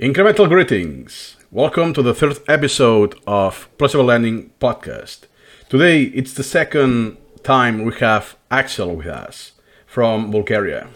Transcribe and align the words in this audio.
Incremental 0.00 0.48
greetings. 0.48 1.36
Welcome 1.50 1.92
to 1.94 2.02
the 2.02 2.14
third 2.14 2.38
episode 2.46 3.16
of 3.26 3.68
Pleasurable 3.78 4.06
Learning 4.06 4.52
podcast. 4.60 5.24
Today 5.68 6.04
it's 6.04 6.32
the 6.34 6.44
second 6.44 7.16
time 7.42 7.82
we 7.84 7.92
have 7.96 8.36
Axel 8.48 8.94
with 8.94 9.08
us 9.08 9.52
from 9.88 10.30
Bulgaria. 10.30 10.86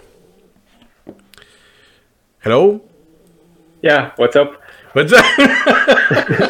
Hello? 2.44 2.80
Yeah, 3.82 4.12
what's 4.14 4.36
up? 4.36 4.62
What's 4.93 5.12
up? 5.12 5.25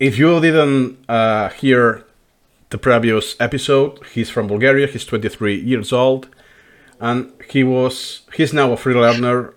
If 0.00 0.18
you 0.18 0.40
didn't 0.40 0.98
uh, 1.08 1.50
hear 1.50 2.04
the 2.70 2.78
previous 2.78 3.36
episode, 3.38 4.04
he's 4.12 4.30
from 4.30 4.48
Bulgaria, 4.48 4.88
he's 4.88 5.04
23 5.04 5.54
years 5.54 5.92
old, 5.92 6.28
and 7.00 7.32
he 7.50 7.64
was 7.64 8.22
he's 8.34 8.52
now 8.52 8.72
a 8.72 8.76
free 8.76 8.94
learner, 8.94 9.54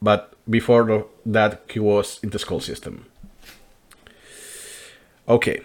but 0.00 0.34
before 0.48 1.06
that 1.26 1.62
he 1.70 1.78
was 1.78 2.18
in 2.22 2.30
the 2.30 2.38
school 2.38 2.60
system. 2.60 3.06
Okay. 5.28 5.60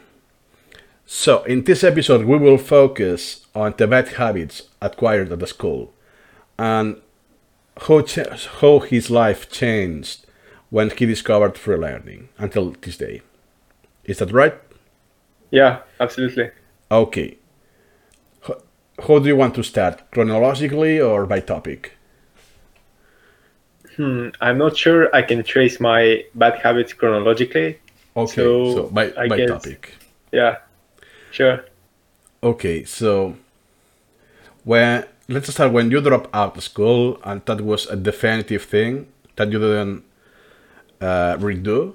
So 1.05 1.44
in 1.44 1.63
this 1.63 1.84
episode 1.84 2.26
we 2.26 2.38
will 2.38 2.58
focus 2.58 3.45
on 3.55 3.76
the 3.77 3.88
bad 3.88 4.09
habits 4.09 4.63
acquired 4.81 5.31
at 5.31 5.39
the 5.39 5.48
school 5.48 5.94
and 6.58 6.98
how, 7.88 8.03
how 8.61 8.80
his 8.80 9.09
life 9.09 9.50
changed 9.50 10.25
when 10.70 10.89
he 10.89 11.05
discovered 11.05 11.58
free 11.58 11.77
learning 11.77 12.30
until 12.38 12.72
this 12.81 12.98
day. 12.98 13.22
Is 14.05 14.17
that 14.20 14.31
right? 14.31 14.55
Yeah, 15.52 15.81
absolutely. 16.00 16.50
Okay. 16.91 17.38
How 18.99 19.20
do 19.20 19.27
you 19.27 19.35
want 19.35 19.55
to 19.55 19.63
start? 19.63 20.09
Chronologically 20.11 20.99
or 21.02 21.25
by 21.25 21.39
topic? 21.39 21.93
Hmm, 23.95 24.29
I'm 24.41 24.57
not 24.57 24.77
sure 24.77 25.13
I 25.16 25.21
can 25.21 25.43
trace 25.43 25.79
my 25.79 26.23
bad 26.35 26.59
habits 26.59 26.93
chronologically. 26.93 27.80
Okay, 28.16 28.33
So, 28.35 28.75
so, 28.75 28.83
by, 28.89 29.11
I 29.17 29.27
by 29.27 29.38
guess- 29.38 29.50
topic. 29.50 29.94
Yeah, 30.31 30.58
sure. 31.31 31.66
Okay, 32.41 32.83
so 32.85 33.35
when 34.63 35.05
let's 35.30 35.52
start 35.53 35.72
when 35.72 35.89
you 35.91 36.02
drop 36.02 36.28
out 36.33 36.57
of 36.57 36.63
school 36.63 37.19
and 37.23 37.41
that 37.45 37.61
was 37.61 37.85
a 37.88 37.95
definitive 37.95 38.63
thing 38.63 39.07
that 39.35 39.52
you 39.52 39.59
didn't 39.59 40.03
uh, 41.02 41.38
redo. 41.38 41.94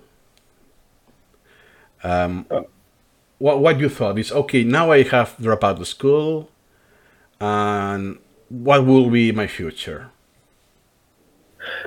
Um, 2.04 2.46
Oh. 2.50 2.66
what 3.38 3.60
what 3.60 3.80
you 3.80 3.88
thought 3.88 4.18
is 4.18 4.30
okay. 4.32 4.62
Now 4.64 4.92
I 4.92 5.02
have 5.02 5.34
dropped 5.40 5.64
out 5.64 5.80
of 5.80 5.86
school, 5.88 6.48
and 7.40 8.18
what 8.48 8.84
will 8.86 9.10
be 9.10 9.32
my 9.32 9.46
future? 9.46 10.10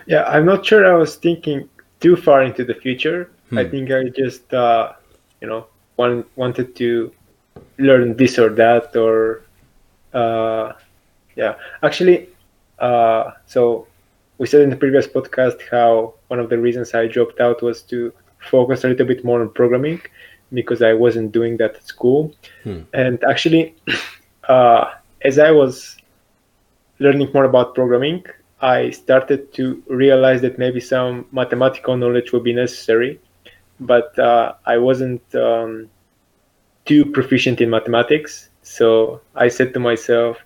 Yeah, 0.06 0.24
I'm 0.24 0.46
not 0.46 0.66
sure 0.66 0.86
I 0.86 0.96
was 0.98 1.16
thinking 1.16 1.70
too 2.00 2.16
far 2.16 2.44
into 2.44 2.64
the 2.64 2.76
future. 2.76 3.30
I 3.52 3.64
Hmm. 3.64 3.70
think 3.72 3.92
I 3.92 4.10
just, 4.10 4.54
uh, 4.54 4.94
you 5.42 5.48
know, 5.48 5.68
one, 5.96 6.24
wanted 6.36 6.76
to 6.78 7.12
learn 7.78 8.16
this 8.16 8.38
or 8.40 8.50
that, 8.50 8.96
or, 8.96 9.42
uh, 10.14 10.74
yeah. 11.36 11.56
Actually, 11.84 12.30
uh, 12.80 13.32
so 13.46 13.88
we 14.38 14.48
said 14.48 14.62
in 14.62 14.70
the 14.70 14.76
previous 14.76 15.08
podcast 15.08 15.62
how 15.70 16.14
one 16.28 16.40
of 16.40 16.50
the 16.50 16.58
reasons 16.58 16.94
I 16.94 17.08
dropped 17.08 17.40
out 17.40 17.62
was 17.62 17.82
to 17.84 18.12
focus 18.40 18.84
a 18.84 18.88
little 18.90 19.06
bit 19.06 19.24
more 19.24 19.42
on 19.42 19.50
programming 19.50 20.02
because 20.54 20.82
I 20.82 20.94
wasn't 20.94 21.32
doing 21.32 21.58
that 21.58 21.76
at 21.76 21.84
school. 21.86 22.34
Hmm. 22.64 22.82
And 22.94 23.24
actually, 23.24 23.76
uh, 24.48 24.86
as 25.24 25.40
I 25.40 25.52
was 25.52 25.98
learning 27.00 27.30
more 27.34 27.46
about 27.46 27.76
programming, 27.76 28.26
I 28.62 28.92
started 28.92 29.54
to 29.54 29.82
realize 29.88 30.42
that 30.42 30.60
maybe 30.60 30.80
some 30.80 31.26
mathematical 31.32 31.98
knowledge 31.98 32.32
would 32.32 32.44
be 32.44 32.54
necessary, 32.54 33.20
but 33.80 34.18
uh, 34.20 34.54
I 34.66 34.78
wasn't 34.78 35.24
um, 35.34 35.90
too 36.86 37.06
proficient 37.06 37.60
in 37.62 37.70
mathematics. 37.70 38.50
So 38.62 39.22
I 39.36 39.48
said 39.48 39.74
to 39.74 39.80
myself, 39.80 40.38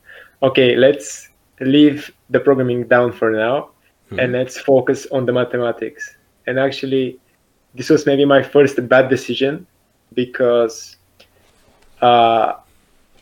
okay, 0.41 0.75
let's 0.75 1.29
leave 1.59 2.11
the 2.29 2.39
programming 2.39 2.87
down 2.87 3.11
for 3.11 3.31
now 3.31 3.71
and 4.17 4.31
let's 4.31 4.57
focus 4.57 5.07
on 5.11 5.25
the 5.25 5.33
mathematics. 5.33 6.15
And 6.47 6.59
actually, 6.59 7.19
this 7.73 7.89
was 7.89 8.05
maybe 8.05 8.23
my 8.23 8.41
first 8.41 8.87
bad 8.87 9.09
decision 9.09 9.65
because 10.13 10.95
uh, 12.01 12.53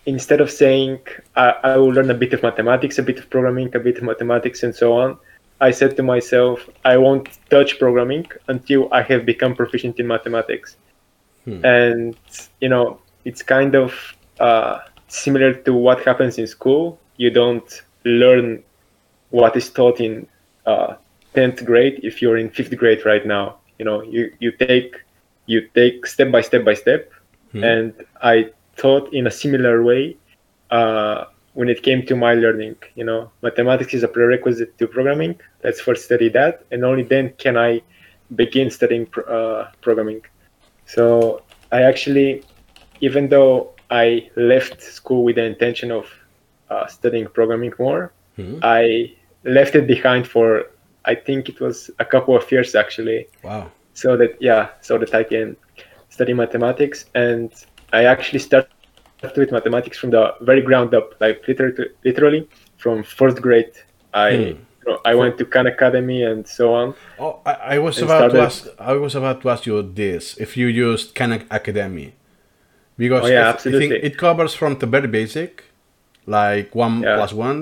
instead 0.06 0.41
of 0.41 0.52
saying 0.52 1.00
I, 1.36 1.56
I 1.64 1.78
will 1.78 1.90
learn 1.90 2.09
a 2.12 2.14
bit 2.14 2.34
of 2.34 2.44
mathematics, 2.44 2.97
a 3.00 3.03
bit 3.03 3.19
of 3.19 3.30
programming, 3.30 3.75
a 3.75 3.80
bit 3.80 3.97
of 3.97 4.03
mathematics, 4.03 4.64
and 4.64 4.75
so 4.75 4.94
on, 4.94 5.18
I 5.62 5.72
said 5.72 5.96
to 5.97 6.03
myself, 6.03 6.69
I 6.84 6.97
won't 6.97 7.30
touch 7.50 7.80
programming 7.80 8.28
until 8.47 8.90
I 8.92 9.02
have 9.03 9.25
become 9.25 9.56
proficient 9.56 10.00
in 10.00 10.08
mathematics. 10.08 10.75
And, 11.63 12.18
you 12.59 12.69
know, 12.69 13.00
it's 13.25 13.42
kind 13.42 13.75
of 13.75 13.94
uh, 14.40 14.80
similar 15.08 15.53
to 15.53 15.74
what 15.74 16.03
happens 16.03 16.38
in 16.38 16.47
school. 16.47 17.00
You 17.18 17.30
don't 17.30 17.81
learn 18.03 18.63
what 19.30 19.56
is 19.56 19.69
taught 19.69 20.00
in 20.00 20.28
uh, 20.66 20.96
10th 21.36 21.66
grade 21.66 22.00
if 22.03 22.22
you're 22.22 22.38
in 22.38 22.50
fifth 22.50 22.75
grade 22.78 23.06
right 23.06 23.25
now. 23.25 23.58
You 23.80 23.86
know, 23.86 24.02
you, 24.03 24.34
you 24.40 24.52
take 24.52 25.02
you 25.46 25.68
take 25.74 26.06
step 26.06 26.31
by 26.31 26.42
step 26.42 26.63
by 26.63 26.74
step. 26.74 27.12
And 27.63 27.94
I 28.22 28.52
thought 28.75 29.13
in 29.13 29.28
a 29.28 29.31
similar 29.31 29.84
way 29.84 30.17
uh, 30.72 31.25
when 31.53 31.69
it 31.69 31.84
came 31.84 32.06
to 32.07 32.16
my 32.16 32.34
learning. 32.34 32.75
You 32.95 33.06
know, 33.06 33.31
mathematics 33.41 33.94
is 33.94 34.03
a 34.03 34.07
prerequisite 34.07 34.78
to 34.79 34.88
programming. 34.88 35.39
Let's 35.63 35.79
first 35.81 36.06
study 36.06 36.29
that, 36.29 36.66
and 36.72 36.83
only 36.83 37.03
then 37.03 37.33
can 37.38 37.57
I 37.57 37.81
begin 38.35 38.69
studying 38.69 39.07
uh, 39.28 39.67
programming. 39.81 40.22
So 40.85 41.44
I 41.72 41.83
actually, 41.83 42.44
even 43.01 43.29
though 43.29 43.72
I 43.89 44.29
left 44.35 44.81
school 44.81 45.23
with 45.23 45.35
the 45.35 45.44
intention 45.45 45.91
of 45.91 46.06
uh, 46.69 46.88
studying 46.88 47.28
programming 47.28 47.73
more, 47.79 48.12
I 48.63 49.13
left 49.44 49.75
it 49.75 49.85
behind 49.85 50.28
for 50.28 50.66
I 51.06 51.13
think 51.16 51.50
it 51.50 51.59
was 51.59 51.91
a 52.00 52.06
couple 52.06 52.35
of 52.35 52.50
years 52.51 52.73
actually 52.75 53.28
Wow. 53.44 53.69
so 53.94 54.17
that 54.17 54.41
yeah 54.41 54.69
so 54.81 54.97
that 54.97 55.13
i 55.13 55.22
can 55.23 55.56
study 56.09 56.33
mathematics 56.33 57.06
and 57.13 57.51
i 58.00 58.04
actually 58.14 58.40
started 58.40 58.70
with 59.38 59.52
mathematics 59.52 59.98
from 60.02 60.09
the 60.16 60.24
very 60.42 60.62
ground 60.62 60.94
up 60.94 61.08
like 61.24 61.38
literally, 61.48 61.90
literally 62.04 62.42
from 62.78 63.04
first 63.04 63.38
grade 63.46 63.72
i 64.14 64.30
you 64.30 64.58
know, 64.88 65.00
i 65.06 65.14
went 65.22 65.38
to 65.38 65.46
khan 65.46 65.68
academy 65.68 66.20
and 66.31 66.42
so 66.58 66.66
on 66.81 66.88
Oh, 67.20 67.40
I, 67.46 67.54
I 67.76 67.80
was 67.80 67.96
about 68.02 68.31
to 68.31 68.40
ask. 68.42 68.68
I 68.80 68.94
was 69.06 69.14
about 69.16 69.38
to 69.42 69.50
ask 69.54 69.66
you 69.66 69.81
this. 69.81 70.36
If 70.46 70.58
you 70.58 70.68
used 70.68 71.14
Khan 71.18 71.31
Academy, 71.59 72.09
because 72.98 73.24
Oh, 73.26 73.28
yeah, 73.28 73.50
I, 73.50 73.54
th- 73.54 73.76
I 73.76 73.80
think 73.80 73.92
it 74.08 74.18
covers 74.18 74.54
from 74.60 74.72
the 74.81 74.88
very 74.96 75.08
basic, 75.08 75.52
like 76.25 76.75
one 76.75 76.96
Yeah. 77.04 77.16
plus 77.18 77.31
one, 77.31 77.60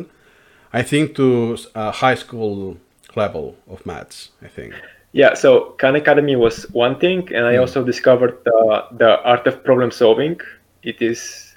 I 0.74 0.82
think 0.92 1.06
to 1.20 1.58
uh, 1.76 1.92
high 1.92 2.16
school 2.24 2.78
level 3.16 3.56
of 3.74 3.86
maths. 3.86 4.32
I 4.42 4.48
think. 4.58 4.74
Yeah 5.14 5.34
so 5.34 5.76
khan 5.78 5.96
academy 5.96 6.36
was 6.36 6.64
one 6.72 6.98
thing 7.00 7.28
and 7.34 7.46
i 7.46 7.58
also 7.58 7.84
discovered 7.84 8.38
the, 8.46 8.86
the 8.92 9.22
art 9.24 9.46
of 9.48 9.64
problem 9.64 9.92
solving. 9.92 10.40
It 10.84 11.02
is 11.02 11.54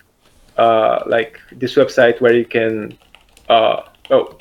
uh, 0.56 1.02
like 1.06 1.40
this 1.52 1.74
website 1.74 2.20
where 2.20 2.34
you 2.34 2.44
can 2.44 2.96
uh, 3.48 3.82
oh 4.10 4.38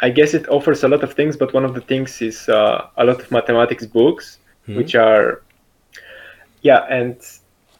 i 0.00 0.10
guess 0.10 0.34
it 0.34 0.48
offers 0.48 0.82
a 0.84 0.88
lot 0.88 1.02
of 1.02 1.14
things 1.14 1.36
but 1.36 1.54
one 1.54 1.64
of 1.64 1.74
the 1.74 1.80
things 1.80 2.20
is 2.20 2.48
uh, 2.48 2.88
a 2.96 3.04
lot 3.04 3.20
of 3.20 3.30
mathematics 3.30 3.86
books 3.86 4.38
which 4.76 4.94
are 4.94 5.42
yeah 6.62 6.84
and 6.90 7.20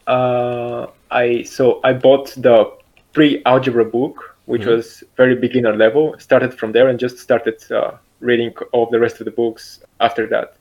uh, 0.07 0.87
i 1.11 1.43
so 1.43 1.79
i 1.83 1.91
bought 1.93 2.27
the 2.37 2.71
pre-algebra 3.13 3.85
book 3.85 4.37
which 4.45 4.65
was 4.65 5.03
very 5.17 5.35
beginner 5.35 5.75
level 5.75 6.15
started 6.19 6.53
from 6.53 6.71
there 6.71 6.87
and 6.89 6.99
just 6.99 7.17
started 7.17 7.59
uh, 7.71 7.91
reading 8.19 8.53
all 8.71 8.89
the 8.89 8.99
rest 8.99 9.19
of 9.19 9.25
the 9.25 9.31
books 9.31 9.79
after 9.99 10.27
that. 10.27 10.55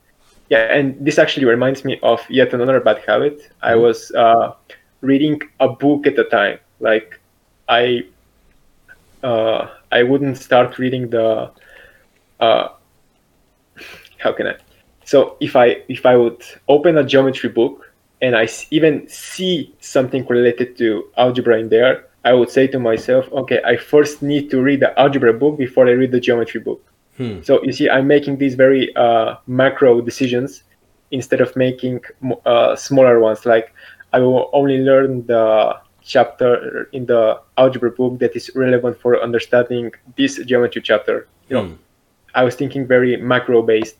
Yeah 0.50 0.64
and 0.78 0.96
this 1.04 1.18
actually 1.18 1.46
reminds 1.46 1.84
me 1.84 1.98
of 2.02 2.20
yet 2.28 2.52
another 2.52 2.80
bad 2.80 3.02
habit. 3.06 3.50
I 3.62 3.74
was 3.76 4.10
uh, 4.12 4.52
reading 5.00 5.40
a 5.60 5.68
book 5.68 6.06
at 6.06 6.18
a 6.18 6.24
time. 6.24 6.58
Like 6.80 7.20
i 7.68 8.04
uh, 9.22 9.68
i 9.90 10.02
wouldn't 10.02 10.36
start 10.36 10.78
reading 10.78 11.08
the 11.08 11.50
uh, 12.40 12.68
how 14.18 14.32
can 14.32 14.46
i? 14.48 14.56
So 15.04 15.36
if 15.40 15.56
i 15.56 15.82
if 15.88 16.04
i 16.04 16.16
would 16.16 16.42
open 16.68 16.98
a 16.98 17.04
geometry 17.04 17.48
book 17.48 17.90
and 18.24 18.34
I 18.36 18.48
even 18.70 19.06
see 19.08 19.74
something 19.80 20.26
related 20.26 20.78
to 20.78 21.04
algebra 21.16 21.58
in 21.58 21.68
there 21.68 22.06
i 22.24 22.32
would 22.32 22.50
say 22.50 22.66
to 22.66 22.78
myself 22.78 23.30
okay 23.32 23.60
i 23.64 23.76
first 23.76 24.22
need 24.22 24.50
to 24.50 24.62
read 24.62 24.80
the 24.80 24.98
algebra 24.98 25.32
book 25.32 25.58
before 25.58 25.86
i 25.88 25.90
read 25.90 26.12
the 26.12 26.20
geometry 26.20 26.60
book 26.60 26.82
so 27.42 27.62
you 27.62 27.72
see 27.72 27.88
i'm 27.90 28.06
making 28.06 28.38
these 28.38 28.54
very 28.54 28.94
uh, 28.96 29.36
macro 29.46 30.00
decisions 30.00 30.64
instead 31.10 31.40
of 31.40 31.54
making 31.56 32.00
uh, 32.46 32.74
smaller 32.76 33.20
ones 33.20 33.46
like 33.46 33.74
i 34.12 34.18
will 34.18 34.50
only 34.52 34.78
learn 34.78 35.24
the 35.26 35.76
chapter 36.02 36.88
in 36.92 37.06
the 37.06 37.40
algebra 37.56 37.90
book 37.90 38.18
that 38.18 38.34
is 38.36 38.50
relevant 38.54 38.98
for 39.00 39.22
understanding 39.22 39.90
this 40.16 40.38
geometry 40.44 40.82
chapter 40.82 41.28
you 41.48 41.56
know 41.56 41.78
I 42.34 42.42
was 42.44 42.56
thinking 42.56 42.86
very 42.86 43.16
macro 43.16 43.62
based 43.62 43.96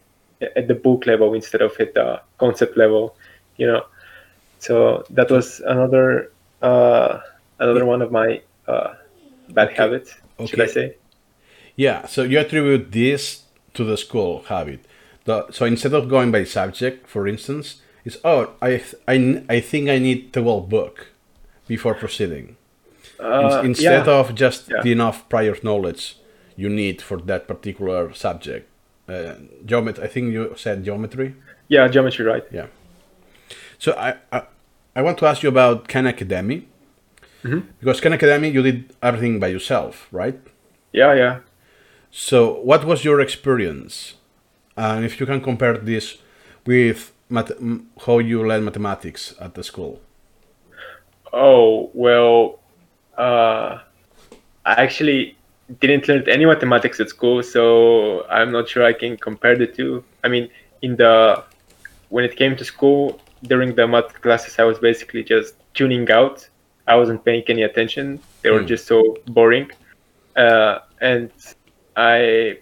at 0.57 0.69
the 0.69 0.75
book 0.75 1.07
level 1.07 1.35
instead 1.35 1.63
of 1.63 1.73
at 1.79 1.95
the 1.95 2.21
concept 2.39 2.77
level, 2.77 3.17
you 3.57 3.67
know. 3.67 3.87
So 4.59 5.05
that 5.11 5.31
was 5.31 5.61
another 5.61 6.33
uh, 6.63 7.21
another 7.59 7.85
one 7.85 8.03
of 8.03 8.11
my 8.11 8.43
uh, 8.67 8.95
bad 9.51 9.69
Okay. 9.69 9.77
habits, 9.77 10.15
should 10.45 10.61
I 10.61 10.67
say? 10.67 10.97
Yeah, 11.77 12.07
so 12.07 12.23
you 12.23 12.39
attribute 12.39 12.93
this 12.93 13.43
to 13.75 13.85
the 13.85 13.97
school 13.97 14.43
habit. 14.49 14.85
The, 15.25 15.51
so 15.51 15.65
instead 15.65 15.93
of 15.95 16.09
going 16.09 16.31
by 16.31 16.45
subject, 16.45 17.09
for 17.09 17.27
instance, 17.27 17.81
it's 18.05 18.19
oh, 18.25 18.51
I, 18.61 18.69
th- 18.77 18.95
I, 19.09 19.15
n- 19.15 19.47
I 19.49 19.61
think 19.61 19.89
I 19.89 19.99
need 19.99 20.33
the 20.33 20.43
whole 20.43 20.61
book 20.61 21.09
before 21.67 21.95
proceeding. 21.95 22.57
In- 23.19 23.25
Uh, 23.25 23.63
instead 23.65 24.07
yeah. 24.07 24.13
of 24.21 24.35
just 24.35 24.69
Yeah. 24.71 24.83
the 24.83 24.93
enough 24.93 25.29
prior 25.29 25.57
knowledge 25.63 26.17
you 26.57 26.69
need 26.69 27.01
for 27.03 27.19
that 27.31 27.47
particular 27.49 28.13
subject. 28.15 28.69
Uh, 29.09 29.35
geometry, 29.65 30.05
I 30.05 30.09
think 30.09 30.33
you 30.33 30.53
said 30.57 30.85
geometry. 30.85 31.35
yeah, 31.69 31.89
geometry, 31.89 32.25
right? 32.25 32.45
Yeah. 32.53 32.67
So 33.79 33.93
I, 33.93 34.15
I, 34.33 34.43
I 34.97 35.03
want 35.03 35.19
to 35.19 35.27
ask 35.27 35.43
you 35.43 35.49
about 35.49 35.89
Khan 35.89 36.07
Academy. 36.07 36.69
Because 37.81 38.01
Khan 38.01 38.13
Academy, 38.13 38.49
you 38.51 38.63
did 38.63 38.79
everything 39.03 39.39
by 39.41 39.49
yourself, 39.49 40.09
right? 40.13 40.39
Yeah, 40.93 41.15
yeah. 41.15 41.39
So, 42.17 42.61
what 42.61 42.85
was 42.85 43.05
your 43.05 43.21
experience? 43.21 44.15
And 44.77 45.05
if 45.05 45.19
you 45.19 45.27
can 45.27 45.41
compare 45.41 45.77
this 45.77 46.19
with 46.65 47.13
how 48.07 48.19
you 48.19 48.47
learn 48.47 48.65
mathematics 48.65 49.35
at 49.41 49.55
the 49.55 49.65
school. 49.65 50.01
Oh 51.33 51.91
well, 51.95 52.61
uh, 53.19 53.81
I 54.65 54.73
actually 54.87 55.37
didn't 55.81 56.09
learn 56.09 56.29
any 56.29 56.47
mathematics 56.47 57.01
at 57.01 57.09
school, 57.09 57.43
so 57.43 58.25
I'm 58.29 58.53
not 58.53 58.69
sure 58.69 58.85
I 58.85 58.93
can 58.93 59.17
compare 59.17 59.57
the 59.57 59.67
two. 59.67 60.05
I 60.23 60.29
mean, 60.29 60.49
in 60.83 60.97
the 60.97 61.43
when 62.11 62.25
it 62.25 62.37
came 62.37 62.57
to 62.57 62.65
school 62.65 63.21
during 63.43 63.75
the 63.75 63.87
math 63.89 64.21
classes, 64.23 64.59
I 64.59 64.65
was 64.65 64.79
basically 64.79 65.25
just 65.25 65.55
tuning 65.75 66.09
out. 66.11 66.49
I 66.87 66.95
wasn't 66.97 67.25
paying 67.25 67.43
any 67.49 67.63
attention. 67.63 68.21
They 68.43 68.51
were 68.51 68.63
Hmm. 68.63 68.67
just 68.67 68.87
so 68.87 69.17
boring, 69.27 69.71
uh, 70.37 70.81
and 71.01 71.31
I 71.97 72.59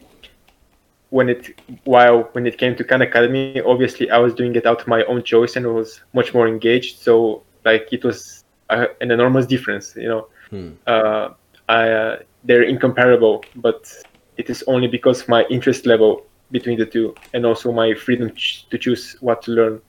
when 1.10 1.28
it 1.28 1.60
while 1.84 2.22
when 2.32 2.46
it 2.46 2.56
came 2.56 2.74
to 2.76 2.84
Khan 2.84 3.02
Academy, 3.02 3.60
obviously 3.60 4.10
I 4.10 4.18
was 4.18 4.34
doing 4.34 4.54
it 4.56 4.66
out 4.66 4.80
of 4.80 4.86
my 4.86 5.04
own 5.04 5.22
choice 5.22 5.56
and 5.56 5.66
was 5.74 6.00
much 6.14 6.32
more 6.32 6.48
engaged. 6.48 7.00
So 7.00 7.42
like 7.64 7.88
it 7.92 8.02
was 8.04 8.44
uh, 8.70 8.86
an 9.00 9.10
enormous 9.10 9.46
difference, 9.46 9.94
you 9.96 10.08
know. 10.08 10.28
Hmm. 10.50 10.70
Uh, 10.86 11.28
I, 11.68 11.90
uh, 11.90 12.18
they're 12.44 12.62
incomparable, 12.62 13.44
but 13.56 13.90
it 14.36 14.50
is 14.50 14.64
only 14.66 14.88
because 14.88 15.22
of 15.22 15.28
my 15.28 15.44
interest 15.44 15.86
level 15.86 16.24
between 16.50 16.78
the 16.78 16.86
two, 16.86 17.14
and 17.32 17.46
also 17.46 17.72
my 17.72 17.94
freedom 17.94 18.34
ch- 18.34 18.66
to 18.70 18.78
choose 18.78 19.16
what 19.20 19.42
to 19.42 19.50
learn. 19.52 19.80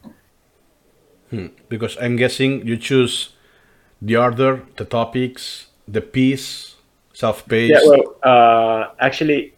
Hmm. 1.29 1.47
Because 1.69 1.97
I'm 1.99 2.15
guessing 2.15 2.65
you 2.67 2.77
choose 2.77 3.29
the 4.01 4.17
order, 4.17 4.61
the 4.75 4.85
topics, 4.85 5.67
the 5.87 6.01
piece, 6.01 6.72
self-paced. 7.13 7.71
Yeah, 7.73 7.89
well, 7.89 8.15
uh, 8.23 8.89
actually, 8.99 9.53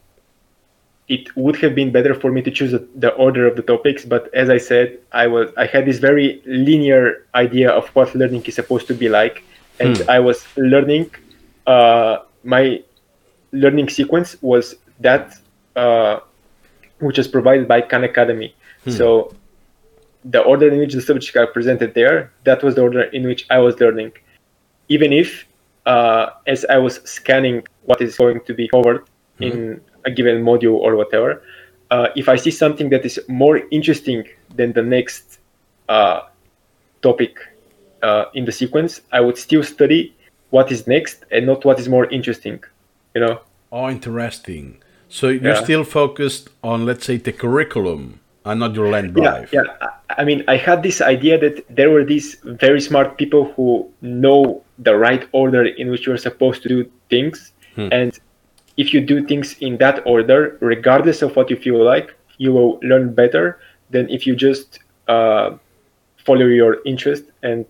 it 1.07 1.35
would 1.35 1.55
have 1.57 1.75
been 1.75 1.91
better 1.91 2.13
for 2.13 2.31
me 2.31 2.41
to 2.41 2.51
choose 2.51 2.71
the- 3.03 3.13
order 3.13 3.47
of 3.47 3.55
the 3.55 3.61
topics, 3.61 4.05
but 4.05 4.33
as 4.33 4.49
I 4.49 4.57
said, 4.57 4.97
I 5.11 5.27
was 5.27 5.49
I 5.57 5.65
had 5.65 5.85
this 5.85 5.99
very 5.99 6.41
linear 6.45 7.25
idea 7.35 7.69
of 7.69 7.87
what 7.95 8.13
learning 8.15 8.43
is 8.45 8.55
supposed 8.55 8.87
to 8.87 8.93
be 8.93 9.07
like, 9.09 9.43
and 9.79 9.97
Hmm. 9.97 10.09
I 10.09 10.19
was 10.19 10.45
learning. 10.57 11.11
Uh, 11.67 12.17
my 12.43 12.81
learning 13.51 13.89
sequence 13.89 14.37
was 14.41 14.75
that 14.99 15.37
uh, 15.75 16.19
which 16.99 17.19
is 17.19 17.27
provided 17.27 17.67
by 17.67 17.81
Khan 17.81 18.03
Academy. 18.03 18.55
So 18.87 19.33
the 20.33 20.41
order 20.41 20.67
in 20.71 20.77
which 20.79 20.93
the 20.93 21.01
subjects 21.01 21.35
are 21.35 21.47
presented 21.47 21.93
there, 21.95 22.31
that 22.43 22.61
was 22.63 22.75
the 22.75 22.81
order 22.81 23.03
in 23.17 23.25
which 23.27 23.45
I 23.49 23.57
was 23.59 23.79
learning. 23.79 24.11
Even 24.89 25.11
if, 25.11 25.45
uh, 25.85 26.31
as 26.47 26.65
I 26.65 26.77
was 26.77 26.95
scanning 27.03 27.63
what 27.83 28.01
is 28.01 28.17
going 28.17 28.41
to 28.41 28.53
be 28.53 28.67
covered 28.69 29.03
in 29.39 29.81
a 30.05 30.11
given 30.11 30.43
module 30.43 30.75
or 30.75 30.95
whatever, 30.95 31.43
uh, 31.91 32.07
if 32.15 32.29
I 32.29 32.35
see 32.35 32.51
something 32.51 32.89
that 32.89 33.05
is 33.05 33.19
more 33.27 33.61
interesting 33.71 34.23
than 34.55 34.73
the 34.73 34.81
next 34.81 35.39
uh, 35.89 36.21
topic 37.01 37.37
uh, 38.01 38.25
in 38.33 38.45
the 38.45 38.51
sequence, 38.51 39.01
I 39.11 39.19
would 39.21 39.37
still 39.37 39.63
study 39.63 40.15
what 40.49 40.71
is 40.71 40.87
next 40.87 41.25
and 41.31 41.45
not 41.45 41.65
what 41.65 41.79
is 41.79 41.87
more 41.89 42.05
interesting. 42.09 42.63
You 43.13 43.21
know? 43.21 43.39
Oh, 43.71 43.89
interesting. 43.89 44.77
So 45.09 45.29
you're 45.29 45.53
Yeah. 45.53 45.63
still 45.63 45.83
focused 45.83 46.49
on, 46.63 46.85
let's 46.85 47.05
say, 47.05 47.17
the 47.17 47.31
curriculum 47.31 48.19
and 48.43 48.59
not 48.59 48.75
your 48.75 48.89
learn 48.89 49.11
drive. 49.13 49.51
Yeah, 49.53 49.61
yeah. 49.81 49.89
I- 50.17 50.23
mean, 50.23 50.43
I 50.47 50.57
had 50.57 50.83
this 50.83 51.01
idea 51.01 51.37
that 51.39 51.65
there 51.75 51.89
were 51.89 52.03
these 52.03 52.37
very 52.43 52.81
smart 52.81 53.17
people 53.17 53.43
who 53.55 53.89
know 54.01 54.63
the 54.79 54.95
right 54.95 55.27
order 55.31 55.63
in 55.65 55.89
which 55.91 56.05
you're 56.05 56.17
supposed 56.17 56.61
to 56.63 56.69
do 56.69 56.89
things, 57.09 57.51
and 57.91 58.11
if 58.77 58.93
you 58.93 58.99
do 59.01 59.25
things 59.25 59.55
in 59.59 59.77
that 59.77 60.01
order, 60.05 60.57
regardless 60.59 61.21
of 61.21 61.35
what 61.35 61.49
you 61.49 61.55
feel 61.57 61.81
like, 61.83 62.13
you 62.37 62.51
will 62.53 62.79
learn 62.83 63.13
better 63.13 63.59
than 63.89 64.09
if 64.09 64.25
you 64.27 64.35
just 64.35 64.79
uh, 65.07 65.51
follow 66.17 66.45
your 66.45 66.77
interest 66.85 67.23
and 67.43 67.65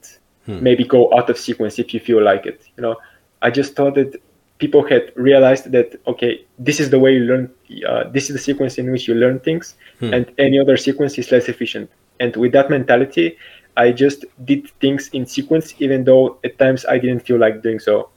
maybe 0.60 0.84
go 0.84 1.02
out 1.18 1.30
of 1.30 1.38
sequence 1.38 1.80
if 1.80 1.94
you 1.94 2.00
feel 2.00 2.22
like 2.24 2.46
it. 2.46 2.62
You 2.78 2.82
know, 2.84 2.96
I 3.42 3.50
just 3.52 3.76
thought 3.76 3.96
that 3.96 4.12
people 4.58 4.82
had 4.88 5.12
realized 5.16 5.72
that 5.72 6.00
okay, 6.08 6.32
this 6.58 6.80
is 6.80 6.90
the 6.90 7.00
way 7.00 7.14
you 7.16 7.24
learn. 7.32 7.50
Uh, 7.88 8.04
this 8.16 8.30
is 8.30 8.34
the 8.38 8.44
sequence 8.50 8.78
in 8.78 8.92
which 8.92 9.08
you 9.08 9.14
learn 9.16 9.40
things, 9.40 9.76
and 10.14 10.24
any 10.38 10.58
other 10.60 10.78
sequence 10.78 11.18
is 11.18 11.32
less 11.32 11.48
efficient. 11.50 11.90
And 12.20 12.36
with 12.36 12.52
that 12.54 12.70
mentality, 12.70 13.38
I 13.78 13.92
just 13.92 14.26
did 14.46 14.70
things 14.80 15.10
in 15.10 15.26
sequence, 15.26 15.74
even 15.80 16.04
though 16.04 16.38
at 16.44 16.58
times 16.58 16.86
I 16.86 16.98
didn't 16.98 17.22
feel 17.22 17.38
like 17.38 17.62
doing 17.62 17.80
so. 17.80 18.10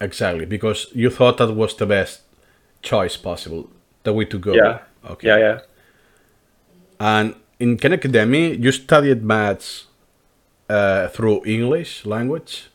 Exactly, 0.00 0.46
because 0.46 0.88
you 0.94 1.10
thought 1.10 1.38
that 1.38 1.52
was 1.54 1.74
the 1.76 1.86
best 1.86 2.22
choice 2.82 3.16
possible, 3.16 3.70
the 4.02 4.12
way 4.12 4.24
to 4.26 4.38
go. 4.38 4.54
Yeah. 4.54 4.80
Okay. 5.08 5.28
Yeah, 5.28 5.38
yeah. 5.38 5.58
And 6.98 7.34
in 7.58 7.76
Khan 7.76 7.92
Academy, 7.92 8.56
you 8.56 8.72
studied 8.72 9.22
maths 9.22 9.86
uh, 10.68 11.08
through 11.08 11.42
English 11.46 12.04
language. 12.06 12.70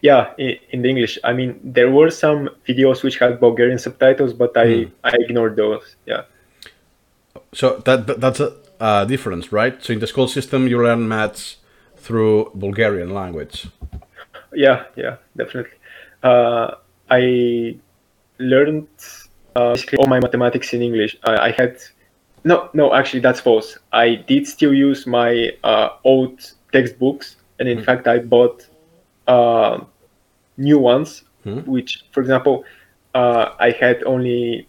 Yeah, 0.00 0.32
in, 0.36 0.82
the 0.82 0.88
English. 0.88 1.18
I 1.22 1.32
mean, 1.32 1.60
there 1.62 1.90
were 1.90 2.10
some 2.10 2.50
videos 2.66 3.02
which 3.02 3.18
had 3.18 3.38
Bulgarian 3.38 3.78
subtitles, 3.78 4.32
but 4.32 4.56
I, 4.56 4.88
I 5.04 5.14
ignored 5.20 5.56
those. 5.56 5.96
Yeah. 6.06 6.22
So 7.52 7.82
that, 7.84 8.06
that 8.06 8.20
that's 8.20 8.40
a 8.40 8.52
uh, 8.80 9.04
difference, 9.04 9.52
right? 9.52 9.82
So 9.82 9.92
in 9.92 10.00
the 10.00 10.06
school 10.06 10.28
system, 10.28 10.68
you 10.68 10.82
learn 10.82 11.08
maths 11.08 11.56
through 11.96 12.50
Bulgarian 12.54 13.12
language. 13.14 13.68
Yeah, 14.52 14.84
yeah, 14.96 15.16
definitely. 15.36 15.76
Uh, 16.22 16.74
I 17.10 17.76
learned 18.38 18.88
uh, 19.54 19.72
basically 19.72 19.98
all 19.98 20.06
my 20.06 20.20
mathematics 20.20 20.72
in 20.72 20.82
English. 20.82 21.16
I, 21.24 21.48
I 21.48 21.50
had 21.50 21.78
no, 22.44 22.70
no, 22.74 22.94
actually, 22.94 23.20
that's 23.20 23.40
false. 23.40 23.76
I 23.92 24.14
did 24.14 24.46
still 24.46 24.72
use 24.72 25.06
my 25.06 25.50
uh, 25.64 25.88
old 26.04 26.52
textbooks, 26.72 27.36
and 27.58 27.68
in 27.68 27.82
fact, 27.82 28.06
I 28.06 28.20
bought 28.20 28.66
uh, 29.26 29.80
new 30.56 30.78
ones. 30.78 31.24
Which, 31.64 32.04
for 32.10 32.20
example, 32.20 32.64
uh, 33.14 33.54
I 33.60 33.70
had 33.70 34.02
only 34.02 34.66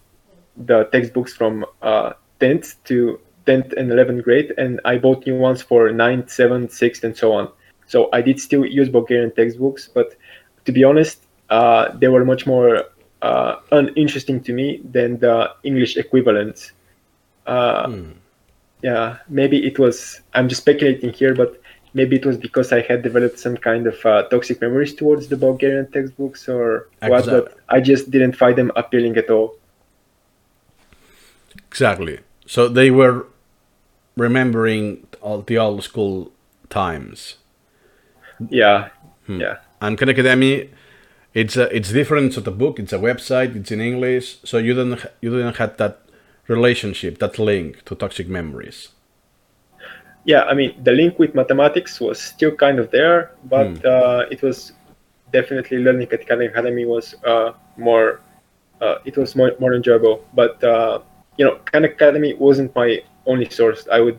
the 0.56 0.84
textbooks 0.84 1.34
from 1.34 1.66
uh, 1.82 2.12
10th 2.40 2.76
to 2.84 3.20
10th 3.48 3.70
and 3.78 3.86
11th 3.96 4.22
grade, 4.28 4.48
and 4.62 4.72
I 4.92 4.94
bought 5.04 5.20
new 5.26 5.38
ones 5.48 5.60
for 5.70 5.80
9th, 6.04 6.28
7th, 6.40 6.70
6th, 6.82 7.02
and 7.06 7.14
so 7.22 7.32
on. 7.38 7.44
So 7.92 7.98
I 8.12 8.20
did 8.28 8.38
still 8.48 8.64
use 8.80 8.88
Bulgarian 8.98 9.32
textbooks, 9.38 9.82
but 9.96 10.08
to 10.66 10.70
be 10.78 10.82
honest, 10.90 11.16
uh, 11.56 11.84
they 12.00 12.08
were 12.14 12.24
much 12.32 12.46
more 12.46 12.70
uh, 13.28 13.52
uninteresting 13.78 14.38
to 14.46 14.52
me 14.52 14.66
than 14.96 15.18
the 15.24 15.36
English 15.70 15.92
equivalents. 16.04 16.60
Uh, 17.46 17.86
Yeah, 18.90 19.18
maybe 19.40 19.58
it 19.70 19.76
was. 19.84 19.96
I'm 20.34 20.46
just 20.50 20.62
speculating 20.66 21.10
here, 21.20 21.34
but 21.42 21.50
maybe 21.98 22.14
it 22.20 22.24
was 22.24 22.36
because 22.46 22.68
I 22.78 22.80
had 22.90 22.98
developed 23.08 23.38
some 23.46 23.56
kind 23.68 23.84
of 23.92 23.96
uh, 24.06 24.22
toxic 24.32 24.60
memories 24.64 24.92
towards 25.00 25.24
the 25.32 25.36
Bulgarian 25.46 25.86
textbooks 25.96 26.48
or 26.54 26.64
what, 27.12 27.24
but 27.34 27.44
I 27.76 27.78
just 27.80 28.04
didn't 28.14 28.36
find 28.42 28.54
them 28.60 28.70
appealing 28.82 29.16
at 29.22 29.28
all. 29.34 29.48
Exactly. 31.70 32.16
So 32.46 32.60
they 32.78 32.90
were 33.00 33.26
remembering 34.18 35.06
all 35.20 35.42
the 35.42 35.58
old 35.58 35.82
school 35.84 36.32
times. 36.68 37.36
Yeah, 38.48 38.90
yeah. 39.26 39.58
And 39.80 39.96
Khan 39.98 40.08
Academy, 40.08 40.70
it's 41.34 41.56
a, 41.56 41.74
it's 41.74 41.92
different. 41.92 42.34
So 42.34 42.40
the 42.40 42.50
book, 42.50 42.78
it's 42.78 42.92
a 42.92 42.98
website, 42.98 43.56
it's 43.56 43.70
in 43.70 43.80
English. 43.80 44.38
So 44.44 44.58
you 44.58 44.74
don't 44.74 45.00
you 45.20 45.30
didn't 45.30 45.56
have 45.56 45.76
that 45.78 46.00
relationship, 46.46 47.18
that 47.18 47.38
link 47.38 47.84
to 47.86 47.94
toxic 47.94 48.28
memories. 48.28 48.88
yeah 50.24 50.42
i 50.50 50.54
mean 50.58 50.70
the 50.86 50.92
link 51.00 51.12
with 51.22 51.32
mathematics 51.40 51.92
was 52.06 52.18
still 52.32 52.54
kind 52.64 52.78
of 52.82 52.86
there 52.90 53.30
but 53.54 53.70
uh, 53.94 54.34
it 54.34 54.40
was 54.42 54.72
definitely 55.32 55.78
learning 55.86 56.08
at 56.16 56.26
Khan 56.28 56.42
academy 56.42 56.84
was 56.94 57.14
uh, 57.24 57.52
more 57.76 58.20
uh, 58.80 58.98
it 59.04 59.16
was 59.16 59.34
more, 59.36 59.52
more 59.58 59.74
enjoyable. 59.74 60.24
But 60.34 60.62
uh, 60.62 61.00
you 61.36 61.44
know, 61.44 61.58
Khan 61.66 61.84
Academy 61.84 62.34
wasn't 62.34 62.74
my 62.74 63.02
only 63.28 63.48
source. 63.50 63.86
I 63.92 64.00
would 64.00 64.18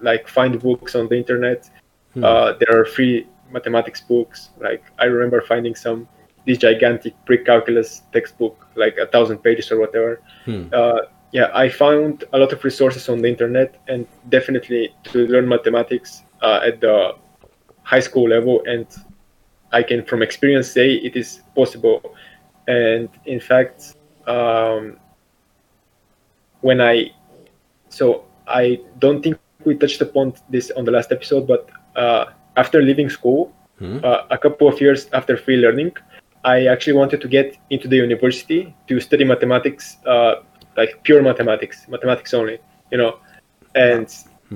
like 0.00 0.26
find 0.28 0.58
books 0.60 0.94
on 0.94 1.08
the 1.08 1.16
internet. 1.16 1.68
Hmm. 2.14 2.24
Uh, 2.24 2.52
there 2.60 2.80
are 2.80 2.86
free 2.86 3.26
mathematics 3.50 4.00
books. 4.00 4.50
Like 4.58 4.82
I 4.98 5.04
remember 5.04 5.42
finding 5.42 5.74
some 5.74 6.08
this 6.46 6.58
gigantic 6.58 7.12
pre-calculus 7.26 8.02
textbook, 8.12 8.66
like 8.76 8.96
a 8.98 9.06
thousand 9.06 9.38
pages 9.38 9.70
or 9.72 9.78
whatever. 9.80 10.22
Hmm. 10.44 10.68
Uh, 10.72 11.00
yeah, 11.32 11.50
I 11.52 11.68
found 11.68 12.24
a 12.32 12.38
lot 12.38 12.52
of 12.52 12.64
resources 12.64 13.08
on 13.08 13.20
the 13.20 13.28
internet, 13.28 13.82
and 13.88 14.06
definitely 14.28 14.94
to 15.10 15.26
learn 15.26 15.48
mathematics 15.48 16.22
uh, 16.40 16.60
at 16.64 16.80
the 16.80 17.16
high 17.82 18.00
school 18.00 18.28
level, 18.28 18.62
and 18.66 18.86
I 19.72 19.82
can 19.82 20.04
from 20.04 20.22
experience 20.22 20.70
say 20.70 20.94
it 20.94 21.16
is 21.16 21.42
possible. 21.54 22.14
And 22.68 23.08
in 23.26 23.40
fact, 23.40 23.96
um, 24.26 24.98
when 26.60 26.80
I 26.80 27.10
so 27.88 28.24
I 28.46 28.80
don't 28.98 29.22
think 29.22 29.38
we 29.64 29.74
touched 29.76 30.00
upon 30.00 30.34
this 30.50 30.70
on 30.76 30.84
the 30.84 30.90
last 30.92 31.12
episode, 31.12 31.46
but 31.46 31.68
uh, 31.96 32.26
after 32.56 32.82
leaving 32.82 33.10
school, 33.10 33.52
Hmm. 33.78 33.98
uh, 34.02 34.22
a 34.30 34.38
couple 34.38 34.68
of 34.68 34.80
years 34.80 35.06
after 35.12 35.36
free 35.36 35.56
learning, 35.56 35.92
I 36.44 36.66
actually 36.66 36.94
wanted 36.94 37.20
to 37.20 37.28
get 37.28 37.58
into 37.68 37.88
the 37.88 37.96
university 37.96 38.74
to 38.88 39.00
study 39.00 39.24
mathematics, 39.24 39.98
uh, 40.06 40.36
like 40.76 41.02
pure 41.02 41.22
mathematics, 41.22 41.86
mathematics 41.88 42.32
only, 42.32 42.58
you 42.90 42.98
know. 42.98 43.18
And 43.74 44.08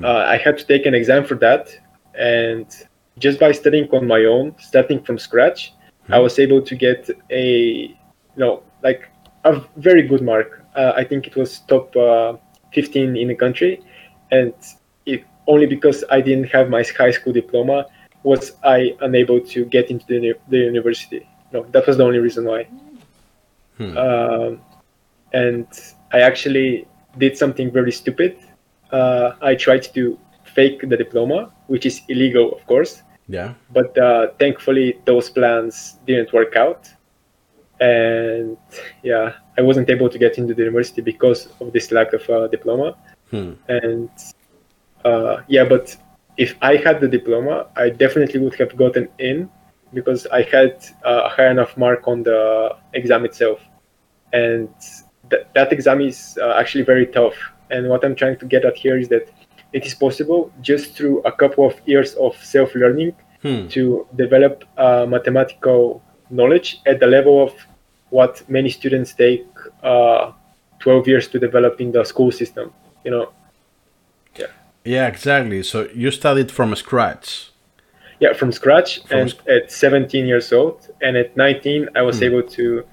uh, 0.03 0.25
I 0.35 0.39
had 0.39 0.57
to 0.59 0.65
take 0.65 0.87
an 0.87 0.95
exam 0.95 1.25
for 1.25 1.35
that. 1.35 1.69
And 2.19 2.67
just 3.19 3.39
by 3.39 3.53
studying 3.53 3.91
on 3.91 4.07
my 4.07 4.25
own, 4.25 4.55
starting 4.59 5.03
from 5.03 5.19
scratch, 5.19 5.75
I 6.09 6.19
was 6.19 6.39
able 6.39 6.63
to 6.63 6.75
get 6.75 7.11
a, 7.31 7.45
you 7.45 8.37
know, 8.37 8.63
like 8.83 9.09
a 9.45 9.61
very 9.77 10.03
good 10.03 10.23
mark. 10.23 10.65
Uh, 10.75 10.93
I 10.97 11.05
think 11.05 11.27
it 11.27 11.37
was 11.37 11.61
top 11.61 11.95
uh, 11.95 12.37
15 12.73 13.17
in 13.17 13.29
the 13.29 13.35
country. 13.35 13.83
And 14.31 14.55
it, 15.07 15.25
only 15.47 15.67
because 15.67 16.05
I 16.11 16.21
didn't 16.21 16.45
have 16.45 16.69
my 16.71 16.85
high 16.97 17.11
school 17.11 17.33
diploma 17.33 17.87
was 18.23 18.53
I 18.63 18.97
unable 19.01 19.41
to 19.41 19.65
get 19.65 19.91
into 19.91 20.07
the, 20.07 20.35
the 20.49 20.59
university. 20.59 21.27
No, 21.53 21.65
that 21.73 21.87
was 21.87 21.97
the 21.97 22.05
only 22.05 22.19
reason 22.19 22.45
why. 22.45 22.69
Hmm. 23.79 23.97
Um, 23.97 24.61
and 25.33 25.67
I 26.13 26.21
actually 26.21 26.87
did 27.19 27.37
something 27.37 27.71
very 27.71 27.93
stupid. 27.93 28.39
Uh, 28.91 29.33
I 29.41 29.55
tried 29.55 29.83
to 29.95 30.19
fake 30.45 30.89
the 30.89 30.97
diploma, 30.97 31.53
which 31.69 31.87
is 31.87 32.03
illegal, 32.09 32.53
of 32.53 32.67
course. 32.67 33.03
Yeah. 33.29 33.55
But 33.73 33.97
uh, 33.97 34.29
thankfully, 34.39 34.99
those 35.05 35.31
plans 35.31 35.99
didn't 36.07 36.33
work 36.33 36.57
out. 36.57 36.89
And 37.81 38.57
yeah, 39.03 39.35
I 39.59 39.63
wasn't 39.63 39.89
able 39.89 40.09
to 40.11 40.19
get 40.19 40.39
into 40.39 40.55
the 40.55 40.63
university 40.63 41.01
because 41.01 41.49
of 41.61 41.73
this 41.73 41.91
lack 41.91 42.13
of 42.13 42.29
uh, 42.29 42.47
diploma. 42.49 42.97
Hmm. 43.31 43.53
And 43.69 44.11
uh, 45.05 45.39
yeah, 45.49 45.65
but 45.65 45.97
if 46.37 46.57
I 46.61 46.77
had 46.77 47.01
the 47.01 47.09
diploma, 47.09 47.67
I 47.77 47.91
definitely 47.91 48.41
would 48.41 48.55
have 48.57 48.77
gotten 48.77 49.09
in 49.19 49.49
because 49.95 50.27
I 50.27 50.43
had 50.43 50.85
uh, 51.05 51.23
a 51.25 51.29
high 51.29 51.51
enough 51.51 51.77
mark 51.77 52.07
on 52.07 52.23
the 52.23 52.77
exam 52.93 53.25
itself. 53.25 53.61
And 54.33 54.69
th- 55.31 55.47
that 55.55 55.73
exam 55.73 56.01
is 56.01 56.39
uh, 56.41 56.55
actually 56.59 56.85
very 56.85 57.07
tough. 57.07 57.35
And 57.71 57.89
what 57.89 58.05
I'm 58.05 58.15
trying 58.15 58.39
to 58.39 58.47
get 58.47 58.65
at 58.65 58.77
here 58.77 58.99
is 58.99 59.09
that 59.09 59.29
it 59.73 59.87
is 59.87 59.95
possible 59.95 60.53
just 60.61 60.95
through 60.97 61.21
a 61.23 61.33
couple 61.33 61.67
of 61.67 61.81
years 61.87 62.15
of 62.15 62.37
self 62.45 62.75
learning 62.75 63.15
Hmm. 63.43 63.69
to 63.69 64.07
develop 64.17 64.65
uh, 64.77 65.07
mathematical 65.09 66.03
knowledge 66.29 66.83
at 66.85 67.01
the 67.01 67.07
level 67.07 67.43
of 67.43 67.55
what 68.11 68.43
many 68.49 68.69
students 68.71 69.15
take 69.15 69.47
uh, 69.83 70.33
12 70.81 71.09
years 71.09 71.29
to 71.29 71.39
develop 71.39 71.81
in 71.81 71.93
the 71.93 72.05
school 72.05 72.31
system. 72.33 72.73
You 73.05 73.11
know, 73.13 73.33
Yeah, 74.39 74.47
yeah 74.85 75.07
exactly. 75.09 75.63
So 75.63 75.89
you 75.95 76.11
studied 76.11 76.51
from 76.51 76.75
scratch. 76.77 77.51
yeah, 78.21 78.33
from 78.35 78.53
scratch. 78.53 79.03
From 79.07 79.19
and 79.21 79.31
sc- 79.31 79.49
at 79.49 79.73
17 79.73 80.27
years 80.27 80.53
old, 80.53 80.89
and 81.03 81.17
at 81.17 81.37
19, 81.37 81.89
I 81.97 82.03
was 82.03 82.23
able 82.23 82.43
to 82.43 82.85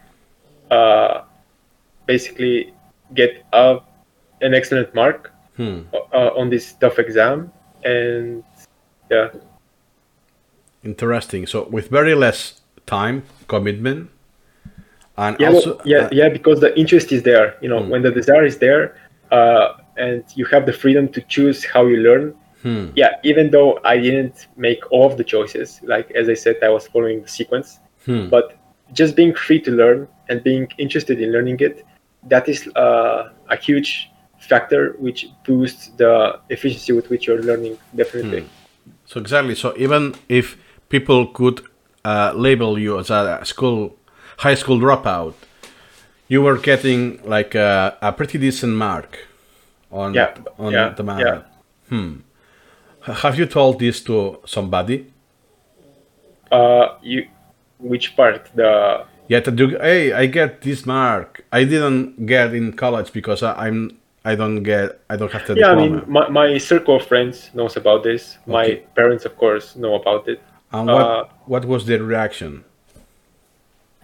uh, 0.72 1.22
basically 2.06 2.74
get 3.14 3.44
a, 3.54 3.80
an 4.42 4.54
excellent 4.54 4.94
mark 4.96 5.32
Hmm. 5.58 5.82
uh, 6.14 6.30
on 6.38 6.50
this 6.52 6.74
tough 6.74 7.00
exam. 7.00 7.52
And 7.84 8.44
yeah, 9.10 9.30
Interesting. 10.84 11.48
So 11.48 11.68
with 11.70 11.90
very 11.90 12.14
less 12.16 12.62
time 12.86 13.24
commitment, 13.48 14.10
and 15.18 15.36
yeah, 15.40 15.50
also 15.50 15.76
well, 15.76 15.82
yeah, 15.86 15.98
uh, 15.98 16.10
yeah, 16.12 16.30
because 16.30 16.60
the 16.60 16.78
interest 16.78 17.12
is 17.12 17.24
there. 17.24 17.58
You 17.62 17.70
know, 17.70 17.82
when 17.82 18.02
the 18.02 18.12
desire 18.12 18.46
is 18.46 18.58
there, 18.60 18.96
uh, 19.32 19.74
and 19.98 20.24
you 20.36 20.46
have 20.46 20.66
the 20.66 20.74
freedom 20.74 21.10
to 21.10 21.22
choose 21.22 21.66
how 21.66 21.86
you 21.86 21.98
learn. 21.98 22.36
hmm. 22.62 22.88
Yeah, 22.96 23.16
even 23.24 23.50
though 23.50 23.80
I 23.84 23.98
didn't 23.98 24.48
make 24.56 24.80
all 24.92 25.06
of 25.06 25.18
the 25.18 25.24
choices, 25.24 25.80
like 25.84 26.12
as 26.12 26.30
I 26.30 26.36
said, 26.36 26.58
I 26.64 26.70
was 26.70 26.88
following 26.88 27.22
the 27.22 27.28
sequence. 27.28 27.80
Hmm. 28.06 28.30
But 28.30 28.58
just 28.94 29.16
being 29.16 29.34
free 29.34 29.60
to 29.62 29.72
learn 29.72 30.08
and 30.30 30.44
being 30.44 30.68
interested 30.78 31.20
in 31.20 31.32
learning 31.32 31.60
it, 31.60 31.86
that 32.24 32.48
is 32.48 32.68
uh, 32.76 33.30
a 33.50 33.56
huge 33.56 34.10
factor 34.40 34.96
which 35.00 35.28
boosts 35.46 35.90
the 35.98 36.40
efficiency 36.50 36.94
with 36.94 37.10
which 37.10 37.28
you're 37.28 37.42
learning. 37.42 37.78
Definitely. 37.96 38.48
So 39.06 39.20
exactly. 39.20 39.56
So 39.56 39.74
even 39.78 40.16
if 40.30 40.58
people 40.90 41.28
could 41.28 41.62
uh, 42.06 42.34
label 42.36 42.78
you 42.80 43.00
as 43.00 43.10
a 43.10 43.42
school, 43.44 43.98
high 44.38 44.56
school 44.56 44.80
dropout, 44.80 45.34
you 46.28 46.42
were 46.42 46.58
getting 46.58 47.20
like 47.24 47.56
a, 47.56 47.98
a 48.02 48.12
pretty 48.12 48.38
decent 48.38 48.74
mark 48.74 49.18
on 49.92 50.14
Yeah, 50.14 50.34
on 50.58 50.72
yeah, 50.74 50.90
the 50.96 51.04
math. 51.04 51.20
yeah. 51.20 51.42
Hmm. 51.90 52.14
Have 53.02 53.38
you 53.40 53.46
told 53.46 53.80
this 53.80 54.04
to 54.04 54.40
somebody? 54.46 55.06
Uh, 56.52 56.96
you, 57.02 57.28
which 57.80 58.16
part? 58.16 58.50
The 58.56 59.06
Yeah, 59.28 59.42
that 59.42 59.60
you, 59.60 59.78
hey, 59.80 60.14
I 60.14 60.26
get 60.28 60.62
this 60.62 60.86
mark. 60.86 61.44
I 61.52 61.64
didn't 61.66 62.26
get 62.26 62.54
in 62.54 62.74
college 62.74 63.12
because 63.14 63.44
I, 63.44 63.68
I'm 63.68 63.98
I 64.26 64.36
don't 64.36 64.64
get 64.64 65.00
I 65.10 65.16
don't 65.18 65.32
have 65.32 65.46
the 65.48 65.56
yeah, 65.56 65.72
I 65.72 65.76
mean, 65.76 66.02
my, 66.08 66.28
my 66.30 66.58
circle 66.58 66.96
of 66.98 67.06
friends 67.08 67.50
knows 67.54 67.78
about 67.78 68.04
this. 68.04 68.38
My 68.46 68.82
parents, 68.96 69.26
of 69.26 69.38
course, 69.38 69.76
know 69.76 69.96
about 69.96 70.28
it. 70.28 70.40
and 70.72 70.88
what 70.88 71.02
uh, 71.02 71.24
what 71.46 71.66
was 71.66 71.86
their 71.86 72.04
reaction? 72.04 72.64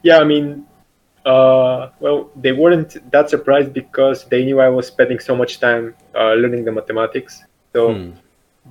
Yeah, 0.04 0.20
I 0.20 0.26
mean, 0.26 0.66
uh, 1.26 1.90
well, 2.00 2.32
they 2.36 2.54
weren't 2.54 2.98
that 3.12 3.30
surprised 3.30 3.74
because 3.74 4.26
they 4.26 4.46
knew 4.46 4.60
I 4.62 4.70
was 4.70 4.88
spending 4.88 5.20
so 5.20 5.36
much 5.36 5.60
time 5.60 5.96
uh, 6.16 6.34
learning 6.34 6.66
the 6.66 6.72
mathematics. 6.72 7.44
So, 7.74 7.94
Hmm. 7.94 8.12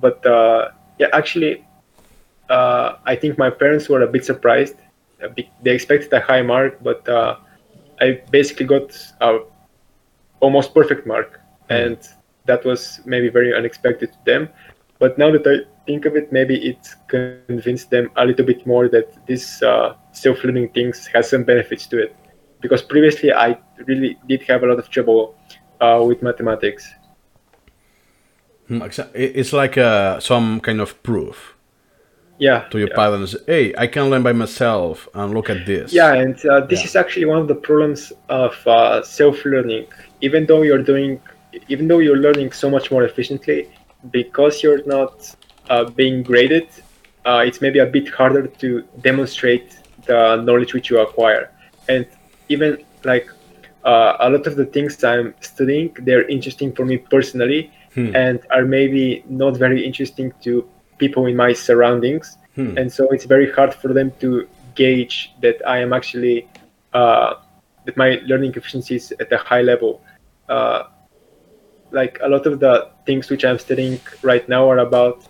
but 0.01 0.25
uh, 0.25 0.71
yeah, 0.99 1.09
actually, 1.13 1.65
uh, 2.49 2.97
I 3.05 3.15
think 3.15 3.37
my 3.37 3.49
parents 3.49 3.89
were 3.89 4.01
a 4.03 4.07
bit 4.07 4.25
surprised. 4.25 4.75
They 5.63 5.71
expected 5.71 6.13
a 6.13 6.21
high 6.21 6.41
mark, 6.41 6.83
but 6.83 7.07
uh, 7.09 7.37
I 8.01 8.21
basically 8.31 8.67
got 8.67 8.91
a 9.21 9.39
almost 10.41 10.73
perfect 10.73 11.07
mark, 11.07 11.39
and 11.69 11.97
that 12.45 12.65
was 12.65 12.99
maybe 13.05 13.29
very 13.29 13.55
unexpected 13.55 14.11
to 14.13 14.19
them. 14.25 14.49
But 14.99 15.17
now 15.17 15.31
that 15.31 15.47
I 15.47 15.65
think 15.85 16.05
of 16.05 16.15
it, 16.15 16.31
maybe 16.31 16.55
it 16.69 16.87
convinced 17.07 17.89
them 17.89 18.09
a 18.15 18.25
little 18.25 18.45
bit 18.45 18.65
more 18.65 18.87
that 18.89 19.25
this 19.27 19.61
uh, 19.61 19.95
self-learning 20.11 20.69
things 20.69 21.07
has 21.07 21.29
some 21.29 21.43
benefits 21.43 21.87
to 21.87 22.03
it. 22.03 22.15
Because 22.61 22.81
previously 22.81 23.31
I 23.33 23.57
really 23.85 24.17
did 24.27 24.43
have 24.43 24.63
a 24.63 24.67
lot 24.67 24.79
of 24.79 24.89
trouble 24.89 25.35
uh, 25.81 26.01
with 26.07 26.21
mathematics. 26.21 26.89
Hmm, 28.67 28.81
It's 29.13 29.51
like 29.51 29.77
uh, 29.77 30.19
some 30.19 30.59
kind 30.61 30.79
of 30.79 31.01
proof 31.03 31.55
Yeah. 32.39 32.59
to 32.71 32.77
your 32.79 32.89
yeah. 32.89 32.95
parents. 32.95 33.35
Hey, 33.45 33.73
I 33.77 33.87
can 33.87 34.09
learn 34.09 34.23
by 34.23 34.33
myself, 34.33 35.07
and 35.13 35.33
look 35.33 35.49
at 35.49 35.65
this. 35.65 35.93
Yeah, 35.93 36.13
and 36.13 36.35
uh, 36.45 36.61
this 36.69 36.79
Yeah. 36.79 36.85
is 36.85 36.95
actually 36.95 37.25
one 37.25 37.39
of 37.43 37.47
the 37.47 37.55
problems 37.67 38.13
of 38.29 38.55
uh, 38.65 39.03
self-learning. 39.03 39.85
Even 40.21 40.45
though 40.45 40.63
you're 40.63 40.85
doing, 40.91 41.19
even 41.67 41.87
though 41.89 41.99
you're 41.99 42.21
learning 42.27 42.53
so 42.53 42.69
much 42.69 42.89
more 42.91 43.03
efficiently, 43.03 43.69
because 44.11 44.63
you're 44.63 44.83
not 44.85 45.13
uh, 45.69 45.85
being 45.85 46.23
graded, 46.23 46.67
uh, 47.25 47.43
it's 47.45 47.61
maybe 47.61 47.79
a 47.79 47.85
bit 47.85 48.09
harder 48.09 48.47
to 48.47 48.83
demonstrate 49.01 49.77
the 50.05 50.35
knowledge 50.37 50.73
which 50.73 50.89
you 50.89 50.99
acquire. 50.99 51.49
And 51.87 52.05
even 52.49 52.83
like 53.03 53.29
uh, 53.83 54.17
a 54.19 54.29
lot 54.29 54.47
of 54.47 54.55
the 54.55 54.65
things 54.65 55.03
I'm 55.03 55.33
studying, 55.41 55.95
they're 55.99 56.27
interesting 56.27 56.73
for 56.73 56.85
me 56.85 56.97
personally, 56.97 57.71
Hmm. 57.95 58.15
and 58.15 58.39
are 58.49 58.65
maybe 58.65 59.23
not 59.29 59.55
very 59.55 59.85
interesting 59.85 60.33
to 60.41 60.67
people 60.97 61.27
in 61.27 61.35
my 61.35 61.53
surroundings 61.53 62.37
Hmm. 62.55 62.75
and 62.77 62.91
so 62.91 63.07
it's 63.09 63.25
very 63.25 63.51
hard 63.51 63.71
for 63.71 63.93
them 63.93 64.11
to 64.19 64.47
gauge 64.73 65.31
that 65.41 65.57
I 65.67 65.77
am 65.77 65.93
actually 65.93 66.47
uh, 66.93 67.35
that 67.85 67.95
my 67.95 68.19
learning 68.25 68.53
efficiency 68.55 68.95
is 68.95 69.13
at 69.19 69.31
a 69.31 69.37
high 69.37 69.61
level. 69.61 70.01
Uh, 70.49 70.83
like 71.91 72.17
a 72.23 72.27
lot 72.27 72.45
of 72.47 72.59
the 72.59 72.89
things 73.05 73.29
which 73.29 73.45
I'm 73.45 73.59
studying 73.59 73.99
right 74.23 74.47
now 74.49 74.69
are 74.71 74.79
about 74.79 75.27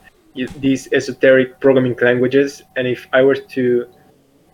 these 0.60 0.92
esoteric 0.92 1.60
programming 1.60 1.96
languages, 2.02 2.64
and 2.76 2.88
if 2.88 3.08
I 3.14 3.22
were 3.22 3.36
to, 3.36 3.88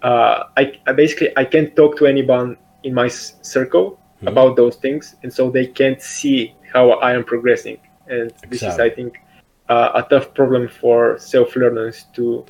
uh, 0.01 0.43
I, 0.57 0.79
I 0.87 0.93
basically 0.93 1.31
I 1.37 1.45
can't 1.45 1.75
talk 1.75 1.97
to 1.97 2.05
anyone 2.05 2.57
in 2.83 2.93
my 2.93 3.05
s- 3.07 3.35
circle 3.41 3.99
about 4.27 4.55
those 4.55 4.75
things, 4.75 5.15
and 5.23 5.33
so 5.33 5.49
they 5.49 5.65
can't 5.65 6.01
see 6.01 6.55
how 6.73 6.91
I 6.91 7.13
am 7.13 7.23
progressing. 7.23 7.77
And 8.07 8.33
this 8.49 8.63
is, 8.63 8.79
I 8.79 8.89
think, 8.89 9.17
uh, 9.69 9.91
a 9.95 10.03
tough 10.09 10.33
problem 10.33 10.67
for 10.67 11.17
self-learners 11.19 12.05
to 12.15 12.45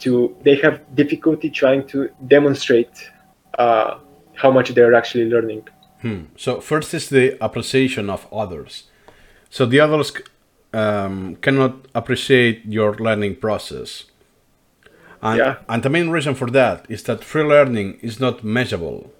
to 0.00 0.36
they 0.42 0.56
have 0.56 0.80
difficulty 0.94 1.50
trying 1.50 1.86
to 1.88 2.08
demonstrate 2.26 3.10
uh, 3.58 3.98
how 4.34 4.50
much 4.50 4.70
they're 4.70 4.94
actually 4.94 5.26
learning. 5.26 5.68
Hmm. 6.02 6.22
So 6.36 6.60
first 6.60 6.94
is 6.94 7.08
the 7.10 7.36
appreciation 7.44 8.08
of 8.10 8.26
others. 8.32 8.84
So 9.50 9.66
the 9.66 9.80
others 9.80 10.12
um, 10.72 11.36
cannot 11.36 11.86
appreciate 11.94 12.62
your 12.66 12.94
learning 12.94 13.36
process. 13.36 14.04
And, 15.22 15.38
Yeah. 15.38 15.56
and 15.68 15.82
the 15.82 15.90
main 15.90 16.10
reason 16.10 16.34
for 16.34 16.50
that 16.50 16.86
is 16.88 17.02
that 17.04 17.24
free 17.24 17.42
learning 17.44 17.98
is 18.02 18.18
not 18.20 18.42
measurable. 18.44 19.12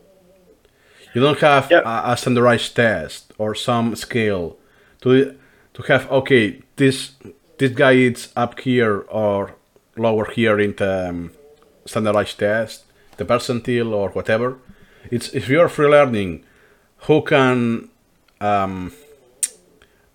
You 1.15 1.21
don't 1.21 1.41
have 1.41 1.71
a, 1.73 2.03
a 2.13 2.17
standardized 2.17 2.77
test 2.77 3.33
or 3.39 3.55
some 3.55 3.97
scale 3.97 4.57
to 5.03 5.35
to 5.75 5.83
have 5.83 6.11
okay 6.11 6.63
this 6.77 7.13
this 7.59 7.73
guy 7.73 7.93
is 7.93 8.29
up 8.37 8.61
here 8.61 9.01
or 9.09 9.55
lower 9.97 10.25
here 10.31 10.59
in 10.61 10.75
the 10.77 11.09
um, 11.09 11.31
standardized 11.85 12.39
test, 12.39 12.85
the 13.17 13.25
percentile 13.25 13.93
or 13.93 14.11
whatever. 14.11 14.59
It's 15.11 15.35
if 15.35 15.49
you're 15.49 15.69
free 15.69 15.89
learning, 15.89 16.45
who 17.07 17.23
can 17.23 17.89
um, 18.41 18.93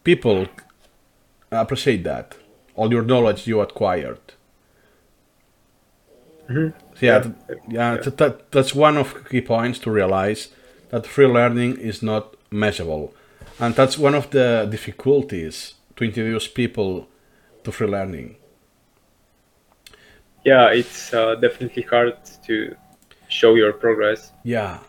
people 0.04 0.48
appreciate 1.62 2.04
that 2.04 2.36
all 2.76 2.92
your 2.92 3.04
knowledge 3.04 3.48
you 3.48 3.62
acquired. 3.62 4.20
Yeah, 6.50 6.70
Yeah. 7.02 7.26
yeah, 7.68 7.98
th- 7.98 8.16
that, 8.18 8.52
that's 8.52 8.76
one 8.76 8.98
of 8.98 9.14
the 9.14 9.30
key 9.30 9.42
points 9.42 9.80
to 9.80 9.92
realize 9.92 10.50
that 10.90 11.08
free 11.08 11.26
learning 11.26 11.78
is 11.80 12.04
not 12.04 12.36
measurable, 12.52 13.14
and 13.60 13.74
that's 13.76 13.98
one 13.98 14.14
of 14.14 14.30
the 14.30 14.68
difficulties 14.70 15.76
to 15.96 16.04
introduce 16.04 16.48
people 16.48 17.08
to 17.64 17.72
free 17.72 17.88
learning. 17.88 18.36
Yeah, 20.44 20.70
it's 20.72 21.12
uh, 21.14 21.36
definitely 21.36 21.82
hard 21.84 22.18
to 22.46 22.76
show 23.28 23.56
your 23.56 23.74
progress. 23.74 24.32
Yeah, 24.44 24.80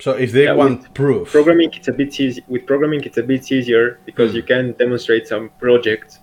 so 0.00 0.12
if 0.12 0.32
they 0.32 0.44
Yeah, 0.44 0.54
want 0.54 0.92
proof, 0.94 1.30
Programming, 1.30 1.70
it's 1.74 1.88
a 1.88 1.92
bit 1.92 2.18
easy. 2.20 2.42
With 2.48 2.66
programming, 2.66 3.02
it's 3.04 3.18
a 3.18 3.22
bit 3.22 3.50
easier 3.52 3.98
because 4.06 4.30
Hmm. 4.30 4.36
you 4.38 4.42
can 4.42 4.72
demonstrate 4.72 5.28
some 5.28 5.50
projects. 5.60 6.18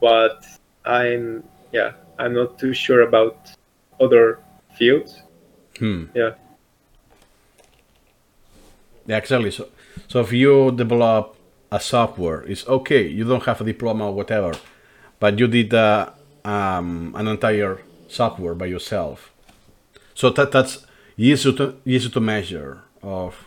But 0.00 0.44
I'm, 0.84 1.44
yeah, 1.72 1.92
I'm 2.18 2.34
not 2.34 2.58
too 2.58 2.72
sure 2.74 3.02
about 3.02 3.36
other 4.00 4.38
fields. 4.78 5.22
hmm, 5.78 6.04
Yeah, 6.14 6.32
yeah, 9.06 9.16
exactly. 9.18 9.50
So, 9.50 9.68
so 10.08 10.20
if 10.20 10.32
you 10.32 10.72
develop 10.72 11.36
a 11.70 11.80
software, 11.80 12.42
it's 12.42 12.66
okay. 12.68 13.06
You 13.06 13.24
don't 13.24 13.42
have 13.44 13.60
a 13.60 13.64
diploma 13.64 14.06
or 14.08 14.14
whatever, 14.14 14.52
but 15.20 15.38
you 15.38 15.46
did 15.46 15.72
uh, 15.74 16.10
um, 16.44 17.14
an 17.16 17.28
entire 17.28 17.80
software 18.08 18.54
by 18.54 18.66
yourself. 18.66 19.30
So 20.14 20.30
that 20.30 20.52
that's 20.52 20.86
easy 21.16 21.52
to 21.54 21.74
easy 21.84 22.08
to 22.10 22.20
measure 22.20 22.82
of 23.04 23.46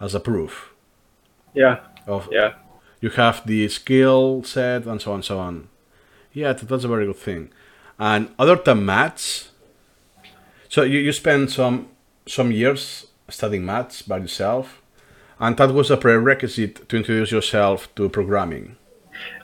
as 0.00 0.14
a 0.14 0.20
proof 0.20 0.74
yeah, 1.54 1.80
of 2.06 2.28
yeah, 2.30 2.54
you 3.00 3.10
have 3.10 3.46
the 3.46 3.68
skill 3.68 4.42
set 4.44 4.86
and 4.86 5.00
so 5.00 5.12
on 5.12 5.16
and 5.16 5.24
so 5.24 5.38
on. 5.38 5.68
Yeah, 6.32 6.52
that's 6.52 6.84
a 6.84 6.88
very 6.88 7.06
good 7.06 7.16
thing. 7.16 7.50
And 7.98 8.28
other 8.38 8.56
than 8.56 8.84
maths, 8.84 9.50
so 10.68 10.82
you, 10.82 10.98
you 10.98 11.12
spent 11.12 11.50
some 11.50 11.88
some 12.26 12.50
years 12.50 13.06
studying 13.28 13.64
maths 13.64 14.02
by 14.02 14.18
yourself, 14.18 14.82
and 15.38 15.56
that 15.56 15.72
was 15.72 15.90
a 15.90 15.96
prerequisite 15.96 16.88
to 16.88 16.96
introduce 16.96 17.30
yourself 17.30 17.94
to 17.94 18.08
programming. 18.08 18.76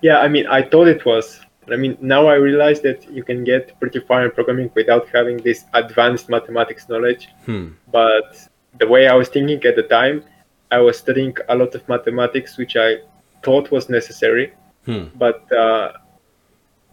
yeah. 0.02 0.18
I 0.18 0.28
mean, 0.28 0.46
I 0.46 0.62
thought 0.62 0.88
it 0.88 1.04
was. 1.04 1.40
I 1.70 1.76
mean, 1.76 1.96
now 2.00 2.26
I 2.26 2.34
realize 2.34 2.80
that 2.80 3.08
you 3.08 3.22
can 3.22 3.44
get 3.44 3.78
pretty 3.78 4.00
far 4.00 4.24
in 4.24 4.32
programming 4.32 4.72
without 4.74 5.08
having 5.14 5.36
this 5.36 5.64
advanced 5.72 6.28
mathematics 6.28 6.88
knowledge. 6.88 7.28
Hmm. 7.46 7.68
But 7.92 8.48
the 8.78 8.86
way 8.86 9.08
I 9.08 9.14
was 9.14 9.28
thinking 9.28 9.62
at 9.64 9.76
the 9.76 9.82
time, 9.82 10.24
I 10.70 10.78
was 10.78 10.98
studying 10.98 11.36
a 11.48 11.54
lot 11.54 11.74
of 11.74 11.88
mathematics, 11.88 12.56
which 12.56 12.76
I 12.76 12.98
thought 13.42 13.70
was 13.70 13.88
necessary, 13.88 14.52
Hmm. 14.86 15.04
but 15.16 15.50
uh, 15.52 15.92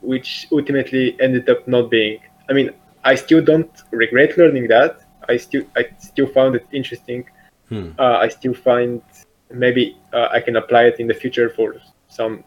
which 0.01 0.47
ultimately 0.51 1.15
ended 1.21 1.49
up 1.49 1.67
not 1.67 1.89
being. 1.89 2.19
I 2.49 2.53
mean, 2.53 2.71
I 3.03 3.15
still 3.15 3.41
don't 3.41 3.71
regret 3.91 4.37
learning 4.37 4.67
that. 4.67 5.01
I 5.29 5.37
still 5.37 5.63
I 5.75 5.85
still 5.99 6.27
found 6.27 6.55
it 6.55 6.65
interesting. 6.71 7.25
Hmm. 7.69 7.91
Uh, 7.97 8.17
I 8.25 8.27
still 8.29 8.53
find 8.53 9.01
maybe 9.51 9.97
uh, 10.13 10.27
I 10.31 10.41
can 10.41 10.55
apply 10.55 10.83
it 10.85 10.99
in 10.99 11.07
the 11.07 11.13
future 11.13 11.49
for 11.49 11.75
some 12.09 12.43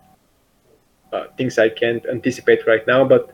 uh, 1.13 1.25
things 1.37 1.59
I 1.59 1.69
can't 1.69 2.05
anticipate 2.07 2.67
right 2.67 2.87
now, 2.87 3.05
but 3.05 3.31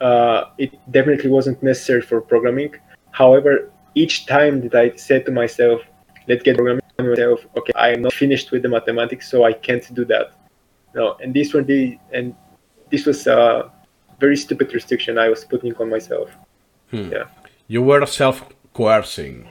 uh, 0.00 0.50
it 0.58 0.72
definitely 0.90 1.30
wasn't 1.30 1.62
necessary 1.62 2.02
for 2.02 2.20
programming. 2.20 2.74
However, 3.12 3.70
each 3.94 4.26
time 4.26 4.60
that 4.62 4.74
I 4.74 4.96
said 4.96 5.26
to 5.26 5.32
myself, 5.32 5.80
let's 6.28 6.42
get 6.42 6.56
programming 6.56 6.82
myself, 6.98 7.40
okay, 7.56 7.72
I 7.76 7.90
am 7.90 8.02
not 8.02 8.12
finished 8.12 8.50
with 8.50 8.62
the 8.62 8.68
mathematics, 8.68 9.30
so 9.30 9.44
I 9.44 9.52
can't 9.52 9.94
do 9.94 10.04
that. 10.06 10.32
No, 10.94 11.16
and 11.20 11.34
this 11.34 11.52
one, 11.54 11.64
the 11.64 11.98
and 12.12 12.34
this 12.90 13.06
was 13.06 13.26
a 13.26 13.70
very 14.20 14.36
stupid 14.36 14.72
restriction 14.72 15.18
I 15.18 15.28
was 15.28 15.44
putting 15.44 15.74
on 15.76 15.90
myself. 15.90 16.30
Hmm. 16.90 17.10
Yeah. 17.10 17.24
You 17.66 17.82
were 17.82 18.06
self 18.06 18.44
coercing, 18.72 19.48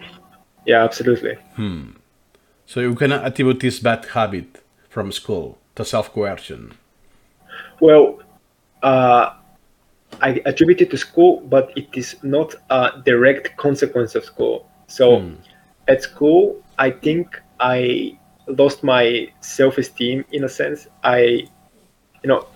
Yeah, 0.65 0.83
absolutely. 0.83 1.35
Hmm. 1.55 1.91
so 2.65 2.79
you 2.79 2.95
can 2.95 3.11
attribute 3.11 3.59
this 3.59 3.79
bad 3.79 4.05
habit 4.05 4.63
from 4.89 5.11
school 5.11 5.57
to 5.75 5.83
self 5.83 6.13
coercion. 6.13 6.73
Well, 7.79 8.21
uh, 8.81 9.33
I 10.21 10.41
attribute 10.45 10.81
it 10.81 10.91
to 10.91 10.97
school, 10.97 11.41
but 11.41 11.71
it 11.75 11.87
is 11.95 12.15
not 12.23 12.55
a 12.69 12.91
direct 13.05 13.55
consequence 13.57 14.15
of 14.15 14.23
school. 14.25 14.67
So 14.87 15.19
Hmm. 15.19 15.35
at 15.87 16.01
school, 16.01 16.61
I 16.77 16.91
think 16.91 17.41
I 17.59 18.17
lost 18.47 18.83
my 18.83 19.29
self-esteem 19.41 20.25
in 20.31 20.43
a 20.43 20.49
sense. 20.49 20.87
I, 21.03 21.47
you 22.23 22.27
know, 22.27 22.47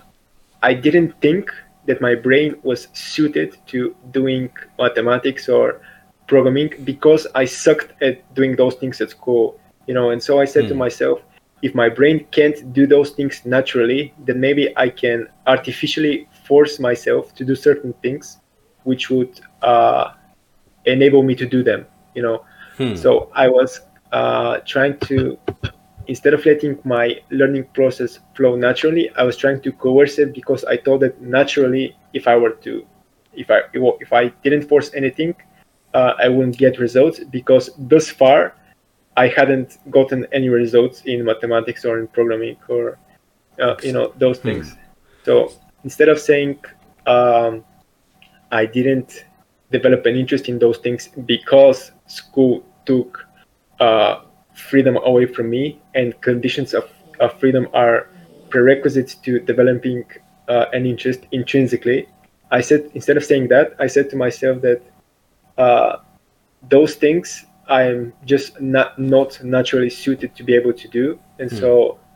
I 0.62 0.74
didn't 0.74 1.20
think 1.20 1.50
that 1.86 2.00
my 2.00 2.14
brain 2.14 2.56
was 2.62 2.88
suited 2.92 3.56
to 3.68 3.94
doing 4.10 4.50
mathematics 4.78 5.48
or 5.48 5.80
programming 6.26 6.72
because 6.84 7.26
I 7.34 7.44
sucked 7.46 7.92
at 8.02 8.34
doing 8.34 8.56
those 8.56 8.74
things 8.74 9.00
at 9.00 9.10
school. 9.10 9.58
You 9.86 9.94
know, 9.94 10.10
and 10.10 10.22
so 10.22 10.40
I 10.40 10.44
said 10.44 10.68
to 10.68 10.74
Hmm. 10.74 10.78
myself, 10.78 11.20
if 11.62 11.74
my 11.74 11.88
brain 11.88 12.26
can't 12.30 12.72
do 12.72 12.86
those 12.86 13.10
things 13.10 13.44
naturally, 13.44 14.12
then 14.18 14.40
maybe 14.40 14.72
I 14.76 14.88
can 14.90 15.28
artificially 15.46 16.28
force 16.48 16.78
myself 16.80 17.34
to 17.34 17.44
do 17.44 17.54
certain 17.54 17.92
things, 18.02 18.38
which 18.84 19.10
would 19.10 19.40
uh, 19.62 20.12
enable 20.86 21.22
me 21.22 21.34
to 21.34 21.46
do 21.46 21.62
them. 21.62 21.86
You 22.14 22.22
know, 22.22 22.38
Hmm. 22.78 22.94
so 22.94 23.30
I 23.34 23.48
was 23.48 23.80
uh, 24.12 24.58
trying 24.64 24.98
to, 25.10 25.36
instead 26.06 26.32
of 26.32 26.46
letting 26.46 26.78
my 26.84 27.20
learning 27.30 27.64
process 27.74 28.20
flow 28.34 28.54
naturally, 28.54 29.10
I 29.16 29.24
was 29.24 29.36
trying 29.36 29.60
to 29.62 29.72
coerce 29.72 30.18
it 30.18 30.32
because 30.32 30.64
I 30.64 30.76
thought 30.76 31.00
that 31.00 31.20
naturally, 31.20 31.96
if 32.14 32.28
I 32.28 32.36
were 32.36 32.52
to, 32.66 32.86
if 33.34 33.50
I 33.50 33.62
if 34.00 34.12
I 34.12 34.28
didn't 34.44 34.68
force 34.68 34.94
anything, 34.94 35.34
uh, 35.92 36.14
I 36.18 36.28
wouldn't 36.28 36.56
get 36.56 36.78
results 36.78 37.18
because 37.18 37.70
thus 37.76 38.08
far, 38.10 38.54
I 39.16 39.26
hadn't 39.26 39.78
gotten 39.90 40.26
any 40.32 40.48
results 40.48 41.02
in 41.02 41.24
mathematics 41.24 41.84
or 41.84 41.98
in 41.98 42.06
programming 42.06 42.56
or, 42.68 42.98
uh, 43.60 43.74
you 43.82 43.92
know, 43.92 44.12
those 44.18 44.38
things. 44.38 44.76
So 45.24 45.50
instead 45.88 46.10
of 46.14 46.18
saying 46.30 46.52
um, 47.06 47.64
I 48.60 48.66
didn't 48.66 49.10
develop 49.76 50.04
an 50.10 50.16
interest 50.22 50.44
in 50.52 50.56
those 50.64 50.78
things 50.84 51.08
because 51.34 51.78
school 52.06 52.54
took 52.84 53.10
uh, 53.80 54.14
freedom 54.68 54.94
away 55.10 55.24
from 55.34 55.46
me, 55.56 55.80
and 55.94 56.06
conditions 56.20 56.74
of, 56.74 56.84
of 57.20 57.30
freedom 57.40 57.64
are 57.72 57.98
prerequisites 58.50 59.14
to 59.24 59.30
developing 59.52 60.04
uh, 60.48 60.66
an 60.76 60.84
interest 60.92 61.20
intrinsically. 61.32 62.00
I 62.50 62.60
said 62.68 62.82
instead 62.98 63.16
of 63.16 63.24
saying 63.30 63.48
that, 63.54 63.66
I 63.78 63.86
said 63.94 64.10
to 64.10 64.16
myself 64.24 64.60
that 64.68 64.80
uh, 65.56 65.92
those 66.74 66.92
things 67.04 67.46
I 67.78 67.82
am 67.92 68.12
just 68.32 68.60
not 68.60 68.98
not 68.98 69.30
naturally 69.56 69.92
suited 70.04 70.30
to 70.36 70.42
be 70.48 70.52
able 70.60 70.74
to 70.82 70.86
do, 71.00 71.04
and 71.40 71.50
so 71.60 71.70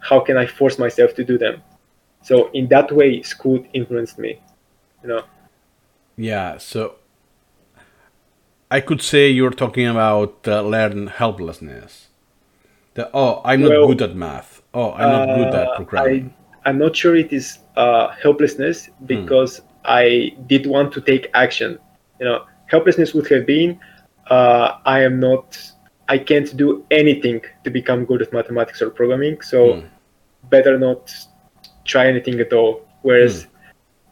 how 0.09 0.19
can 0.27 0.37
I 0.37 0.47
force 0.59 0.77
myself 0.79 1.15
to 1.19 1.25
do 1.33 1.39
them? 1.39 1.63
So 2.23 2.51
in 2.53 2.69
that 2.69 2.93
way, 2.93 3.23
school 3.23 3.65
influenced 3.73 4.19
me. 4.19 4.41
You 5.03 5.09
know. 5.09 5.23
Yeah, 6.17 6.59
so 6.59 6.97
I 8.71 8.81
could 8.81 9.03
say 9.03 9.29
you're 9.29 9.51
talking 9.51 9.87
about 9.87 10.47
uh, 10.47 10.63
learn 10.63 11.09
helplessness. 11.09 12.09
The, 12.95 13.11
oh, 13.15 13.41
I'm 13.45 13.63
not 13.63 13.71
Well, 13.71 13.89
good 13.89 14.03
at 14.03 14.15
math. 14.15 14.63
Oh, 14.75 14.93
I'm 14.93 15.11
not 15.11 15.27
good 15.37 15.55
at 15.55 15.69
Uh, 15.69 15.77
programming. 15.77 16.35
I, 16.65 16.69
I'm 16.69 16.79
not 16.79 16.95
sure 16.95 17.17
it 17.17 17.33
is 17.33 17.59
uh, 17.77 18.09
helplessness 18.09 18.91
because 19.07 19.63
I 19.85 20.37
did 20.47 20.67
want 20.67 20.93
to 20.93 21.01
take 21.01 21.29
action. 21.35 21.79
You 22.21 22.27
know, 22.27 22.45
helplessness 22.67 23.15
would 23.15 23.29
have 23.29 23.47
been 23.47 23.81
uh, 24.29 24.79
I 24.85 25.03
am 25.03 25.21
not 25.21 25.59
I 26.09 26.19
can't 26.19 26.55
do 26.57 26.85
anything 26.91 27.41
to 27.65 27.71
become 27.71 28.05
good 28.05 28.23
at 28.23 28.33
mathematics 28.33 28.83
or 28.83 28.91
programming. 28.91 29.41
So 29.41 29.83
better 30.51 30.79
not 30.79 31.13
try 31.85 32.07
anything 32.07 32.41
at 32.41 32.53
all. 32.53 32.87
Whereas 33.03 33.47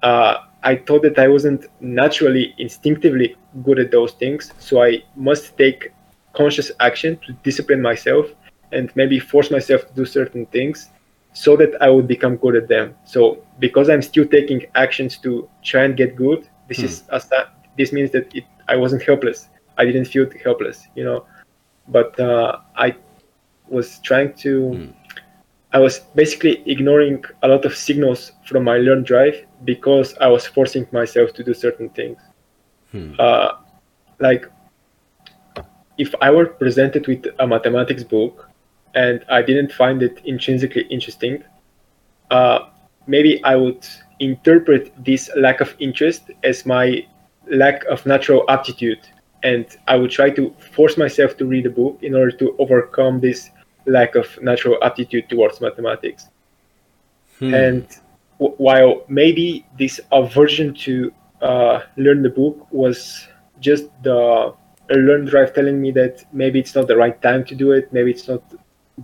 uh, 0.02 0.38
I 0.62 0.76
thought 0.76 1.02
that 1.02 1.18
I 1.18 1.28
wasn't 1.28 1.66
naturally, 1.80 2.54
instinctively 2.58 3.36
good 3.62 3.78
at 3.78 3.90
those 3.90 4.12
things. 4.12 4.52
So 4.58 4.82
I 4.82 5.02
must 5.16 5.56
take 5.56 5.92
conscious 6.32 6.70
action 6.80 7.18
to 7.26 7.32
discipline 7.42 7.82
myself 7.82 8.26
and 8.72 8.90
maybe 8.94 9.18
force 9.18 9.50
myself 9.50 9.86
to 9.88 9.94
do 9.94 10.04
certain 10.04 10.46
things 10.46 10.90
so 11.32 11.56
that 11.56 11.80
I 11.80 11.88
would 11.90 12.06
become 12.06 12.36
good 12.36 12.56
at 12.56 12.68
them. 12.68 12.94
So 13.04 13.44
because 13.58 13.88
I'm 13.88 14.02
still 14.02 14.26
taking 14.26 14.66
actions 14.74 15.16
to 15.18 15.48
try 15.62 15.84
and 15.84 15.96
get 15.96 16.16
good, 16.16 16.48
this 16.68 16.78
is 16.84 17.04
a, 17.10 17.20
sta- 17.20 17.50
this 17.76 17.92
means 17.92 18.10
that 18.12 18.34
it, 18.34 18.44
I 18.68 18.76
wasn't 18.76 19.02
helpless. 19.02 19.48
I 19.78 19.84
didn't 19.84 20.06
feel 20.06 20.28
helpless, 20.42 20.86
you 20.94 21.04
know. 21.04 21.26
But 21.88 22.18
uh, 22.20 22.58
I 22.76 22.94
was 23.68 23.98
trying 24.00 24.34
to. 24.44 24.92
I 25.72 25.78
was 25.78 26.00
basically 26.14 26.62
ignoring 26.66 27.24
a 27.42 27.48
lot 27.48 27.64
of 27.64 27.76
signals 27.76 28.32
from 28.44 28.64
my 28.64 28.78
learn 28.78 29.04
drive 29.04 29.46
because 29.64 30.16
I 30.20 30.26
was 30.26 30.46
forcing 30.46 30.86
myself 30.90 31.32
to 31.34 31.44
do 31.44 31.54
certain 31.54 31.88
things. 31.90 32.18
Uh, 33.20 33.52
like 34.18 34.46
if 35.96 36.14
I 36.20 36.30
were 36.30 36.46
presented 36.46 37.06
with 37.06 37.26
a 37.38 37.46
mathematics 37.46 38.02
book 38.02 38.48
and 38.94 39.24
I 39.28 39.42
didn't 39.42 39.72
find 39.72 40.02
it 40.02 40.20
intrinsically 40.24 40.86
interesting, 40.90 41.44
uh, 42.30 42.70
maybe 43.06 43.42
I 43.44 43.54
would 43.54 43.86
interpret 44.18 44.92
this 45.04 45.30
lack 45.36 45.60
of 45.60 45.76
interest 45.78 46.30
as 46.42 46.66
my 46.66 47.06
lack 47.46 47.84
of 47.84 48.04
natural 48.06 48.44
aptitude. 48.48 49.00
And 49.42 49.66
I 49.86 49.96
would 49.96 50.10
try 50.10 50.30
to 50.30 50.54
force 50.74 50.96
myself 50.96 51.36
to 51.38 51.46
read 51.46 51.66
a 51.66 51.70
book 51.70 51.98
in 52.02 52.14
order 52.14 52.32
to 52.32 52.56
overcome 52.58 53.20
this 53.20 53.50
lack 53.90 54.14
of 54.14 54.26
natural 54.42 54.76
aptitude 54.82 55.28
towards 55.28 55.60
mathematics. 55.60 56.28
And 57.54 57.86
w- 58.38 58.56
while 58.58 59.04
maybe 59.08 59.66
this 59.78 60.00
aversion 60.12 60.74
to 60.86 61.12
uh, 61.40 61.80
learn 61.96 62.22
the 62.22 62.30
book 62.30 62.66
was 62.70 63.26
just 63.60 63.84
the 64.02 64.54
a 64.90 64.94
learn 64.94 65.24
drive 65.24 65.54
telling 65.54 65.80
me 65.80 65.90
that 65.92 66.24
maybe 66.32 66.58
it's 66.58 66.74
not 66.74 66.88
the 66.88 66.96
right 66.96 67.20
time 67.22 67.44
to 67.44 67.54
do 67.54 67.70
it, 67.72 67.92
maybe 67.92 68.10
it's 68.10 68.26
not 68.26 68.42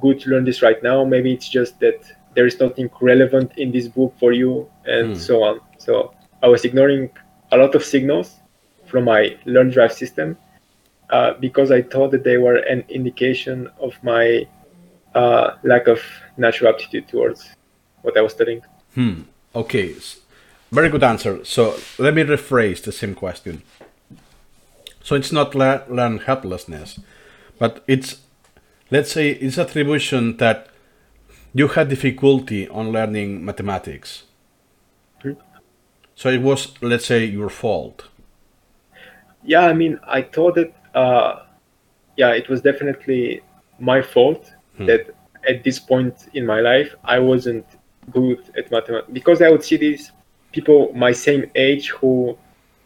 good 0.00 0.20
to 0.20 0.30
learn 0.30 0.44
this 0.44 0.60
right 0.60 0.82
now, 0.82 1.04
maybe 1.04 1.32
it's 1.32 1.48
just 1.48 1.78
that 1.80 2.00
there 2.34 2.46
is 2.46 2.58
nothing 2.60 2.90
relevant 3.00 3.52
in 3.56 3.70
this 3.70 3.88
book 3.88 4.12
for 4.18 4.32
you, 4.32 4.68
and 4.84 5.16
so 5.16 5.42
on. 5.44 5.60
So 5.78 6.12
I 6.42 6.48
was 6.48 6.64
ignoring 6.64 7.10
a 7.52 7.56
lot 7.56 7.74
of 7.74 7.84
signals 7.84 8.40
from 8.86 9.04
my 9.04 9.36
learn 9.46 9.70
drive 9.70 9.92
system 9.92 10.36
uh, 11.10 11.34
because 11.34 11.70
I 11.70 11.82
thought 11.82 12.10
that 12.10 12.24
they 12.24 12.36
were 12.36 12.56
an 12.56 12.84
indication 12.88 13.70
of 13.80 13.92
my 14.02 14.46
uh, 15.16 15.56
lack 15.62 15.88
of 15.88 16.00
natural 16.36 16.72
aptitude 16.72 17.08
towards 17.08 17.40
what 18.02 18.16
I 18.16 18.20
was 18.20 18.32
studying. 18.32 18.62
Hmm. 18.94 19.22
Okay, 19.54 19.94
very 20.70 20.88
good 20.90 21.02
answer. 21.02 21.44
So 21.44 21.76
let 21.98 22.14
me 22.14 22.22
rephrase 22.22 22.82
the 22.82 22.92
same 22.92 23.14
question. 23.14 23.62
So 25.02 25.14
it's 25.16 25.32
not 25.32 25.54
le- 25.54 25.84
learn 25.88 26.18
helplessness, 26.18 27.00
but 27.58 27.82
it's 27.86 28.20
let's 28.90 29.10
say 29.12 29.30
it's 29.30 29.58
attribution 29.58 30.36
that 30.36 30.68
you 31.54 31.68
had 31.68 31.88
difficulty 31.88 32.68
on 32.68 32.92
learning 32.92 33.44
mathematics. 33.44 34.24
So 36.14 36.30
it 36.30 36.40
was, 36.42 36.74
let's 36.80 37.06
say, 37.06 37.24
your 37.26 37.50
fault. 37.50 38.08
yeah 39.54 39.66
i 39.72 39.74
mean 39.74 39.94
i 40.18 40.22
thought 40.34 40.54
that 40.54 40.70
uh, 41.02 41.32
yeah 42.16 42.32
it 42.40 42.48
was 42.48 42.60
definitely 42.62 43.40
my 43.78 44.02
fault 44.02 44.42
that 44.84 45.06
at 45.48 45.62
this 45.64 45.78
point 45.78 46.28
in 46.34 46.44
my 46.46 46.60
life 46.60 46.94
i 47.04 47.18
wasn't 47.18 47.64
good 48.12 48.38
at 48.56 48.70
mathematics. 48.70 49.10
Because 49.12 49.42
i 49.42 49.48
would 49.50 49.62
see 49.64 49.76
these 49.76 50.12
people 50.52 50.92
my 50.94 51.12
same 51.12 51.50
age 51.54 51.90
who 51.90 52.36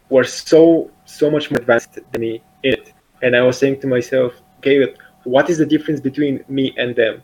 were 0.09 0.23
so 0.23 0.89
so 1.05 1.29
much 1.29 1.51
more 1.51 1.59
advanced 1.59 1.93
than 2.11 2.21
me 2.21 2.41
in 2.63 2.73
it. 2.73 2.93
And 3.21 3.35
i 3.35 3.41
was 3.41 3.57
saying 3.57 3.79
to 3.81 3.87
myself 3.87 4.33
okay 4.59 4.79
but 4.83 4.95
what 5.23 5.49
is 5.49 5.57
the 5.57 5.65
difference 5.65 5.99
between 6.01 6.43
me 6.47 6.73
and 6.77 6.95
them? 6.95 7.21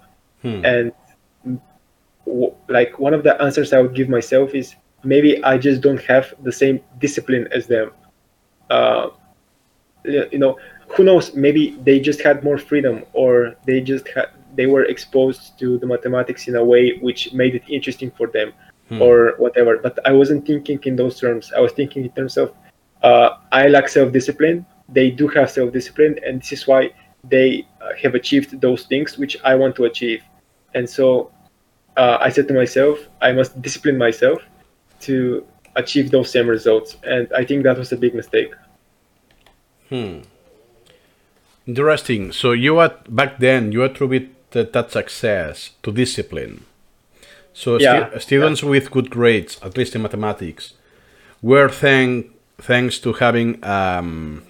And 0.63 0.91
w- 2.25 2.53
like 2.67 2.99
one 2.99 3.13
of 3.13 3.23
the 3.23 3.39
answers 3.41 3.73
i 3.73 3.79
would 3.81 3.95
give 3.95 4.09
myself 4.09 4.53
is 4.53 4.75
maybe 5.03 5.43
i 5.43 5.57
just 5.57 5.81
don't 5.81 6.01
have 6.03 6.33
the 6.43 6.51
same 6.51 6.79
discipline 6.99 7.47
as 7.51 7.67
them. 7.67 7.91
Uh, 8.69 9.09
you 10.03 10.37
know 10.39 10.57
who 10.89 11.03
knows? 11.03 11.35
Maybe 11.35 11.77
they 11.83 11.99
just 11.99 12.21
had 12.21 12.43
more 12.43 12.57
freedom 12.57 13.03
or 13.13 13.55
they 13.65 13.81
just 13.81 14.07
had 14.09 14.29
they 14.57 14.65
were 14.65 14.85
exposed 14.85 15.57
to 15.59 15.77
the 15.77 15.87
mathematics 15.87 16.47
in 16.49 16.55
a 16.55 16.65
way 16.71 16.97
which 16.99 17.31
made 17.33 17.53
it 17.55 17.63
interesting 17.69 18.11
for 18.17 18.27
them 18.27 18.51
or 18.99 19.35
whatever. 19.37 19.77
But 19.77 19.99
i 20.05 20.11
wasn't 20.11 20.45
thinking 20.45 20.79
in 20.83 20.95
those 20.95 21.19
terms. 21.19 21.51
I 21.55 21.59
was 21.59 21.71
thinking 21.73 22.03
in 22.03 22.11
terms 22.11 22.37
of 22.37 22.53
uh, 23.03 23.29
i 23.51 23.67
lack 23.67 23.89
self-discipline. 23.89 24.65
They 24.89 25.11
do 25.11 25.27
have 25.29 25.51
self-discipline 25.51 26.19
and 26.25 26.41
this 26.41 26.51
is 26.51 26.67
why 26.67 26.91
they 27.23 27.67
uh, 27.81 27.89
have 28.01 28.15
achieved 28.15 28.61
those 28.61 28.85
things 28.85 29.17
which 29.17 29.37
i 29.43 29.53
want 29.55 29.75
to 29.75 29.85
achieve. 29.85 30.23
And 30.73 30.89
so 30.89 31.31
uh, 31.97 32.17
i 32.21 32.29
said 32.29 32.47
to 32.47 32.53
myself 32.53 32.99
i 33.21 33.31
must 33.31 33.61
discipline 33.61 33.97
myself 33.97 34.39
to 35.01 35.45
achieve 35.75 36.09
those 36.11 36.31
same 36.31 36.47
results. 36.47 36.97
And 37.03 37.27
i 37.33 37.43
think 37.43 37.63
that 37.63 37.77
was 37.77 37.91
a 37.91 37.97
big 37.97 38.15
mistake. 38.15 38.53
Hmm. 39.89 40.19
Interesting. 41.67 42.31
So 42.31 42.53
you 42.53 42.75
were 42.75 42.95
back 43.09 43.39
then 43.39 43.73
you 43.73 43.83
attribute 43.83 44.36
that, 44.51 44.73
that 44.73 44.91
success 44.91 45.71
to 45.83 45.91
discipline. 45.91 46.65
So 47.53 47.79
Yeah, 47.79 48.09
stu- 48.09 48.19
students 48.19 48.63
with 48.63 48.91
good 48.91 49.09
grades, 49.09 49.59
at 49.63 49.77
least 49.77 49.95
in 49.95 50.01
mathematics, 50.01 50.73
were 51.41 51.69
thank 51.69 52.31
thanks 52.59 52.99
to 52.99 53.13
having 53.13 53.63
um, 53.63 54.43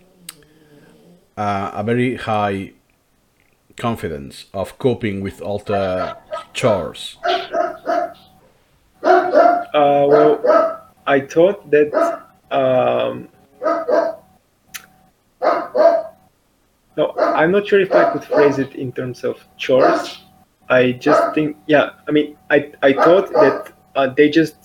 uh, 1.37 1.71
a 1.73 1.83
very 1.83 2.15
high 2.15 2.73
confidence 3.77 4.45
of 4.53 4.77
coping 4.79 5.21
with 5.21 5.41
all 5.41 5.59
the 5.59 6.17
chores. 6.53 7.17
Uh, 9.03 10.05
well, 10.07 10.81
I 11.05 11.19
thought 11.21 11.69
that 11.71 11.93
um, 12.51 13.29
no, 16.97 17.13
I'm 17.37 17.51
not 17.51 17.67
sure 17.67 17.79
if 17.79 17.91
I 17.93 18.11
could 18.11 18.23
phrase 18.23 18.57
it 18.57 18.75
in 18.75 18.91
terms 18.91 19.23
of 19.23 19.35
chores. 19.57 20.23
I 20.69 20.93
just 20.93 21.33
think, 21.35 21.55
yeah, 21.67 21.91
I 22.07 22.11
mean, 22.11 22.35
I, 22.49 22.71
I 22.81 22.93
thought 22.93 23.31
that 23.31 23.71
uh, 23.95 24.07
they 24.17 24.29
just 24.29 24.55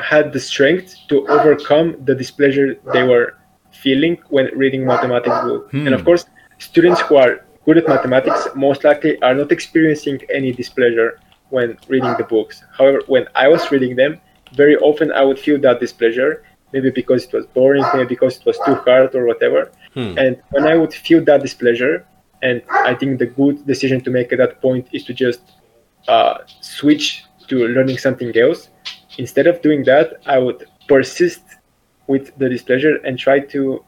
had 0.00 0.32
the 0.32 0.40
strength 0.40 0.96
to 1.08 1.26
overcome 1.28 1.96
the 2.04 2.14
displeasure 2.14 2.76
they 2.92 3.02
were 3.02 3.36
feeling 3.72 4.18
when 4.30 4.46
reading 4.56 4.86
mathematics 4.86 5.38
book. 5.42 5.72
And 5.86 5.94
of 5.94 6.04
course, 6.04 6.24
students 6.58 7.00
who 7.02 7.16
are 7.16 7.44
good 7.64 7.78
at 7.78 7.88
mathematics 7.88 8.46
most 8.54 8.84
likely 8.84 9.20
are 9.22 9.34
not 9.34 9.50
experiencing 9.50 10.20
any 10.32 10.52
displeasure 10.52 11.20
when 11.50 11.76
reading 11.88 12.14
the 12.16 12.24
books. 12.24 12.62
However, 12.78 13.00
when 13.08 13.26
I 13.34 13.48
was 13.48 13.70
reading 13.72 13.96
them, 13.96 14.20
very 14.54 14.76
often 14.76 15.10
I 15.12 15.22
would 15.22 15.38
feel 15.38 15.58
that 15.62 15.80
displeasure, 15.80 16.44
maybe 16.74 16.90
because 16.90 17.24
it 17.24 17.32
was 17.32 17.46
boring, 17.46 17.84
maybe 17.94 18.08
because 18.16 18.36
it 18.38 18.44
was 18.44 18.58
too 18.66 18.74
hard 18.86 19.14
or 19.14 19.24
whatever. 19.26 19.60
And 20.18 20.42
when 20.50 20.66
I 20.66 20.74
would 20.76 20.92
feel 20.92 21.24
that 21.24 21.40
displeasure, 21.40 22.06
and 22.42 22.62
I 22.70 22.94
think 22.94 23.18
the 23.18 23.26
good 23.40 23.66
decision 23.66 24.02
to 24.02 24.10
make 24.10 24.32
at 24.32 24.38
that 24.38 24.60
point 24.60 24.88
is 24.92 25.04
to 25.04 25.14
just 25.14 25.40
uh, 26.08 26.38
switch 26.60 27.24
to 27.48 27.66
learning 27.68 27.98
something 27.98 28.36
else. 28.36 28.68
Instead 29.16 29.46
of 29.46 29.62
doing 29.62 29.84
that, 29.84 30.20
I 30.26 30.38
would 30.38 30.66
persist 30.88 31.44
with 32.06 32.36
the 32.36 32.48
displeasure 32.48 32.96
and 33.06 33.18
try 33.18 33.38
to 33.54 33.82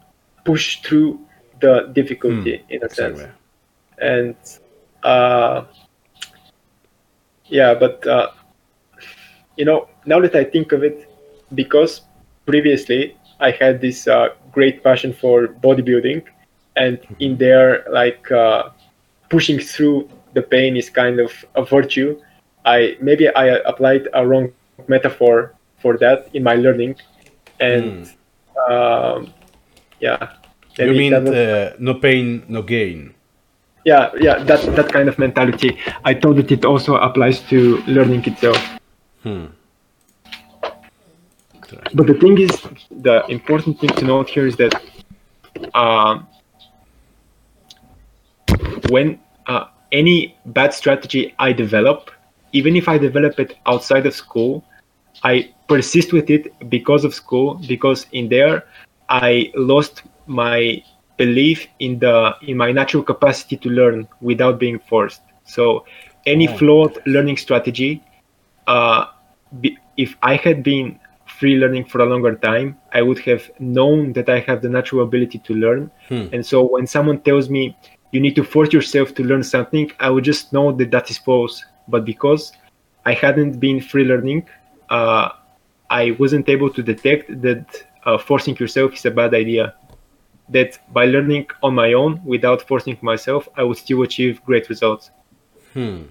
push 0.44 0.80
through 0.80 1.20
the 1.60 1.90
difficulty 1.92 2.64
in 2.68 2.82
a 2.84 2.88
sense 2.88 3.20
and 3.98 4.36
uh, 5.02 5.64
yeah 7.46 7.74
but 7.74 8.06
uh, 8.06 8.30
you 9.56 9.64
know 9.64 9.88
now 10.04 10.20
that 10.20 10.34
i 10.34 10.44
think 10.44 10.72
of 10.72 10.82
it 10.84 11.10
because 11.54 12.02
previously 12.46 13.16
i 13.40 13.50
had 13.50 13.80
this 13.80 14.06
uh, 14.08 14.28
great 14.56 14.82
passion 14.82 15.12
for 15.12 15.48
bodybuilding. 15.48 16.24
And 16.76 16.98
in 17.20 17.36
there 17.36 17.84
like 17.90 18.30
uh, 18.32 18.68
pushing 19.28 19.58
through 19.60 20.08
the 20.34 20.42
pain 20.42 20.76
is 20.76 20.88
kind 20.90 21.20
of 21.20 21.32
a 21.54 21.64
virtue. 21.64 22.20
I 22.64 22.96
maybe 23.00 23.28
i 23.28 23.46
applied 23.64 24.08
a 24.12 24.26
wrong 24.26 24.52
metaphor 24.88 25.54
for 25.78 25.96
that 25.98 26.28
in 26.32 26.42
my 26.42 26.56
learning. 26.56 26.96
And 27.60 28.08
um, 28.68 29.32
yeah. 30.00 30.36
You 30.78 30.92
mean 30.92 31.12
was- 31.12 31.32
uh, 31.32 31.76
no 31.78 31.94
pain, 31.94 32.44
no 32.48 32.62
gain? 32.62 33.12
yeah 33.86 34.10
yeah 34.18 34.42
that 34.42 34.60
that 34.74 34.88
kind 34.90 35.08
of 35.08 35.16
mentality. 35.16 35.78
I 36.04 36.12
thought 36.14 36.36
that 36.36 36.50
it 36.50 36.64
also 36.64 36.96
applies 36.96 37.40
to 37.52 37.78
learning 37.86 38.24
itself 38.26 38.60
but 41.94 42.06
the 42.06 42.14
thing 42.14 42.38
is 42.38 42.50
the 42.90 43.24
important 43.28 43.80
thing 43.80 43.90
to 43.90 44.04
note 44.04 44.28
here 44.28 44.46
is 44.46 44.56
that 44.56 44.82
um, 45.74 46.26
when 48.88 49.20
uh, 49.46 49.66
any 49.92 50.36
bad 50.46 50.72
strategy 50.74 51.34
I 51.38 51.52
develop, 51.52 52.10
even 52.52 52.76
if 52.76 52.88
I 52.88 52.98
develop 52.98 53.38
it 53.40 53.56
outside 53.66 54.06
of 54.06 54.14
school, 54.14 54.64
I 55.22 55.52
persist 55.68 56.12
with 56.12 56.30
it 56.30 56.52
because 56.68 57.04
of 57.04 57.14
school, 57.14 57.60
because 57.66 58.06
in 58.12 58.28
there 58.28 58.64
I 59.08 59.52
lost 59.54 60.02
my 60.26 60.82
belief 61.16 61.66
in 61.78 61.98
the 61.98 62.34
in 62.42 62.56
my 62.56 62.72
natural 62.72 63.02
capacity 63.02 63.56
to 63.56 63.70
learn 63.70 64.08
without 64.20 64.58
being 64.58 64.78
forced. 64.78 65.22
So 65.44 65.86
any 66.26 66.46
flawed 66.46 66.98
learning 67.06 67.36
strategy, 67.36 68.02
uh, 68.66 69.06
be, 69.60 69.78
if 69.96 70.16
I 70.22 70.36
had 70.36 70.62
been 70.62 70.98
free 71.26 71.56
learning 71.56 71.84
for 71.84 72.00
a 72.00 72.06
longer 72.06 72.34
time, 72.36 72.78
I 72.92 73.02
would 73.02 73.18
have 73.20 73.50
known 73.58 74.12
that 74.14 74.28
I 74.28 74.40
have 74.40 74.62
the 74.62 74.68
natural 74.68 75.02
ability 75.02 75.38
to 75.40 75.54
learn. 75.54 75.90
And 76.32 76.46
so 76.46 76.62
when 76.64 76.86
someone 76.86 77.20
tells 77.20 77.50
me 77.50 77.76
you 78.12 78.20
need 78.20 78.36
to 78.36 78.44
force 78.44 78.72
yourself 78.72 79.14
to 79.16 79.24
learn 79.24 79.42
something, 79.42 79.90
I 80.00 80.10
would 80.10 80.24
just 80.24 80.52
know 80.52 80.72
that 80.72 80.90
that 80.92 81.10
is 81.10 81.18
false. 81.18 81.64
But 81.88 82.04
because 82.04 82.52
I 83.04 83.14
hadn't 83.14 83.60
been 83.60 83.80
free 83.80 84.04
learning, 84.04 84.46
uh, 84.88 85.30
I 85.90 86.12
wasn't 86.12 86.48
able 86.48 86.70
to 86.70 86.82
detect 86.82 87.42
that 87.42 87.84
uh, 88.04 88.18
forcing 88.18 88.56
yourself 88.56 88.94
is 88.94 89.04
a 89.04 89.10
bad 89.10 89.34
idea. 89.34 89.74
That 90.48 90.78
by 90.92 91.06
learning 91.06 91.48
on 91.62 91.74
my 91.74 91.92
own 91.92 92.22
without 92.24 92.62
forcing 92.62 92.96
myself, 93.02 93.48
I 93.56 93.64
would 93.64 93.78
still 93.78 94.02
achieve 94.02 94.44
great 94.44 94.68
results. 94.68 95.10
Hmm. 95.74 96.02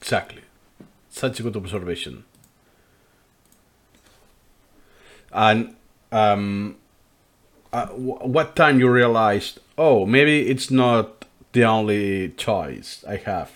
Exactly. 0.00 0.42
Such 1.10 1.40
a 1.40 1.42
good 1.42 1.56
observation. 1.56 2.24
And 5.32 5.74
um, 6.12 6.76
uh, 7.72 7.86
w- 7.86 8.18
what 8.20 8.56
time 8.56 8.78
you 8.80 8.88
realized, 8.90 9.60
oh, 9.76 10.06
maybe 10.06 10.48
it's 10.48 10.70
not 10.70 11.24
the 11.52 11.64
only 11.64 12.30
choice 12.30 13.04
I 13.08 13.16
have. 13.16 13.50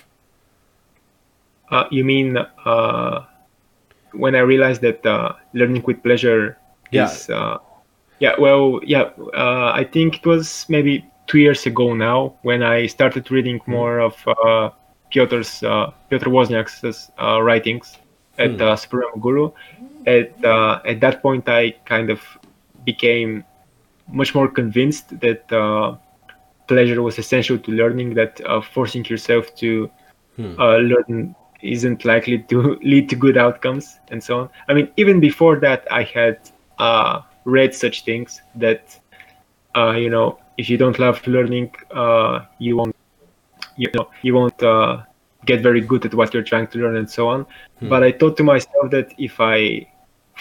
Uh, 1.70 1.84
you 1.90 2.04
mean 2.04 2.36
uh, 2.36 3.24
when 4.12 4.34
I 4.34 4.40
realized 4.40 4.82
that 4.82 5.04
uh, 5.06 5.32
learning 5.54 5.82
with 5.86 6.02
pleasure 6.02 6.58
Yeah. 6.90 7.06
is, 7.06 7.30
uh, 7.30 7.58
yeah, 8.18 8.34
well, 8.38 8.80
yeah, 8.84 9.10
uh, 9.34 9.72
I 9.74 9.84
think 9.84 10.16
it 10.18 10.26
was 10.26 10.66
maybe 10.68 11.04
two 11.26 11.38
years 11.38 11.64
ago 11.66 11.94
now 11.94 12.34
when 12.42 12.62
I 12.62 12.86
started 12.86 13.30
reading 13.30 13.60
more 13.66 14.00
of 14.00 14.14
uh, 14.28 14.70
Piotr's, 15.10 15.62
uh, 15.62 15.90
Piotr 16.10 16.28
Wozniak's 16.28 17.10
uh, 17.18 17.40
writings 17.40 17.96
at 18.38 18.60
uh, 18.60 18.76
SuperMemo 18.76 19.20
Guru. 19.20 19.50
At 20.06 20.44
uh, 20.44 20.80
at 20.84 21.00
that 21.00 21.22
point, 21.22 21.48
I 21.48 21.72
kind 21.84 22.10
of 22.10 22.20
became 22.84 23.44
much 24.08 24.34
more 24.34 24.48
convinced 24.48 25.20
that 25.20 25.50
uh, 25.52 25.96
pleasure 26.66 27.02
was 27.02 27.18
essential 27.18 27.58
to 27.58 27.70
learning. 27.70 28.14
That 28.14 28.40
uh, 28.46 28.60
forcing 28.60 29.04
yourself 29.04 29.54
to 29.56 29.90
uh, 30.58 30.76
learn 30.76 31.34
isn't 31.60 32.04
likely 32.04 32.38
to 32.38 32.78
lead 32.82 33.08
to 33.10 33.16
good 33.16 33.36
outcomes 33.36 34.00
and 34.10 34.22
so 34.22 34.40
on. 34.40 34.50
I 34.68 34.74
mean, 34.74 34.88
even 34.96 35.20
before 35.20 35.60
that, 35.60 35.86
I 35.90 36.02
had 36.02 36.38
uh, 36.78 37.22
read 37.44 37.74
such 37.74 38.04
things 38.04 38.42
that 38.56 38.98
uh, 39.76 39.92
you 39.92 40.10
know, 40.10 40.38
if 40.58 40.68
you 40.68 40.76
don't 40.76 40.98
love 40.98 41.26
learning, 41.26 41.74
uh, 41.92 42.44
you 42.58 42.76
won't, 42.76 42.94
you 43.76 43.88
know, 43.94 44.10
you 44.22 44.34
won't 44.34 44.62
uh, 44.62 45.02
get 45.46 45.62
very 45.62 45.80
good 45.80 46.04
at 46.04 46.14
what 46.14 46.34
you're 46.34 46.42
trying 46.42 46.66
to 46.68 46.78
learn 46.78 46.96
and 46.96 47.08
so 47.08 47.28
on. 47.28 47.46
But 47.80 48.02
I 48.02 48.12
thought 48.12 48.36
to 48.36 48.44
myself 48.44 48.90
that 48.90 49.12
if 49.18 49.40
I 49.40 49.88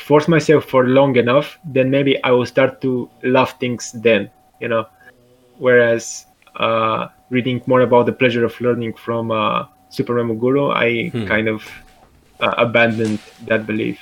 force 0.02 0.28
myself 0.28 0.66
for 0.66 0.88
long 0.88 1.16
enough, 1.16 1.58
then 1.64 1.90
maybe 1.90 2.22
I 2.24 2.32
will 2.32 2.46
start 2.46 2.82
to 2.82 3.10
love 3.24 3.52
things 3.60 3.92
then, 3.94 4.30
you 4.60 4.68
know. 4.68 4.88
Whereas 5.58 6.26
uh, 6.56 7.08
reading 7.30 7.62
more 7.68 7.82
about 7.82 8.06
the 8.06 8.14
pleasure 8.14 8.44
of 8.44 8.60
learning 8.60 8.94
from 8.94 9.32
uh, 9.32 9.66
SuperMemo 9.92 10.40
Guru, 10.40 10.72
I 10.72 11.12
kind 11.28 11.48
of 11.48 11.64
uh, 12.40 12.54
abandoned 12.58 13.20
that 13.46 13.66
belief. 13.68 14.00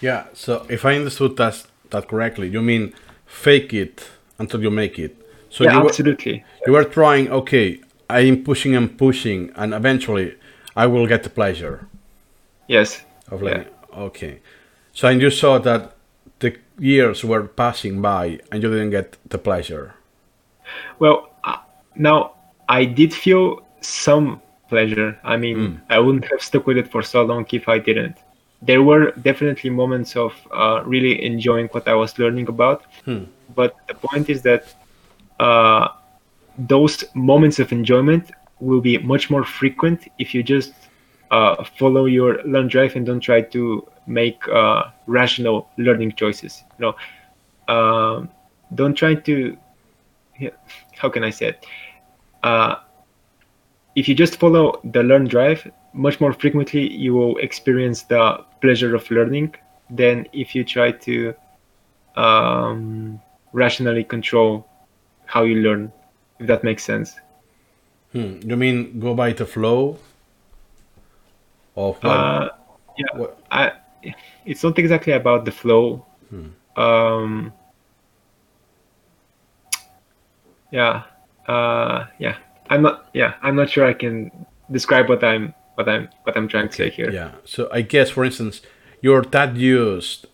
Yeah, 0.00 0.24
so 0.34 0.66
if 0.68 0.84
I 0.84 0.96
understood 0.96 1.36
that, 1.36 1.64
that 1.90 2.08
correctly, 2.08 2.48
you 2.48 2.60
mean 2.60 2.92
fake 3.24 3.72
it 3.72 4.08
until 4.38 4.60
you 4.62 4.70
make 4.70 4.98
it. 4.98 5.16
So 5.48 5.64
yeah, 5.64 5.74
you, 5.74 5.80
were, 5.80 5.88
absolutely. 5.88 6.44
you 6.66 6.72
were 6.72 6.84
trying, 6.84 7.30
okay, 7.30 7.80
I 8.10 8.20
am 8.20 8.44
pushing 8.44 8.74
and 8.76 8.98
pushing, 8.98 9.52
and 9.56 9.72
eventually 9.72 10.34
I 10.74 10.86
will 10.86 11.06
get 11.06 11.22
the 11.22 11.30
pleasure 11.30 11.88
Yes. 12.68 13.02
of 13.30 13.42
Yeah. 13.42 13.48
learning. 13.48 13.68
Okay. 13.96 14.40
So 14.96 15.08
and 15.08 15.20
you 15.20 15.30
saw 15.30 15.58
that 15.58 15.92
the 16.38 16.56
years 16.78 17.22
were 17.22 17.44
passing 17.44 18.00
by 18.00 18.40
and 18.50 18.62
you 18.62 18.70
didn't 18.70 18.92
get 18.92 19.18
the 19.28 19.36
pleasure. 19.36 19.92
Well, 20.98 21.28
uh, 21.44 21.58
now 21.96 22.32
I 22.66 22.86
did 22.86 23.12
feel 23.12 23.60
some 23.82 24.40
pleasure. 24.70 25.20
I 25.22 25.36
mean, 25.36 25.82
I 25.90 25.98
wouldn't 25.98 26.24
have 26.30 26.40
stuck 26.40 26.66
with 26.66 26.78
it 26.78 26.90
for 26.90 27.02
so 27.02 27.22
long 27.22 27.44
if 27.52 27.68
I 27.68 27.78
didn't. 27.78 28.16
There 28.62 28.82
were 28.82 29.10
definitely 29.10 29.68
moments 29.68 30.16
of 30.16 30.32
uh, 30.50 30.82
really 30.86 31.22
enjoying 31.22 31.66
what 31.72 31.86
I 31.86 31.94
was 31.94 32.18
learning 32.18 32.48
about, 32.48 32.86
but 33.54 33.76
the 33.88 33.94
point 33.94 34.30
is 34.30 34.40
that 34.42 34.72
uh, 35.38 35.88
those 36.56 37.04
moments 37.14 37.58
of 37.58 37.70
enjoyment 37.70 38.30
will 38.60 38.80
be 38.80 38.96
much 38.96 39.28
more 39.28 39.44
frequent 39.44 40.08
if 40.18 40.34
you 40.34 40.42
just 40.42 40.72
uh, 41.30 41.64
follow 41.64 42.06
your 42.06 42.42
learn 42.44 42.68
drive 42.68 42.96
and 42.96 43.06
don't 43.06 43.20
try 43.20 43.40
to 43.40 43.86
make 44.06 44.46
uh, 44.48 44.84
rational 45.06 45.68
learning 45.78 46.12
choices. 46.12 46.62
You 46.78 46.94
know, 47.68 47.74
um, 47.74 48.30
don't 48.74 48.94
try 48.94 49.14
to 49.14 49.56
yeah, 50.38 50.50
how 50.96 51.08
can 51.08 51.24
I 51.24 51.30
say 51.30 51.48
it? 51.48 51.66
Uh, 52.42 52.76
if 53.94 54.08
you 54.08 54.14
just 54.14 54.36
follow 54.36 54.80
the 54.84 55.02
learn 55.02 55.26
drive, 55.26 55.70
much 55.92 56.20
more 56.20 56.32
frequently 56.32 56.92
you 56.92 57.14
will 57.14 57.36
experience 57.38 58.02
the 58.02 58.44
pleasure 58.60 58.94
of 58.94 59.10
learning 59.10 59.54
than 59.88 60.26
if 60.32 60.54
you 60.54 60.64
try 60.64 60.92
to 60.92 61.34
um, 62.16 63.20
rationally 63.52 64.04
control 64.04 64.68
how 65.24 65.44
you 65.44 65.56
learn, 65.56 65.92
if 66.38 66.46
that 66.46 66.62
makes 66.62 66.84
sense. 66.84 67.16
Hmm. 68.12 68.38
You 68.42 68.56
mean 68.56 69.00
go 69.00 69.14
by 69.14 69.32
the 69.32 69.46
flow 69.46 69.98
of 71.76 72.02
what? 72.02 72.10
Uh, 72.10 72.48
yeah, 72.96 73.06
what 73.14 73.38
I, 73.50 73.72
it's 74.44 74.62
not 74.62 74.78
exactly 74.78 75.12
about 75.12 75.44
the 75.44 75.52
flow. 75.52 76.06
Um, 76.76 77.52
yeah, 80.70 81.04
uh, 81.46 82.06
yeah. 82.18 82.36
I'm 82.68 82.82
not. 82.82 83.08
Yeah, 83.14 83.34
I'm 83.42 83.56
not 83.56 83.70
sure 83.70 83.86
I 83.86 83.94
can 83.94 84.30
describe 84.70 85.08
what 85.08 85.22
I'm 85.22 85.54
what 85.74 85.88
I'm 85.88 86.08
what 86.24 86.36
I'm 86.36 86.48
trying 86.48 86.68
to 86.68 86.74
say 86.74 86.90
here. 86.90 87.10
Yeah. 87.10 87.30
So 87.44 87.68
I 87.72 87.82
guess, 87.82 88.10
for 88.10 88.24
instance, 88.24 88.60
you're 89.00 89.22
that 89.22 89.56
used 89.56 90.26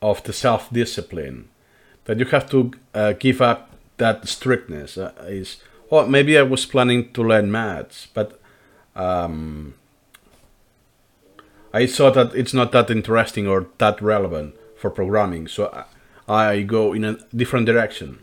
of 0.00 0.22
the 0.22 0.32
self-discipline 0.32 1.48
that 2.04 2.18
you 2.18 2.26
have 2.26 2.48
to 2.50 2.70
uh, 2.94 3.12
give 3.18 3.40
up 3.40 3.70
that 3.96 4.28
strictness. 4.28 4.96
Uh, 4.96 5.12
is 5.26 5.56
oh, 5.90 6.06
maybe 6.06 6.38
I 6.38 6.42
was 6.42 6.66
planning 6.66 7.12
to 7.12 7.22
learn 7.22 7.50
maths, 7.50 8.06
but 8.14 8.40
um, 8.94 9.74
I 11.76 11.86
saw 11.86 12.10
that 12.10 12.34
it's 12.34 12.54
not 12.54 12.72
that 12.72 12.90
interesting 12.90 13.46
or 13.46 13.66
that 13.78 14.00
relevant 14.00 14.54
for 14.76 14.90
programming, 14.90 15.46
so 15.48 15.68
I, 16.26 16.52
I 16.52 16.62
go 16.62 16.94
in 16.94 17.04
a 17.04 17.18
different 17.34 17.66
direction. 17.66 18.18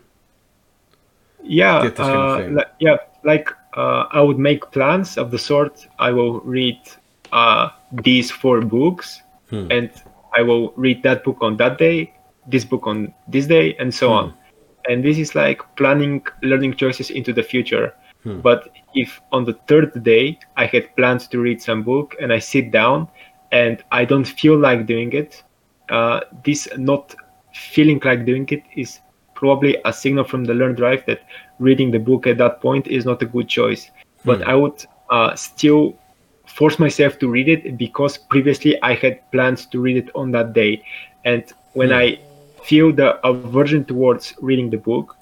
Yeah, 1.43 1.89
kind 1.89 2.51
of 2.51 2.57
uh, 2.57 2.63
yeah. 2.79 2.97
Like 3.23 3.49
uh, 3.77 4.05
I 4.11 4.21
would 4.21 4.39
make 4.39 4.71
plans 4.71 5.17
of 5.17 5.29
the 5.29 5.37
sort. 5.37 5.87
I 5.99 6.11
will 6.11 6.39
read 6.41 6.79
uh, 7.31 7.69
these 7.91 8.31
four 8.31 8.61
books, 8.61 9.21
Hmm. 9.49 9.67
and 9.69 9.89
I 10.39 10.41
will 10.41 10.73
read 10.75 11.03
that 11.03 11.23
book 11.23 11.37
on 11.41 11.57
that 11.57 11.77
day, 11.77 12.13
this 12.47 12.65
book 12.65 12.87
on 12.87 13.13
this 13.27 13.45
day, 13.45 13.75
and 13.79 13.93
so 13.93 14.07
Hmm. 14.07 14.19
on. 14.19 14.33
And 14.89 15.03
this 15.03 15.17
is 15.17 15.35
like 15.35 15.61
planning 15.75 16.25
learning 16.41 16.73
choices 16.75 17.11
into 17.11 17.33
the 17.33 17.43
future. 17.43 17.93
Hmm. 18.23 18.39
But 18.41 18.69
if 18.95 19.21
on 19.31 19.45
the 19.45 19.53
third 19.67 20.03
day 20.03 20.39
I 20.57 20.65
had 20.65 20.95
planned 20.95 21.29
to 21.31 21.37
read 21.39 21.61
some 21.61 21.83
book 21.83 22.15
and 22.21 22.33
I 22.33 22.39
sit 22.39 22.71
down 22.71 23.07
and 23.53 23.83
I 23.91 24.03
don't 24.03 24.25
feel 24.25 24.57
like 24.57 24.87
doing 24.87 25.13
it, 25.13 25.43
uh, 25.89 26.21
this 26.43 26.67
not 26.75 27.15
feeling 27.53 28.01
like 28.03 28.25
doing 28.25 28.47
it 28.49 28.63
is 28.75 28.99
probably 29.35 29.77
a 29.85 29.93
signal 29.93 30.23
from 30.23 30.43
the 30.43 30.55
learn 30.55 30.73
drive 30.73 31.05
that 31.05 31.21
reading 31.59 31.91
the 31.91 31.99
book 31.99 32.25
at 32.25 32.39
that 32.39 32.61
point 32.61 32.87
is 32.87 33.05
not 33.05 33.21
a 33.21 33.27
good 33.27 33.47
choice. 33.47 33.91
But 34.25 34.41
I 34.47 34.55
would 34.55 34.83
uh, 35.11 35.35
still 35.35 35.95
force 36.47 36.79
myself 36.79 37.19
to 37.19 37.29
read 37.29 37.47
it 37.47 37.77
because 37.77 38.17
previously 38.17 38.81
I 38.81 38.95
had 38.95 39.31
planned 39.31 39.69
to 39.71 39.79
read 39.79 39.97
it 39.97 40.09
on 40.15 40.31
that 40.31 40.53
day. 40.53 40.83
And 41.23 41.43
when 41.73 41.93
I 41.93 42.19
feel 42.63 42.91
the 42.91 43.23
aversion 43.25 43.85
towards 43.85 44.33
reading 44.41 44.71
the 44.71 44.77
book 44.77 45.15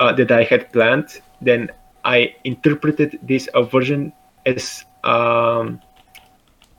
uh, 0.00 0.12
that 0.14 0.32
I 0.32 0.42
had 0.42 0.72
planned, 0.72 1.20
then 1.40 1.70
I 2.04 2.34
interpreted 2.42 3.20
this 3.22 3.48
aversion 3.54 4.12
as 4.46 4.84
um, 5.04 5.80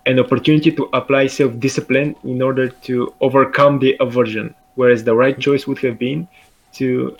an 0.09 0.19
opportunity 0.19 0.71
to 0.71 0.89
apply 0.93 1.27
self 1.27 1.59
discipline 1.59 2.15
in 2.23 2.41
order 2.41 2.67
to 2.87 3.13
overcome 3.21 3.77
the 3.79 3.95
aversion. 3.99 4.55
Whereas 4.75 5.03
the 5.03 5.13
right 5.13 5.37
choice 5.39 5.67
would 5.67 5.79
have 5.79 5.99
been 5.99 6.27
to 6.73 7.15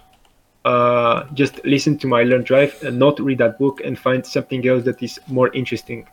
uh, 0.66 1.26
just 1.34 1.64
listen 1.66 1.98
to 2.00 2.08
my 2.08 2.24
Learn 2.24 2.44
Drive 2.44 2.82
and 2.84 2.98
not 2.98 3.20
read 3.20 3.38
that 3.38 3.60
book 3.60 3.82
and 3.86 3.98
find 3.98 4.26
something 4.26 4.68
else 4.68 4.84
that 4.86 5.04
is 5.04 5.20
more 5.28 5.54
interesting. 5.54 6.08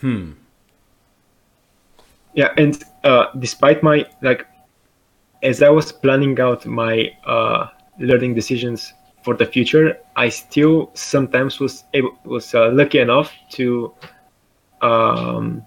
Hmm. 0.00 0.32
Yeah, 2.34 2.52
and 2.58 2.84
uh, 3.04 3.26
despite 3.38 3.82
my 3.82 4.06
like, 4.20 4.46
as 5.42 5.62
I 5.62 5.70
was 5.70 5.92
planning 5.92 6.38
out 6.40 6.66
my 6.66 7.10
uh, 7.24 7.68
learning 7.98 8.34
decisions 8.34 8.92
for 9.24 9.34
the 9.34 9.46
future, 9.46 9.98
I 10.14 10.28
still 10.28 10.90
sometimes 10.94 11.58
was 11.58 11.84
able 11.94 12.18
was 12.24 12.54
uh, 12.54 12.68
lucky 12.70 12.98
enough 12.98 13.32
to 13.52 13.94
um, 14.82 15.66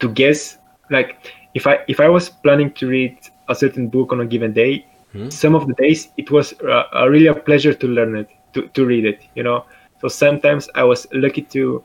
to 0.00 0.08
guess 0.08 0.58
like 0.90 1.16
if 1.54 1.66
I 1.66 1.78
if 1.88 2.00
I 2.00 2.08
was 2.08 2.28
planning 2.28 2.70
to 2.72 2.88
read 2.88 3.16
a 3.48 3.54
certain 3.54 3.88
book 3.88 4.12
on 4.12 4.20
a 4.20 4.26
given 4.26 4.52
day, 4.52 4.84
Hmm. 5.12 5.30
some 5.30 5.54
of 5.54 5.66
the 5.66 5.74
days 5.74 6.08
it 6.16 6.30
was 6.30 6.54
uh, 6.62 6.84
a 6.92 7.10
really 7.10 7.26
a 7.26 7.34
pleasure 7.34 7.72
to 7.74 7.86
learn 7.86 8.16
it 8.16 8.28
to, 8.54 8.68
to 8.74 8.84
read 8.84 9.04
it 9.04 9.20
you 9.34 9.42
know 9.42 9.64
so 10.00 10.08
sometimes 10.08 10.68
i 10.74 10.82
was 10.84 11.06
lucky 11.12 11.42
to 11.42 11.82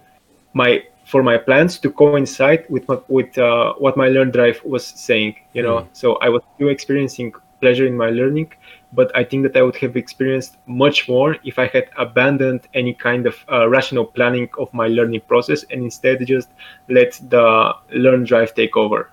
my 0.54 0.82
for 1.06 1.24
my 1.24 1.38
plans 1.38 1.80
to 1.80 1.90
coincide 1.92 2.56
with 2.62 2.80
my, 2.82 2.90
with 3.02 3.28
uh, 3.32 3.66
what 3.72 3.90
my 3.92 4.02
learn 4.02 4.26
drive 4.26 4.56
was 4.60 4.84
saying 4.86 5.34
you 5.54 5.62
know 5.64 5.78
Mm. 5.78 5.90
so 5.92 6.16
i 6.22 6.30
was 6.30 6.42
still 6.56 6.70
experiencing 6.70 7.32
pleasure 7.62 7.86
in 7.86 7.96
my 7.98 8.10
learning 8.10 8.48
but 8.94 9.16
i 9.16 9.24
think 9.24 9.44
that 9.44 9.56
i 9.56 9.62
would 9.62 9.76
have 9.76 9.96
experienced 9.96 10.58
much 10.68 11.08
more 11.08 11.38
if 11.44 11.58
i 11.60 11.68
had 11.68 11.90
abandoned 11.98 12.62
any 12.74 12.94
kind 12.94 13.26
of 13.26 13.36
uh, 13.52 13.68
rational 13.70 14.06
planning 14.06 14.50
of 14.58 14.74
my 14.74 14.88
learning 14.88 15.22
process 15.28 15.64
and 15.72 15.84
instead 15.84 16.26
just 16.26 16.50
let 16.90 17.20
the 17.30 17.74
learn 17.94 18.24
drive 18.24 18.54
take 18.54 18.76
over 18.78 19.10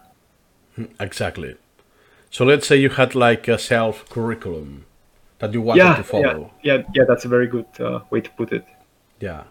Exactly. 1.01 1.57
So 2.31 2.45
let's 2.45 2.67
say 2.69 2.77
you 2.77 2.91
had 2.91 3.15
like 3.15 3.49
a 3.49 3.59
self 3.59 4.09
curriculum 4.11 4.85
that 5.39 5.53
you 5.53 5.61
wanted 5.63 5.83
yeah, 5.85 5.97
to 5.97 6.05
follow. 6.05 6.53
yeah 6.63 6.77
yeah 6.77 6.83
yeah 6.95 7.05
that's 7.09 7.25
a 7.25 7.29
very 7.29 7.47
good 7.47 7.67
uh, 7.81 8.01
way 8.11 8.21
to 8.21 8.31
put 8.31 8.53
it 8.53 8.65
Yeah. 9.21 9.45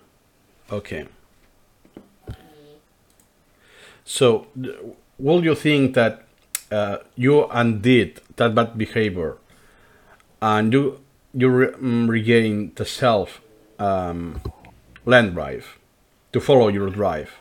Okay. 0.71 1.05
So, 4.05 4.47
will 5.17 5.43
you 5.43 5.55
think 5.55 5.95
that 5.95 6.23
uh, 6.71 6.97
you 7.15 7.45
undid 7.51 8.21
that 8.37 8.55
bad 8.55 8.77
behavior, 8.77 9.35
and 10.41 10.73
you 10.73 10.99
you 11.33 11.49
re- 11.49 11.67
mm, 11.67 12.07
regain 12.09 12.71
the 12.75 12.85
self 12.85 13.41
um, 13.79 14.41
learn 15.05 15.33
drive 15.33 15.77
to 16.33 16.39
follow 16.39 16.67
your 16.67 16.89
drive? 16.89 17.39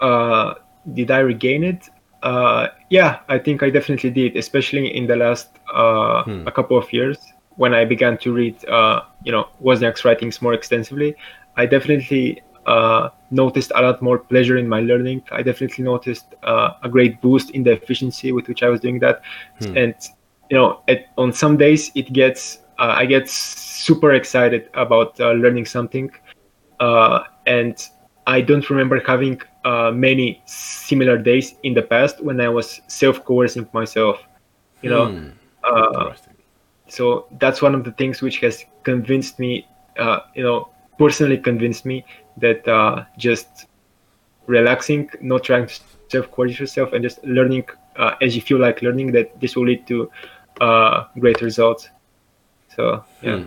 uh, 0.00 0.54
did 0.94 1.10
I 1.10 1.18
regain 1.20 1.64
it? 1.64 1.88
Uh, 2.22 2.68
yeah, 2.90 3.20
I 3.28 3.38
think 3.38 3.62
I 3.62 3.70
definitely 3.70 4.10
did, 4.10 4.36
especially 4.36 4.94
in 4.94 5.06
the 5.06 5.16
last 5.16 5.48
uh, 5.74 6.24
a 6.46 6.52
couple 6.52 6.76
of 6.76 6.92
years 6.92 7.18
when 7.56 7.74
I 7.74 7.84
began 7.84 8.16
to 8.18 8.32
read, 8.32 8.64
uh, 8.68 9.02
you 9.24 9.32
know, 9.32 9.48
Wozniak's 9.62 10.04
writings 10.04 10.40
more 10.40 10.54
extensively. 10.54 11.14
I 11.56 11.66
definitely 11.66 12.42
uh, 12.66 13.10
noticed 13.30 13.72
a 13.74 13.82
lot 13.82 14.00
more 14.02 14.18
pleasure 14.18 14.56
in 14.56 14.68
my 14.68 14.80
learning. 14.80 15.22
I 15.30 15.42
definitely 15.42 15.84
noticed 15.84 16.26
uh, 16.42 16.72
a 16.82 16.88
great 16.88 17.20
boost 17.20 17.50
in 17.50 17.62
the 17.62 17.72
efficiency 17.72 18.32
with 18.32 18.48
which 18.48 18.62
I 18.62 18.68
was 18.68 18.80
doing 18.80 18.98
that, 19.00 19.22
and 19.76 19.94
you 20.50 20.56
know, 20.56 20.82
at, 20.88 21.06
on 21.16 21.32
some 21.32 21.56
days 21.56 21.90
it 21.94 22.12
gets, 22.12 22.58
uh, 22.78 22.94
I 22.96 23.06
get 23.06 23.28
super 23.28 24.12
excited 24.12 24.68
about 24.74 25.18
uh, 25.20 25.32
learning 25.32 25.66
something, 25.66 26.10
uh, 26.80 27.20
and 27.46 27.76
I 28.26 28.40
don't 28.40 28.68
remember 28.68 29.00
having 29.06 29.40
uh, 29.64 29.90
many 29.92 30.42
similar 30.46 31.16
days 31.18 31.54
in 31.62 31.74
the 31.74 31.82
past 31.82 32.22
when 32.22 32.40
I 32.40 32.48
was 32.48 32.80
self-coercing 32.88 33.68
myself. 33.72 34.20
You 34.82 34.90
know, 34.90 35.06
Hmm. 35.06 35.30
uh, 35.64 36.14
so 36.88 37.26
that's 37.38 37.62
one 37.62 37.74
of 37.74 37.84
the 37.84 37.92
things 37.92 38.22
which 38.22 38.38
has 38.40 38.64
convinced 38.82 39.38
me, 39.38 39.66
uh, 39.98 40.20
you 40.34 40.42
know, 40.42 40.68
personally 40.98 41.38
convinced 41.38 41.84
me 41.84 42.04
that 42.38 42.66
uh, 42.66 43.04
just 43.18 43.66
relaxing, 44.46 45.08
not 45.20 45.44
trying 45.44 45.66
to 45.66 45.74
self-coerce 46.08 46.58
yourself, 46.58 46.92
and 46.92 47.02
just 47.02 47.22
learning 47.24 47.64
uh, 47.96 48.14
as 48.22 48.34
you 48.34 48.42
feel 48.42 48.58
like 48.58 48.82
learning, 48.82 49.12
that 49.12 49.38
this 49.40 49.54
will 49.54 49.66
lead 49.66 49.86
to 49.86 50.10
uh, 50.60 51.06
great 51.18 51.40
results. 51.40 51.88
So 52.76 53.04
yeah. 53.22 53.38
Hmm. 53.38 53.44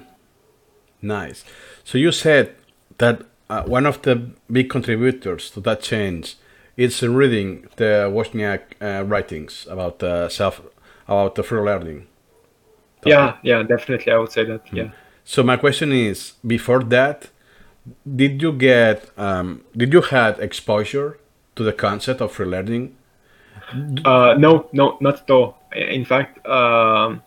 Nice. 1.01 1.43
So 1.83 1.97
you 1.97 2.11
said 2.11 2.55
that 2.97 3.23
uh, 3.49 3.63
one 3.63 3.85
of 3.85 4.01
the 4.01 4.31
big 4.51 4.69
contributors 4.69 5.51
to 5.51 5.59
that 5.61 5.81
change 5.81 6.37
is 6.77 7.03
reading 7.03 7.67
the 7.75 8.09
Wozniak 8.11 8.61
uh, 8.81 9.03
writings 9.03 9.67
about 9.69 10.01
uh, 10.01 10.29
self, 10.29 10.61
about 11.07 11.35
the 11.35 11.43
free 11.43 11.59
learning. 11.59 12.07
Yeah, 13.05 13.35
yeah, 13.43 13.63
definitely. 13.63 14.13
I 14.13 14.17
would 14.17 14.31
say 14.31 14.45
that. 14.45 14.61
Yeah. 14.71 14.91
So 15.25 15.43
my 15.43 15.57
question 15.57 15.91
is, 15.91 16.33
before 16.45 16.83
that, 16.85 17.29
did 18.15 18.41
you 18.41 18.53
get, 18.53 19.09
um, 19.17 19.61
did 19.75 19.91
you 19.91 20.01
had 20.01 20.39
exposure 20.39 21.19
to 21.55 21.63
the 21.63 21.73
concept 21.73 22.21
of 22.21 22.31
free 22.31 22.45
learning? 22.45 22.95
Uh, 24.05 24.35
no, 24.37 24.67
no, 24.73 24.97
not 25.01 25.21
at 25.21 25.29
all. 25.31 25.57
In 25.75 26.05
fact, 26.05 26.45
um, 26.47 27.21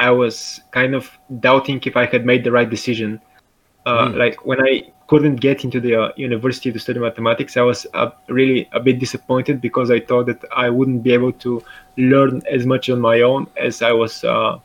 I 0.00 0.10
was 0.10 0.60
kind 0.70 0.94
of 0.94 1.10
doubting 1.40 1.80
if 1.84 1.96
I 1.96 2.06
had 2.06 2.24
made 2.24 2.44
the 2.44 2.50
right 2.50 2.68
decision. 2.68 3.20
Uh, 3.86 4.10
Like 4.14 4.44
when 4.46 4.60
I 4.60 4.92
couldn't 5.08 5.36
get 5.36 5.64
into 5.64 5.80
the 5.80 5.94
uh, 5.94 6.12
university 6.16 6.72
to 6.72 6.78
study 6.78 6.98
mathematics, 6.98 7.56
I 7.56 7.62
was 7.62 7.86
uh, 7.94 8.10
really 8.28 8.68
a 8.72 8.80
bit 8.80 8.98
disappointed 8.98 9.60
because 9.60 9.90
I 9.90 10.00
thought 10.00 10.26
that 10.26 10.44
I 10.56 10.70
wouldn't 10.70 11.02
be 11.02 11.12
able 11.12 11.32
to 11.44 11.62
learn 11.96 12.42
as 12.50 12.64
much 12.64 12.88
on 12.88 13.00
my 13.00 13.20
own 13.22 13.46
as 13.56 13.82
I 13.82 13.92
was 13.92 14.24
uh, 14.24 14.58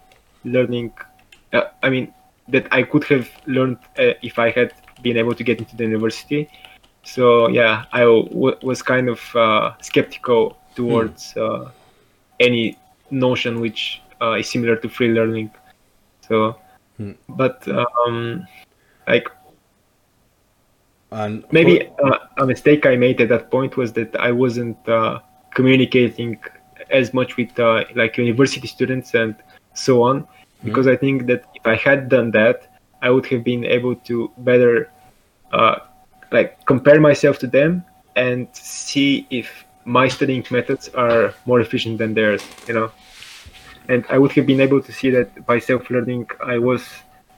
learning. 0.46 0.94
Uh, 1.52 1.64
I 1.84 1.90
mean, 1.90 2.14
that 2.48 2.68
I 2.72 2.84
could 2.84 3.04
have 3.06 3.30
learned 3.46 3.78
uh, 4.00 4.14
if 4.22 4.40
I 4.40 4.52
had 4.52 4.74
been 5.02 5.18
able 5.18 5.34
to 5.36 5.44
get 5.44 5.60
into 5.60 5.76
the 5.76 5.84
university. 5.84 6.48
So 7.04 7.48
yeah, 7.50 7.86
I 7.92 8.02
w- 8.02 8.58
was 8.62 8.82
kind 8.82 9.10
of 9.10 9.36
uh, 9.36 9.74
skeptical 9.82 10.58
towards 10.78 11.36
uh, 11.36 11.72
any 12.40 12.78
notion 13.10 13.60
which 13.66 14.02
uh, 14.22 14.40
is 14.40 14.48
similar 14.50 14.76
to 14.84 14.88
free 14.88 15.12
learning. 15.18 15.50
So, 16.28 16.56
but 17.30 17.58
um, 17.68 18.46
like 19.08 19.28
And 21.12 21.46
maybe 21.52 21.88
uh, 22.04 22.18
a 22.38 22.46
mistake 22.46 22.86
I 22.86 22.96
made 22.98 23.22
at 23.22 23.30
that 23.30 23.50
point 23.50 23.78
was 23.78 23.94
that 23.94 24.16
I 24.20 24.32
wasn't 24.32 24.78
uh, 24.90 25.20
communicating 25.54 26.38
as 26.90 27.14
much 27.14 27.38
with 27.38 27.58
uh, 27.60 27.86
like 27.96 28.18
university 28.18 28.68
students 28.68 29.14
and 29.14 29.36
so 29.74 30.04
on, 30.04 30.28
because 30.64 30.88
I 30.88 30.96
think 30.96 31.28
that 31.28 31.46
if 31.56 31.66
I 31.66 31.76
had 31.76 32.10
done 32.10 32.32
that, 32.32 32.78
I 33.02 33.10
would 33.10 33.26
have 33.28 33.44
been 33.44 33.64
able 33.64 33.96
to 33.96 34.32
better 34.40 34.92
uh, 35.54 35.78
like 36.32 36.66
compare 36.66 37.00
myself 37.00 37.40
to 37.40 37.48
them 37.48 37.86
and 38.16 38.48
see 38.54 39.28
if 39.30 39.64
my 39.88 40.08
studying 40.10 40.46
methods 40.52 40.90
are 40.90 41.34
more 41.46 41.62
efficient 41.62 41.98
than 41.98 42.14
theirs. 42.14 42.44
You 42.68 42.74
know, 42.74 42.92
and 43.88 44.06
I 44.10 44.18
would 44.18 44.34
have 44.34 44.46
been 44.46 44.62
able 44.62 44.82
to 44.82 44.92
see 44.92 45.10
that 45.12 45.46
by 45.46 45.60
self-learning, 45.60 46.28
I 46.44 46.58
was 46.60 46.84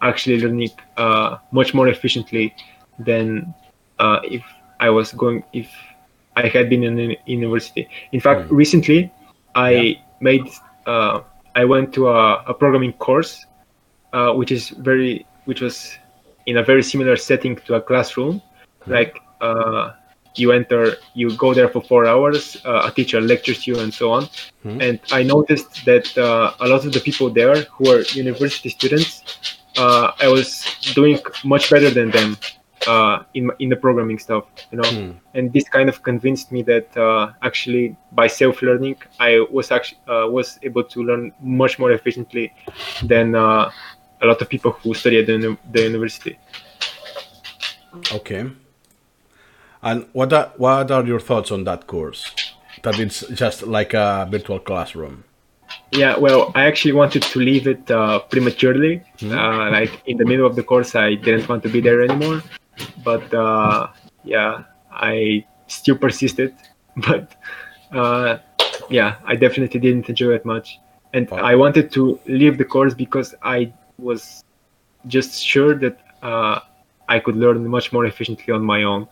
actually 0.01 0.41
learning 0.41 0.71
uh, 0.97 1.37
much 1.51 1.73
more 1.73 1.87
efficiently 1.87 2.55
than 2.97 3.53
uh, 3.99 4.19
if 4.23 4.43
I 4.79 4.89
was 4.89 5.13
going 5.13 5.43
if 5.53 5.69
I 6.35 6.47
had 6.47 6.69
been 6.69 6.83
in 6.83 6.99
a 7.11 7.17
university. 7.25 7.87
In 8.11 8.19
fact, 8.19 8.49
recently 8.49 9.11
I 9.55 10.01
made 10.19 10.47
uh, 10.87 11.21
I 11.55 11.65
went 11.65 11.93
to 11.93 12.09
a, 12.09 12.43
a 12.47 12.53
programming 12.53 12.93
course, 12.93 13.45
uh, 14.13 14.33
which 14.33 14.51
is 14.51 14.69
very 14.69 15.25
which 15.45 15.61
was 15.61 15.97
in 16.47 16.57
a 16.57 16.63
very 16.63 16.81
similar 16.81 17.15
setting 17.15 17.55
to 17.55 17.75
a 17.75 17.81
classroom, 17.81 18.41
like. 18.87 19.21
You 20.39 20.51
enter, 20.51 20.95
you 21.13 21.35
go 21.35 21.53
there 21.53 21.69
for 21.69 21.81
four 21.81 22.05
hours. 22.05 22.57
Uh, 22.65 22.89
a 22.89 22.91
teacher 22.91 23.21
lectures 23.21 23.67
you, 23.67 23.79
and 23.79 23.93
so 23.93 24.11
on. 24.11 24.23
And 24.81 24.99
I 25.11 25.23
noticed 25.23 25.85
that 25.85 26.17
uh, 26.17 26.53
a 26.59 26.67
lot 26.67 26.85
of 26.85 26.93
the 26.93 26.99
people 26.99 27.29
there 27.29 27.63
who 27.73 27.89
are 27.91 28.01
university 28.13 28.69
students, 28.69 29.23
uh, 29.77 30.11
I 30.19 30.27
was 30.27 30.63
doing 30.95 31.19
much 31.43 31.69
better 31.69 31.89
than 31.89 32.11
them 32.11 32.37
uh, 32.87 33.23
in 33.33 33.51
in 33.59 33.69
the 33.69 33.75
programming 33.75 34.19
stuff, 34.19 34.45
you 34.71 34.77
know. 34.77 34.89
And 35.33 35.51
this 35.53 35.67
kind 35.67 35.89
of 35.89 36.01
convinced 36.03 36.51
me 36.51 36.63
that 36.63 36.95
uh, 36.97 37.31
actually 37.41 37.95
by 38.11 38.27
self 38.27 38.61
learning, 38.61 38.97
I 39.19 39.45
was 39.51 39.71
actually 39.71 39.99
uh, 40.07 40.27
was 40.27 40.59
able 40.63 40.83
to 40.83 41.03
learn 41.03 41.33
much 41.41 41.79
more 41.79 41.91
efficiently 41.91 42.53
than 43.03 43.35
uh, 43.35 43.71
a 44.21 44.25
lot 44.25 44.41
of 44.41 44.49
people 44.49 44.71
who 44.71 44.93
study 44.93 45.19
at 45.19 45.27
the, 45.27 45.57
the 45.71 45.81
university. 45.83 46.37
Okay. 48.11 48.45
And 49.81 50.05
what 50.13 50.33
are, 50.33 50.51
what 50.57 50.91
are 50.91 51.05
your 51.05 51.19
thoughts 51.19 51.51
on 51.51 51.63
that 51.63 51.87
course? 51.87 52.25
That 52.83 52.99
it's 52.99 53.27
just 53.29 53.63
like 53.63 53.93
a 53.93 54.27
virtual 54.29 54.59
classroom. 54.59 55.23
Yeah, 55.91 56.17
well, 56.17 56.51
I 56.55 56.65
actually 56.65 56.93
wanted 56.93 57.21
to 57.23 57.39
leave 57.39 57.67
it 57.67 57.89
uh, 57.91 58.19
prematurely. 58.19 59.03
Uh, 59.23 59.69
like 59.71 60.01
in 60.05 60.17
the 60.17 60.25
middle 60.25 60.45
of 60.45 60.55
the 60.55 60.63
course, 60.63 60.95
I 60.95 61.15
didn't 61.15 61.47
want 61.47 61.63
to 61.63 61.69
be 61.69 61.79
there 61.81 62.01
anymore. 62.01 62.41
But 63.03 63.31
uh, 63.33 63.87
yeah, 64.23 64.63
I 64.91 65.45
still 65.67 65.97
persisted. 65.97 66.55
But 66.97 67.35
uh, 67.91 68.39
yeah, 68.89 69.15
I 69.25 69.35
definitely 69.35 69.79
didn't 69.79 70.09
enjoy 70.09 70.33
it 70.33 70.45
much. 70.45 70.79
And 71.13 71.29
Wow. 71.29 71.39
I 71.39 71.55
wanted 71.55 71.91
to 71.93 72.19
leave 72.27 72.57
the 72.57 72.65
course 72.65 72.93
because 72.93 73.35
I 73.41 73.71
was 73.97 74.43
just 75.07 75.43
sure 75.43 75.75
that 75.75 75.99
uh, 76.21 76.59
I 77.07 77.19
could 77.19 77.35
learn 77.35 77.65
much 77.67 77.91
more 77.93 78.05
efficiently 78.05 78.53
on 78.53 78.63
my 78.63 78.83
own. 78.83 79.07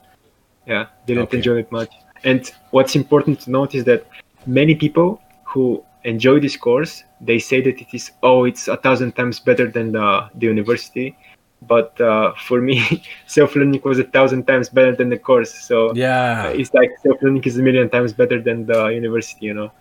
Yeah, 0.68 0.88
didn't 1.06 1.24
Okay. 1.24 1.38
enjoy 1.38 1.60
it 1.60 1.72
much. 1.72 1.92
And 2.24 2.52
what's 2.72 2.96
important 2.96 3.40
to 3.42 3.52
note 3.52 3.74
is 3.76 3.84
that 3.86 4.06
many 4.46 4.76
people 4.76 5.22
who 5.44 5.84
enjoy 6.04 6.40
this 6.40 6.58
course, 6.58 7.04
they 7.22 7.40
say 7.40 7.62
that 7.62 7.80
it 7.82 7.88
is 7.94 8.12
oh, 8.24 8.46
it's 8.46 8.68
a 8.68 8.78
thousand 8.78 9.14
times 9.16 9.40
better 9.40 9.68
than 9.70 9.92
the, 9.92 10.30
the 10.36 10.46
university. 10.48 11.18
But 11.62 12.00
uh, 12.00 12.34
for 12.48 12.62
me, 12.62 13.04
self-learning 13.28 13.82
was 13.84 14.00
a 14.00 14.04
thousand 14.04 14.46
times 14.46 14.70
better 14.70 14.96
than 14.96 15.10
the 15.10 15.18
course. 15.18 15.54
So 15.54 15.94
Yeah, 15.96 16.50
it's 16.50 16.74
like 16.74 16.92
self-learning 17.02 17.44
is 17.46 17.58
a 17.58 17.64
million 17.64 17.90
times 17.90 18.14
better 18.14 18.42
than 18.42 18.66
the 18.66 18.86
university. 18.88 19.46
You 19.48 19.54
know. 19.54 19.72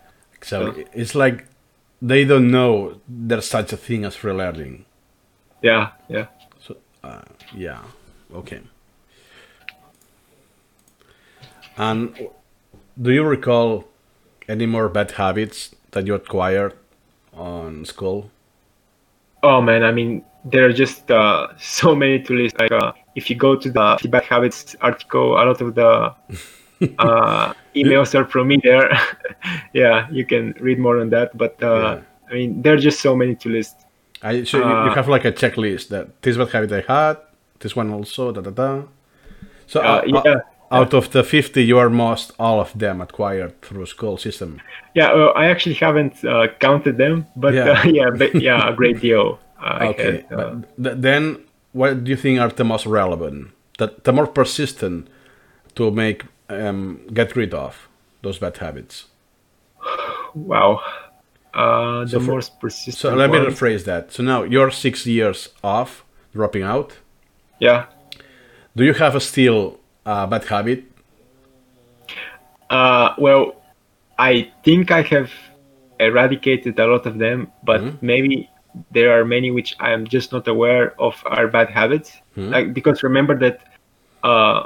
so 0.41 0.73
it's 0.93 1.15
like 1.15 1.45
they 2.01 2.25
don't 2.25 2.49
know 2.51 3.01
there's 3.07 3.47
such 3.47 3.73
a 3.73 3.77
thing 3.77 4.05
as 4.05 4.15
free 4.15 4.33
learning. 4.33 4.85
Yeah, 5.61 5.91
yeah. 6.07 6.27
So, 6.59 6.77
uh, 7.03 7.21
yeah, 7.55 7.81
okay. 8.33 8.61
And 11.77 12.29
do 12.99 13.11
you 13.11 13.23
recall 13.23 13.85
any 14.47 14.65
more 14.65 14.89
bad 14.89 15.11
habits 15.11 15.75
that 15.91 16.07
you 16.07 16.15
acquired 16.15 16.73
on 17.33 17.85
school? 17.85 18.31
Oh 19.43 19.61
man, 19.61 19.83
I 19.83 19.91
mean, 19.91 20.23
there 20.43 20.65
are 20.65 20.73
just 20.73 21.09
uh, 21.11 21.47
so 21.59 21.95
many 21.95 22.19
to 22.23 22.33
list. 22.33 22.59
Like, 22.59 22.71
uh, 22.71 22.93
if 23.15 23.29
you 23.29 23.35
go 23.35 23.55
to 23.55 23.69
the 23.69 24.07
bad 24.09 24.23
habits 24.23 24.75
article, 24.81 25.33
a 25.33 25.43
lot 25.45 25.61
of 25.61 25.75
the 25.75 25.89
uh, 26.99 27.53
emails 27.75 28.15
are 28.15 28.25
from 28.25 28.47
me 28.47 28.59
there. 28.63 28.89
yeah, 29.73 30.07
you 30.11 30.25
can 30.25 30.53
read 30.59 30.79
more 30.79 30.99
on 30.99 31.09
that. 31.11 31.37
But 31.37 31.61
uh, 31.61 31.67
Yeah. 31.67 32.01
I 32.29 32.33
mean, 32.33 32.61
there 32.61 32.73
are 32.73 32.77
just 32.77 32.99
so 32.99 33.15
many 33.15 33.35
to 33.35 33.49
list. 33.49 33.85
I 34.21 34.43
so 34.43 34.57
you, 34.57 34.63
Uh, 34.63 34.93
have 34.93 35.07
like 35.07 35.25
a 35.25 35.31
checklist 35.31 35.89
that 35.89 36.21
this 36.23 36.35
bad 36.37 36.49
habit 36.49 36.71
I 36.71 36.81
had, 36.81 37.17
this 37.59 37.75
one 37.75 37.93
also, 37.93 38.31
da 38.31 38.41
da 38.41 38.49
da. 38.51 38.81
So 39.67 39.79
uh, 39.81 40.01
yeah. 40.05 40.41
Out 40.71 40.93
of 40.93 41.09
the 41.11 41.23
fifty, 41.23 41.63
you 41.63 41.77
are 41.79 41.89
most 41.89 42.31
all 42.39 42.59
of 42.59 42.71
them 42.77 43.01
acquired 43.01 43.61
through 43.61 43.85
school 43.85 44.17
system. 44.17 44.59
Yeah, 44.93 45.11
uh, 45.11 45.33
I 45.35 45.45
actually 45.47 45.75
haven't 45.75 46.23
uh, 46.25 46.47
counted 46.59 46.97
them, 46.97 47.25
but 47.35 47.53
Yeah. 47.53 47.81
uh, 47.83 47.87
yeah, 47.97 48.09
but, 48.17 48.35
yeah, 48.35 48.69
a 48.69 48.73
great 48.73 48.99
deal. 49.01 49.39
Uh, 49.61 49.87
Okay, 49.89 50.25
had, 50.29 50.33
uh, 50.33 50.35
but 50.35 50.83
th- 50.83 50.97
then 51.01 51.37
what 51.73 52.03
do 52.03 52.09
you 52.11 52.17
think 52.17 52.39
are 52.39 52.49
the 52.49 52.63
most 52.63 52.85
relevant, 52.85 53.47
the, 53.77 53.87
the 54.03 54.11
more 54.11 54.27
persistent 54.27 55.07
to 55.75 55.91
make 55.91 56.23
um, 56.49 56.99
get 57.13 57.35
rid 57.35 57.53
of 57.53 57.87
those 58.21 58.39
bad 58.39 58.57
habits? 58.57 59.05
wow. 60.33 60.79
Uh, 61.53 62.01
the 62.03 62.09
So 62.09 62.19
for- 62.19 62.31
most 62.35 62.59
persistent. 62.59 62.95
So 62.97 63.15
let 63.15 63.29
me 63.31 63.37
rephrase 63.39 63.83
that. 63.85 64.11
So 64.13 64.23
now 64.23 64.43
you're 64.43 64.71
six 64.71 65.05
years 65.05 65.49
off 65.63 66.03
dropping 66.33 66.63
out. 66.63 66.97
Yeah. 67.59 67.85
Do 68.75 68.83
you 68.83 68.93
have 68.93 69.15
a 69.15 69.19
still 69.19 69.79
uh, 70.07 70.25
bad 70.25 70.45
habit? 70.45 70.85
Uh, 72.69 73.13
well, 73.17 73.61
I 74.17 74.51
think 74.63 74.89
I 74.89 75.01
have 75.03 75.31
eradicated 75.99 76.79
a 76.79 76.87
lot 76.87 77.05
of 77.05 77.17
them, 77.19 77.51
but 77.63 77.81
Mhm. 77.81 77.97
maybe 78.01 78.49
there 78.91 79.09
are 79.17 79.25
many 79.25 79.49
which 79.51 79.75
I 79.79 79.91
am 79.91 80.07
just 80.07 80.31
not 80.31 80.47
aware 80.47 80.93
of 80.99 81.21
are 81.25 81.47
bad 81.47 81.69
habits. 81.69 82.09
Mhm. 82.35 82.51
Like 82.55 82.73
because 82.73 83.03
remember 83.03 83.35
that 83.45 83.57
uh, 84.23 84.63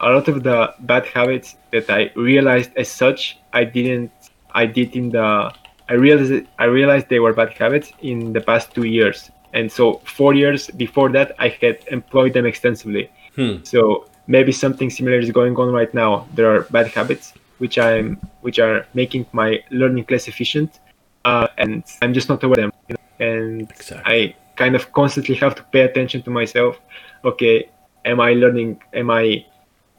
a 0.00 0.08
lot 0.10 0.28
of 0.28 0.42
the 0.42 0.72
bad 0.80 1.06
habits 1.06 1.56
that 1.72 1.88
I 1.90 2.10
realized 2.14 2.70
as 2.76 2.88
such, 2.88 3.38
I 3.52 3.64
didn't. 3.64 4.10
I 4.54 4.64
did 4.66 4.96
in 4.96 5.10
the. 5.10 5.52
I 5.88 5.94
realized 5.94 6.46
I 6.58 6.64
realized 6.64 7.08
they 7.08 7.20
were 7.20 7.32
bad 7.32 7.52
habits 7.62 7.92
in 8.02 8.32
the 8.32 8.40
past 8.40 8.74
two 8.74 8.86
years, 8.98 9.30
and 9.52 9.70
so 9.70 10.00
four 10.04 10.34
years 10.34 10.68
before 10.84 11.08
that, 11.16 11.28
I 11.38 11.48
had 11.60 11.78
employed 11.90 12.32
them 12.36 12.46
extensively. 12.46 13.04
Hmm. 13.36 13.62
So 13.62 14.06
maybe 14.26 14.52
something 14.52 14.90
similar 14.90 15.18
is 15.18 15.30
going 15.30 15.56
on 15.56 15.72
right 15.72 15.92
now. 15.94 16.26
There 16.34 16.48
are 16.54 16.60
bad 16.70 16.88
habits 16.88 17.32
which 17.58 17.78
I'm 17.78 18.18
which 18.42 18.58
are 18.58 18.86
making 18.94 19.26
my 19.32 19.62
learning 19.70 20.06
less 20.10 20.28
efficient, 20.28 20.80
uh, 21.24 21.48
and 21.58 21.82
I'm 22.02 22.12
just 22.12 22.28
not 22.28 22.42
aware 22.42 22.66
of 22.66 22.72
them. 22.72 22.72
You 22.88 22.94
know? 22.96 23.26
And 23.26 23.70
Exactly. 23.70 24.12
I 24.14 24.34
kind 24.56 24.74
of 24.76 24.92
constantly 24.92 25.34
have 25.36 25.54
to 25.54 25.62
pay 25.64 25.80
attention 25.80 26.22
to 26.22 26.30
myself. 26.30 26.78
Okay, 27.24 27.68
am 28.04 28.20
I 28.20 28.32
learning? 28.34 28.80
Am 28.92 29.10
I 29.10 29.44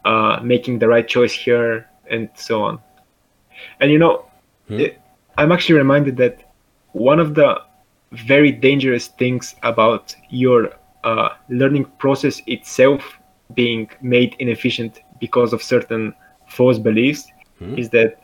uh, 0.06 0.40
making 0.44 0.80
the 0.80 0.88
right 0.88 1.08
choice 1.08 1.34
here, 1.34 1.88
and 2.10 2.30
so 2.36 2.64
on. 2.64 2.80
And 3.80 3.92
you 3.92 3.98
know, 4.00 4.26
Hmm. 4.68 4.80
it- 4.80 5.02
I'm 5.38 5.52
actually 5.52 5.78
reminded 5.80 6.18
that 6.18 6.36
one 6.94 7.20
of 7.20 7.36
the 7.36 7.62
very 8.12 8.52
dangerous 8.52 9.08
things 9.08 9.56
about 9.64 10.16
your 10.30 10.72
uh, 11.04 11.30
learning 11.50 11.86
process 12.00 12.42
itself 12.48 13.02
being 13.56 13.90
made 14.02 14.36
inefficient 14.40 15.02
because 15.20 15.54
of 15.54 15.62
certain 15.64 16.14
false 16.48 16.78
beliefs 16.80 17.32
Hmm. 17.60 17.76
is 17.76 17.90
that 17.90 18.20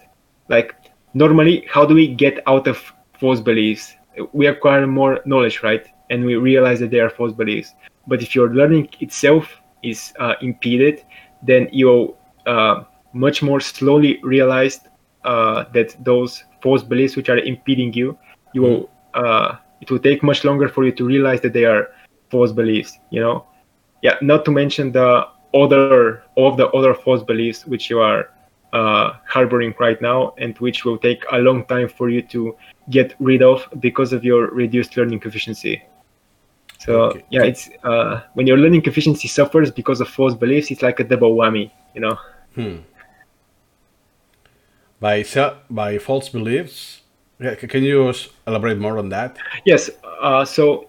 like 0.50 0.76
normally 1.16 1.66
how 1.68 1.86
do 1.86 1.96
we 1.96 2.08
get 2.08 2.40
out 2.48 2.68
of 2.68 2.78
false 3.20 3.42
beliefs? 3.42 3.96
We 4.32 4.46
acquire 4.48 4.86
more 4.86 5.22
knowledge 5.26 5.64
right? 5.64 5.86
And 6.10 6.24
we 6.24 6.36
realize 6.36 6.80
that 6.82 6.92
they 6.92 7.00
are 7.00 7.10
false 7.10 7.34
beliefs. 7.34 7.74
But 8.06 8.22
if 8.22 8.36
your 8.36 8.50
learning 8.54 8.90
itself 9.00 9.60
is 9.82 10.14
uh, 10.20 10.36
impeded 10.42 11.04
then 11.42 11.68
you'll 11.72 12.18
uh, 12.46 12.84
much 13.14 13.42
more 13.42 13.60
slowly 13.60 14.20
realize 14.24 14.80
uh, 15.24 15.66
that 15.74 15.96
those 16.04 16.44
false 16.62 16.84
beliefs 16.84 17.16
which 17.16 17.30
are 17.30 17.40
impeding 17.40 17.94
you 17.94 18.18
you 18.54 18.62
will 18.62 18.90
uh, 19.14 19.56
it 19.82 19.90
will 19.92 20.00
take 20.00 20.24
much 20.24 20.44
longer 20.44 20.68
for 20.68 20.86
you 20.86 20.92
to 20.92 21.06
realize 21.06 21.42
that 21.42 21.54
they 21.54 21.66
are 21.66 21.90
false 22.30 22.52
beliefs 22.52 23.00
you 23.10 23.20
know 23.20 23.46
yeah 24.04 24.16
not 24.22 24.46
to 24.46 24.52
mention 24.52 24.92
the 24.92 25.10
other 25.62 26.24
all 26.36 26.50
of 26.52 26.58
the 26.58 26.68
other 26.78 26.94
false 26.94 27.24
beliefs 27.32 27.66
which 27.72 27.90
you 27.90 28.00
are 28.00 28.22
uh, 28.80 29.14
harboring 29.36 29.74
right 29.80 30.00
now 30.02 30.34
and 30.44 30.58
which 30.66 30.84
will 30.86 30.98
take 30.98 31.22
a 31.32 31.38
long 31.48 31.64
time 31.74 31.88
for 31.98 32.10
you 32.10 32.22
to 32.36 32.56
get 32.90 33.16
rid 33.20 33.42
of 33.42 33.68
because 33.80 34.12
of 34.14 34.24
your 34.24 34.42
reduced 34.62 34.98
learning 34.98 35.22
efficiency 35.26 35.76
so 36.86 36.94
Okay. 37.04 37.24
yeah 37.36 37.44
it's 37.52 37.70
uh, 37.84 38.22
when 38.36 38.46
your 38.48 38.58
learning 38.64 38.84
efficiency 38.92 39.28
suffers 39.28 39.70
because 39.82 40.00
of 40.02 40.08
false 40.10 40.34
beliefs 40.44 40.72
it's 40.72 40.82
like 40.82 41.00
a 41.00 41.04
double 41.04 41.34
whammy 41.40 41.66
you 41.96 42.02
know 42.02 42.18
Hmm. 42.56 42.78
By 45.00 45.24
se- 45.24 45.58
by 45.70 45.98
false 45.98 46.30
beliefs. 46.30 47.02
Yeah, 47.40 47.56
can 47.56 47.84
you 47.84 48.14
elaborate 48.48 48.78
more 48.80 48.98
on 49.00 49.10
that? 49.10 49.38
Yes. 49.66 49.90
Uh, 50.22 50.46
so 50.46 50.88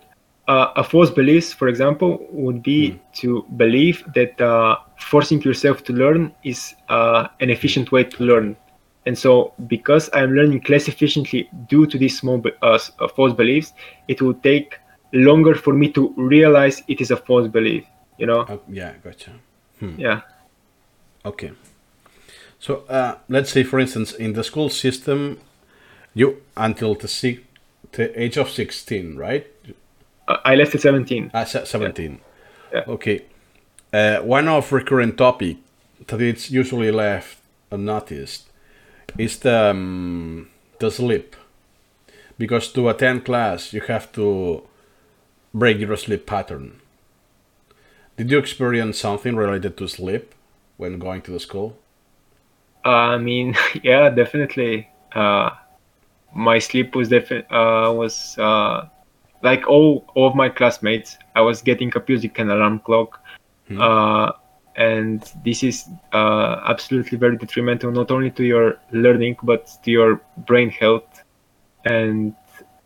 uh, 0.49 0.73
a 0.77 0.85
false 0.85 1.11
belief, 1.11 1.53
for 1.55 1.69
example, 1.69 2.27
would 2.31 2.63
be 2.63 3.01
to 3.15 3.45
believe 3.57 4.05
that 4.15 4.41
uh, 4.41 4.77
forcing 4.99 5.41
yourself 5.43 5.85
to 5.85 5.93
learn 5.93 6.35
is 6.43 6.75
uh, 6.89 7.29
an 7.41 7.51
efficient 7.51 7.93
way 7.93 8.05
to 8.05 8.25
learn. 8.25 8.57
And 9.07 9.19
so, 9.19 9.53
because 9.67 10.09
I'm 10.13 10.33
learning 10.33 10.65
less 10.69 10.89
efficiently 10.89 11.49
due 11.69 11.87
to 11.87 11.99
these 11.99 12.19
small 12.19 12.43
uh, 12.63 12.79
uh, 12.99 13.09
false 13.09 13.35
beliefs, 13.35 13.73
it 14.09 14.23
will 14.23 14.35
take 14.35 14.79
longer 15.13 15.55
for 15.55 15.75
me 15.75 15.91
to 15.93 16.13
realize 16.17 16.83
it 16.89 17.01
is 17.01 17.11
a 17.11 17.17
false 17.17 17.49
belief. 17.49 17.85
You 18.19 18.27
know? 18.27 18.47
Oh, 18.49 18.61
yeah, 18.69 18.93
gotcha. 19.03 19.33
Yeah. 19.99 20.23
Okay. 21.27 21.53
So 22.59 22.85
uh, 22.89 23.17
let's 23.29 23.51
say, 23.51 23.63
for 23.65 23.79
instance, 23.79 24.13
in 24.13 24.33
the 24.33 24.43
school 24.43 24.71
system, 24.71 25.41
you 26.15 26.41
until 26.57 26.95
the, 26.95 27.09
six, 27.09 27.43
the 27.93 28.19
age 28.19 28.39
of 28.39 28.49
sixteen, 28.49 29.17
right? 29.17 29.47
I 30.29 30.55
left 30.55 30.75
at 30.75 30.81
17. 30.81 31.31
Ah, 31.35 31.45
se- 31.45 31.65
seventeen. 31.67 32.21
Yeah. 32.73 32.85
Okay. 32.89 33.23
Uh, 33.93 34.19
one 34.21 34.49
of 34.49 34.73
recurrent 34.73 35.17
topic 35.17 35.59
that 36.07 36.21
it's 36.21 36.51
usually 36.51 36.91
left 36.91 37.39
unnoticed 37.71 38.49
is 39.19 39.39
the 39.39 39.71
um, 39.71 40.49
the 40.79 40.91
sleep, 40.91 41.37
because 42.39 42.73
to 42.73 42.89
attend 42.89 43.25
class 43.25 43.73
you 43.73 43.81
have 43.83 44.11
to 44.13 44.63
break 45.53 45.79
your 45.79 45.97
sleep 45.97 46.27
pattern. 46.27 46.81
Did 48.17 48.31
you 48.31 48.39
experience 48.39 48.99
something 48.99 49.37
related 49.37 49.77
to 49.77 49.89
sleep 49.89 50.35
when 50.77 50.99
going 50.99 51.23
to 51.23 51.31
the 51.33 51.41
school? 51.41 51.77
Uh, 52.85 53.15
I 53.15 53.19
mean, 53.19 53.57
yeah, 53.83 54.11
definitely. 54.11 54.89
Uh, 55.13 55.51
my 56.35 56.59
sleep 56.59 56.95
was 56.97 57.09
defi- 57.09 57.47
uh, 57.51 57.93
was 57.93 58.37
uh, 58.39 58.89
like 59.45 59.69
all, 59.69 60.05
all 60.15 60.29
of 60.29 60.35
my 60.35 60.49
classmates. 60.49 61.19
I 61.37 61.43
was 61.43 61.63
getting 61.63 61.93
a 61.95 62.03
music 62.09 62.39
and 62.41 62.51
alarm 62.51 62.81
clock, 62.81 63.21
uh, 63.81 64.33
and 64.77 65.23
this 65.45 65.63
is 65.63 65.87
uh, 66.13 66.61
absolutely 66.67 67.19
very 67.19 67.37
detrimental 67.37 67.93
not 67.93 68.11
only 68.11 68.31
to 68.33 68.43
your 68.45 68.79
learning 68.91 69.37
but 69.43 69.71
to 69.85 69.91
your 69.91 70.21
brain 70.49 70.71
health 70.71 71.23
and 71.85 72.35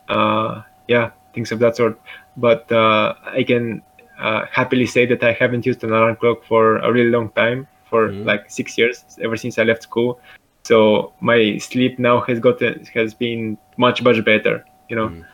uh, 0.09 0.63
yeah, 0.89 1.11
things 1.35 1.53
of 1.53 1.59
that 1.61 1.77
sort. 1.77 1.99
But 2.37 2.71
uh, 2.73 3.15
I 3.25 3.43
can 3.45 3.83
uh, 4.21 4.47
happily 4.53 4.87
say 4.87 5.07
that 5.07 5.23
I 5.23 5.33
haven't 5.33 5.65
used 5.67 5.85
an 5.85 5.93
alarm 5.93 6.17
clock 6.17 6.45
for 6.45 6.77
a 6.79 6.93
really 6.93 7.11
long 7.11 7.31
time, 7.31 7.67
for 7.91 8.09
Mhm. 8.11 8.25
like 8.27 8.51
six 8.51 8.77
years, 8.79 9.05
ever 9.23 9.37
since 9.37 9.59
I 9.59 9.65
left 9.65 9.83
school. 9.83 10.21
So 10.65 11.13
my 11.21 11.59
sleep 11.59 11.99
now 11.99 12.21
has 12.29 12.39
gotten 12.41 12.85
has 12.95 13.15
been 13.15 13.57
much 13.77 14.03
much 14.03 14.25
better, 14.25 14.65
you 14.91 14.97
know. 14.97 15.09
Mhm. 15.09 15.25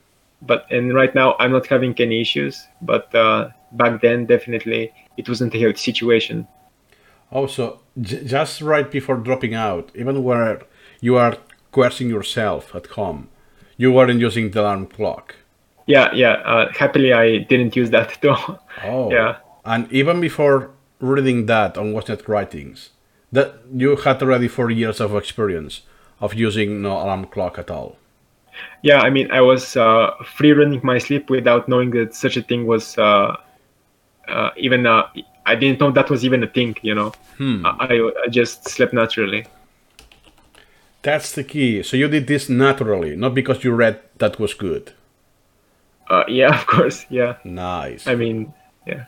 But 0.47 0.67
and 0.71 0.95
right 0.95 1.15
now 1.15 1.37
I'm 1.39 1.53
not 1.53 1.67
having 1.67 1.95
any 1.99 2.21
issues. 2.21 2.67
But 2.83 3.15
uh, 3.15 3.51
back 3.73 4.01
then, 4.03 4.27
definitely, 4.27 4.93
it 5.17 5.29
wasn't 5.29 5.55
a 5.55 5.59
healthy 5.61 5.79
situation. 5.93 6.47
Also, 7.31 7.81
j- 8.01 8.25
just 8.25 8.61
right 8.61 8.91
before 8.91 9.17
dropping 9.17 9.55
out, 9.55 9.91
even 9.95 10.23
where 10.23 10.63
you 11.01 11.17
are 11.17 11.37
coercing 11.73 12.09
yourself 12.09 12.75
at 12.75 12.87
home, 12.89 13.29
you 13.77 13.91
weren't 13.93 14.21
using 14.21 14.51
the 14.51 14.61
alarm 14.61 14.87
clock. 14.87 15.35
Yeah, 15.87 16.13
yeah. 16.15 16.35
Uh, 16.45 16.73
happily, 16.73 17.13
I 17.13 17.39
didn't 17.39 17.77
use 17.77 17.91
that 17.91 18.19
though. 18.21 18.59
Oh, 18.85 19.11
Yeah. 19.11 19.37
And 19.65 19.91
even 19.93 20.21
before 20.21 20.71
reading 21.01 21.47
that 21.47 21.79
on 21.79 21.93
Wozniak 21.95 22.29
writings, 22.29 22.91
that 23.33 23.55
you 23.75 23.97
had 23.97 24.23
already 24.23 24.47
four 24.49 24.71
years 24.71 25.01
of 25.01 25.15
experience 25.17 25.83
of 26.21 26.35
using 26.35 26.83
no 26.83 26.93
alarm 26.93 27.25
clock 27.27 27.59
at 27.59 27.71
all. 27.71 27.97
Yeah, 28.83 29.01
I 29.01 29.11
mean, 29.11 29.31
I 29.31 29.41
was 29.41 29.77
uh, 29.77 30.13
free 30.25 30.53
running 30.53 30.81
my 30.83 30.99
sleep 30.99 31.31
without 31.31 31.69
knowing 31.69 31.91
that 31.91 32.15
such 32.15 32.37
a 32.37 32.43
thing 32.43 32.67
was 32.67 32.97
uh, 32.99 33.37
uh, 34.29 34.51
even. 34.57 34.87
Uh, 34.87 35.07
I 35.47 35.55
didn't 35.55 35.81
know 35.81 35.91
that 35.91 36.09
was 36.11 36.25
even 36.25 36.43
a 36.43 36.47
thing. 36.47 36.77
You 36.83 36.95
know, 36.95 37.13
I, 37.65 38.11
I 38.25 38.29
just 38.29 38.69
slept 38.69 38.93
naturally. 38.93 39.47
That's 41.03 41.33
the 41.33 41.45
key. 41.45 41.83
So 41.83 41.99
you 41.99 42.09
did 42.09 42.27
this 42.27 42.49
naturally, 42.49 43.15
not 43.15 43.35
because 43.35 43.63
you 43.63 43.73
read 43.73 44.01
that 44.19 44.39
was 44.41 44.55
good. 44.55 44.93
Uh, 46.09 46.25
yeah, 46.29 46.55
of 46.61 46.67
course. 46.67 47.07
Yeah, 47.11 47.37
Nice. 47.45 48.07
I 48.07 48.15
mean, 48.15 48.53
yeah. 48.87 49.05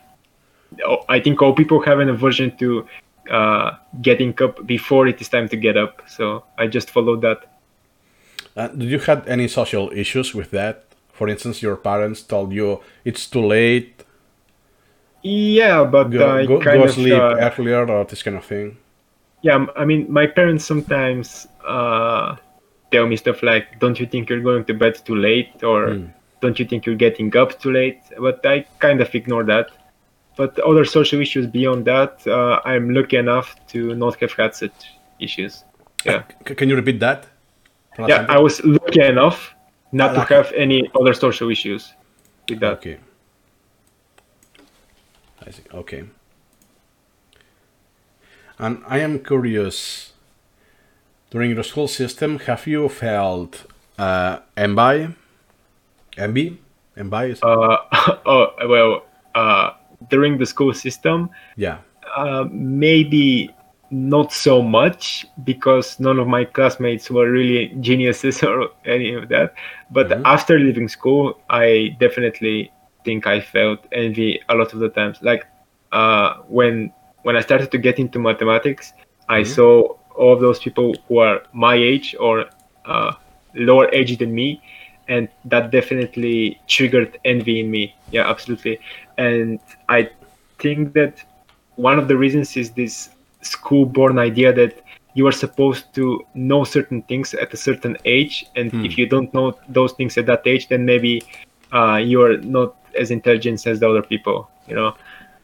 Oh, 0.84 1.04
I 1.08 1.20
think 1.20 1.40
all 1.40 1.54
people 1.54 1.80
have 1.82 2.00
an 2.00 2.08
aversion 2.08 2.56
to 2.58 2.86
uh, 3.30 3.72
getting 4.02 4.34
up 4.42 4.66
before 4.66 5.06
it 5.06 5.20
is 5.20 5.28
time 5.28 5.48
to 5.48 5.56
get 5.56 5.76
up. 5.76 6.02
So 6.06 6.44
I 6.58 6.66
just 6.66 6.90
followed 6.90 7.22
that. 7.22 7.52
Uh, 8.56 8.68
did 8.68 8.88
you 8.90 8.98
had 8.98 9.28
any 9.28 9.48
social 9.48 9.90
issues 9.92 10.34
with 10.34 10.50
that? 10.50 10.84
For 11.12 11.28
instance, 11.28 11.62
your 11.62 11.76
parents 11.76 12.22
told 12.22 12.52
you 12.52 12.80
it's 13.04 13.26
too 13.28 13.44
late, 13.46 14.02
Yeah, 15.22 15.84
but 15.84 16.04
go, 16.10 16.46
go, 16.46 16.60
go 16.60 16.84
of 16.84 16.90
sleep 16.92 17.14
uh, 17.14 17.50
earlier 17.58 17.88
or 17.90 18.04
this 18.04 18.22
kind 18.22 18.36
of 18.36 18.44
thing. 18.44 18.76
yeah 19.42 19.66
i 19.76 19.84
mean 19.84 20.00
my 20.20 20.26
parents 20.38 20.64
sometimes 20.72 21.46
uh, 21.76 22.36
tell 22.92 23.06
me 23.10 23.16
stuff 23.16 23.38
like 23.50 23.64
don't 23.82 23.98
you 24.00 24.06
think 24.12 24.22
you're 24.30 24.40
going 24.50 24.64
to 24.70 24.74
bed 24.74 24.94
too 25.08 25.14
late 25.28 25.52
or 25.70 25.80
don't 26.42 26.58
you 26.60 26.64
think 26.70 26.86
you're 26.86 27.00
getting 27.06 27.28
up 27.42 27.50
too 27.62 27.72
late 27.80 28.00
but 28.26 28.38
i 28.46 28.56
kind 28.86 29.00
of 29.04 29.08
ignore 29.20 29.44
that 29.52 29.66
but 30.38 30.50
other 30.70 30.84
social 30.98 31.20
issues 31.26 31.46
beyond 31.58 31.84
that 31.92 32.12
uh, 32.26 32.60
i'm 32.70 32.86
lucky 32.98 33.16
enough 33.24 33.48
to 33.72 33.94
not 34.02 34.14
have 34.22 34.32
had 34.40 34.52
such 34.62 34.78
issues 35.26 35.64
yeah 36.08 36.22
C- 36.46 36.54
can 36.60 36.68
you 36.70 36.76
repeat 36.82 36.98
that? 37.00 37.20
Yeah 37.98 38.26
i 38.28 38.38
was 38.38 38.62
lucky 38.64 39.00
enough 39.00 39.54
not 39.92 40.14
to 40.14 40.20
have 40.34 40.52
any 40.52 40.90
other 40.98 41.14
social 41.14 41.50
issues 41.50 41.94
with 42.48 42.60
that 42.60 42.72
Okay. 42.78 42.98
I 45.46 45.50
see. 45.50 45.62
Okay. 45.72 46.04
And 48.58 48.82
I 48.88 48.98
am 48.98 49.20
curious. 49.20 50.12
During 51.30 51.50
your 51.50 51.62
school 51.64 51.88
system, 51.88 52.38
have 52.40 52.66
you 52.66 52.88
felt 52.88 53.66
uh, 53.98 54.38
envy? 54.56 55.14
Envy? 56.16 56.58
Envy? 56.96 57.30
Is, 57.32 57.42
uh, 57.42 57.76
oh 58.26 58.52
well 58.68 59.02
uh, 59.34 59.72
during 60.08 60.38
the 60.38 60.46
school 60.46 60.72
system 60.72 61.30
yeah. 61.56 61.78
Uh, 62.16 62.44
maybe 62.50 63.50
not 63.90 64.32
so 64.32 64.62
much 64.62 65.26
because 65.44 65.98
none 66.00 66.18
of 66.18 66.26
my 66.26 66.44
classmates 66.44 67.10
were 67.10 67.30
really 67.30 67.68
geniuses 67.80 68.42
or 68.42 68.68
any 68.84 69.14
of 69.14 69.28
that. 69.28 69.54
But 69.90 70.12
after 70.24 70.58
leaving 70.58 70.88
school, 70.88 71.40
I 71.50 71.96
definitely 72.00 72.72
think 73.04 73.26
I 73.26 73.40
felt 73.40 73.80
envy 73.92 74.40
a 74.48 74.54
lot 74.54 74.72
of 74.72 74.80
the 74.80 74.88
times. 74.88 75.18
Like 75.22 75.46
uh, 75.92 76.34
when 76.48 76.92
when 77.22 77.36
I 77.36 77.40
started 77.40 77.70
to 77.72 77.78
get 77.78 77.98
into 77.98 78.18
mathematics, 78.18 78.92
I 79.28 79.42
saw 79.42 79.96
all 80.14 80.32
of 80.32 80.40
those 80.40 80.58
people 80.58 80.94
who 81.08 81.18
are 81.18 81.42
my 81.52 81.74
age 81.74 82.14
or 82.18 82.46
uh, 82.84 83.12
lower 83.54 83.88
age 83.92 84.16
than 84.18 84.34
me, 84.34 84.62
and 85.08 85.28
that 85.44 85.70
definitely 85.70 86.60
triggered 86.66 87.18
envy 87.24 87.60
in 87.60 87.70
me. 87.70 87.94
Yeah, 88.10 88.28
absolutely. 88.28 88.78
And 89.18 89.60
I 89.88 90.10
think 90.58 90.92
that 90.94 91.22
one 91.76 91.98
of 91.98 92.08
the 92.08 92.16
reasons 92.16 92.56
is 92.56 92.70
this 92.70 93.10
school-born 93.46 94.18
idea 94.18 94.52
that 94.52 94.82
you 95.14 95.26
are 95.26 95.32
supposed 95.32 95.94
to 95.94 96.04
know 96.34 96.62
certain 96.64 97.00
things 97.02 97.32
at 97.34 97.52
a 97.54 97.56
certain 97.56 97.96
age, 98.04 98.44
and 98.56 98.70
if 98.84 98.98
you 98.98 99.06
don't 99.06 99.32
know 99.32 99.56
those 99.68 99.92
things 99.92 100.18
at 100.18 100.26
that 100.26 100.42
age, 100.46 100.68
then 100.68 100.84
maybe 100.84 101.22
uh, 101.72 101.96
you 101.96 102.20
are 102.22 102.36
not 102.38 102.76
as 102.98 103.10
intelligent 103.10 103.66
as 103.66 103.80
the 103.80 103.88
other 103.88 104.02
people. 104.02 104.50
You 104.68 104.74
know, 104.74 104.94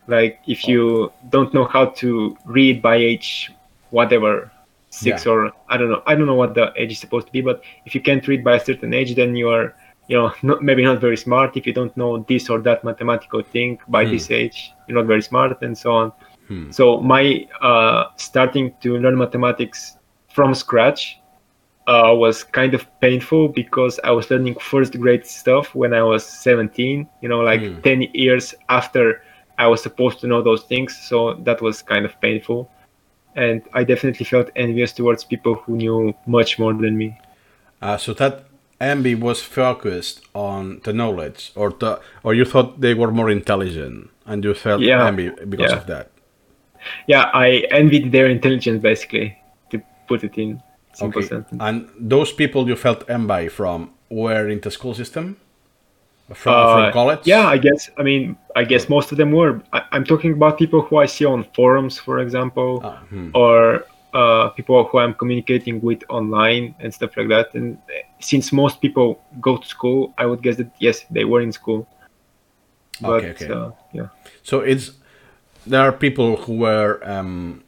like 0.09 0.41
if 0.47 0.69
you 0.69 1.11
don't 1.31 1.55
know 1.55 1.65
how 1.65 1.87
to 2.03 2.37
read 2.45 2.83
by 2.83 2.97
age 2.97 3.51
whatever 3.91 4.51
six 4.91 5.25
Yeah. 5.25 5.33
or 5.33 5.53
I 5.69 5.77
don't 5.79 5.91
know, 5.91 6.03
I 6.07 6.15
don't 6.15 6.27
know 6.27 6.35
what 6.35 6.55
the 6.55 6.73
age 6.77 6.93
is 6.93 6.99
supposed 6.99 7.27
to 7.29 7.33
be, 7.33 7.41
but 7.41 7.63
if 7.87 7.95
you 7.95 8.03
can't 8.03 8.27
read 8.29 8.45
by 8.45 8.57
a 8.57 8.61
certain 8.61 8.93
age, 8.93 9.15
then 9.15 9.35
you 9.37 9.49
are 9.49 9.75
you 10.09 10.17
know 10.19 10.33
not, 10.43 10.63
maybe 10.63 10.85
not 10.85 11.01
very 11.01 11.17
smart 11.17 11.57
if 11.57 11.67
you 11.67 11.73
don't 11.73 11.97
know 11.97 12.19
this 12.29 12.51
or 12.51 12.59
that 12.61 12.85
mathematical 12.85 13.43
thing 13.43 13.79
by 13.89 14.05
this 14.05 14.31
age 14.31 14.73
you're 14.87 14.99
not 14.99 15.07
very 15.07 15.23
smart 15.23 15.63
and 15.63 15.79
so 15.79 15.93
on 15.93 16.13
so 16.71 17.01
my 17.01 17.47
uh, 17.61 18.05
starting 18.17 18.73
to 18.83 18.97
learn 18.99 19.17
mathematics 19.19 19.97
from 20.35 20.55
scratch 20.55 21.19
uh, 21.87 22.13
was 22.15 22.45
kind 22.45 22.75
of 22.75 22.87
painful 23.01 23.49
because 23.49 23.99
I 24.05 24.11
was 24.13 24.31
learning 24.31 24.55
first 24.61 24.93
grade 24.99 25.27
stuff 25.27 25.75
when 25.75 25.93
I 25.93 26.03
was 26.03 26.25
17, 26.25 27.09
you 27.21 27.29
know, 27.29 27.41
like 27.41 27.83
10 27.83 28.03
years 28.15 28.55
after 28.69 29.23
I 29.59 29.67
was 29.67 29.83
supposed 29.83 30.21
to 30.21 30.27
know 30.27 30.43
those 30.43 30.63
things. 30.63 30.97
So 30.97 31.35
that 31.45 31.61
was 31.61 31.83
kind 31.83 32.05
of 32.07 32.19
painful. 32.21 32.71
And 33.35 33.63
I 33.73 33.83
definitely 33.85 34.25
felt 34.27 34.49
envious 34.55 34.93
towards 34.93 35.25
people 35.25 35.55
who 35.55 35.77
knew 35.77 36.15
much 36.27 36.59
more 36.59 36.73
than 36.73 36.97
me. 36.97 37.19
Uh, 37.81 37.97
so 37.97 38.15
that 38.15 38.45
envy 38.81 39.15
was 39.15 39.43
focused 39.43 40.21
on 40.35 40.81
the 40.85 40.93
knowledge, 40.93 41.53
or 41.57 41.71
the, 41.71 42.01
or 42.23 42.33
you 42.35 42.45
thought 42.45 42.81
they 42.81 42.95
were 42.95 43.11
more 43.11 43.31
intelligent, 43.31 44.11
and 44.25 44.45
you 44.45 44.55
felt 44.55 44.83
Yeah. 44.83 45.07
envy 45.07 45.31
because 45.49 45.73
Yeah. 45.73 45.79
of 45.79 45.87
that. 45.87 46.12
Yeah, 47.07 47.31
I 47.35 47.67
envied 47.71 48.13
their 48.13 48.27
intelligence 48.27 48.83
basically, 48.83 49.39
to 49.71 49.81
put 50.09 50.25
it 50.25 50.37
in 50.39 50.63
simple 50.95 51.21
Okay. 51.21 51.29
sentence. 51.29 51.61
And 51.61 51.89
those 51.99 52.33
people 52.33 52.69
you 52.69 52.77
felt 52.77 53.09
envy 53.09 53.49
from 53.49 53.91
were 54.11 54.49
in 54.49 54.61
the 54.61 54.71
school 54.71 54.95
system, 54.95 55.37
from, 56.35 56.55
Uh, 56.55 56.75
from 56.75 56.93
college. 56.93 57.21
Yeah, 57.27 57.47
I 57.47 57.59
guess. 57.59 57.91
I 57.99 58.03
mean, 58.03 58.37
I 58.57 58.65
guess 58.65 58.89
most 58.89 59.13
of 59.13 59.19
them 59.19 59.33
were. 59.33 59.61
I, 59.73 59.83
I'm 59.93 60.05
talking 60.05 60.33
about 60.33 60.59
people 60.59 60.81
who 60.81 60.97
I 60.99 61.07
see 61.07 61.25
on 61.27 61.45
forums, 61.55 61.99
for 61.99 62.19
example, 62.21 62.81
Ah, 62.85 62.99
hmm. 63.11 63.31
or 63.35 63.85
uh, 64.15 64.49
people 64.51 64.85
who 64.85 64.99
I'm 64.99 65.15
communicating 65.15 65.81
with 65.81 66.01
online 66.09 66.75
and 66.81 66.93
stuff 66.93 67.17
like 67.17 67.29
that. 67.29 67.55
And 67.55 67.79
since 68.21 68.53
most 68.53 68.81
people 68.81 69.09
go 69.41 69.57
to 69.57 69.67
school, 69.67 70.13
I 70.19 70.27
would 70.27 70.43
guess 70.43 70.57
that 70.57 70.71
yes, 70.79 71.07
they 71.11 71.25
were 71.25 71.41
in 71.43 71.53
school. 71.53 71.89
But 73.01 73.25
Okay, 73.25 73.31
okay. 73.31 73.49
Uh, 73.53 73.71
yeah, 73.93 74.09
So 74.43 74.61
it's 74.61 74.93
there 75.67 75.81
are 75.81 75.93
people 75.93 76.37
who 76.37 76.57
were 76.59 77.01
um, 77.03 77.63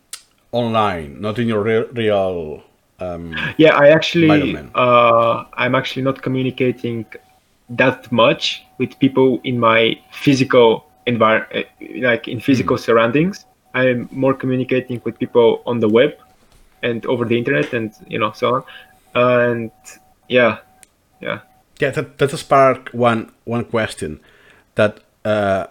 online, 0.52 1.20
not 1.20 1.38
in 1.38 1.48
your 1.48 1.62
re- 1.62 1.88
real. 1.92 2.62
Um, 3.00 3.36
yeah. 3.56 3.74
I 3.74 3.88
actually, 3.88 4.56
uh, 4.74 5.44
I'm 5.54 5.74
actually 5.74 6.02
not 6.02 6.22
communicating 6.22 7.06
that 7.70 8.10
much 8.12 8.64
with 8.78 8.98
people 8.98 9.40
in 9.44 9.58
my 9.58 9.98
physical 10.12 10.86
environment, 11.06 11.66
like 12.00 12.28
in 12.28 12.40
physical 12.40 12.78
surroundings. 12.78 13.44
I'm 13.74 14.08
more 14.12 14.34
communicating 14.34 15.00
with 15.04 15.18
people 15.18 15.62
on 15.66 15.80
the 15.80 15.88
web 15.88 16.12
and 16.82 17.04
over 17.06 17.24
the 17.24 17.36
internet, 17.36 17.72
and 17.72 17.92
you 18.06 18.18
know 18.18 18.32
so 18.32 18.54
on. 18.56 18.64
And 19.14 19.70
yeah, 20.28 20.58
yeah. 21.20 21.40
yeah, 21.80 21.90
that 21.90 22.18
that 22.18 22.30
spark 22.30 22.90
one 22.90 23.32
one 23.44 23.64
question. 23.64 24.20
That 24.76 25.00
uh, 25.24 25.66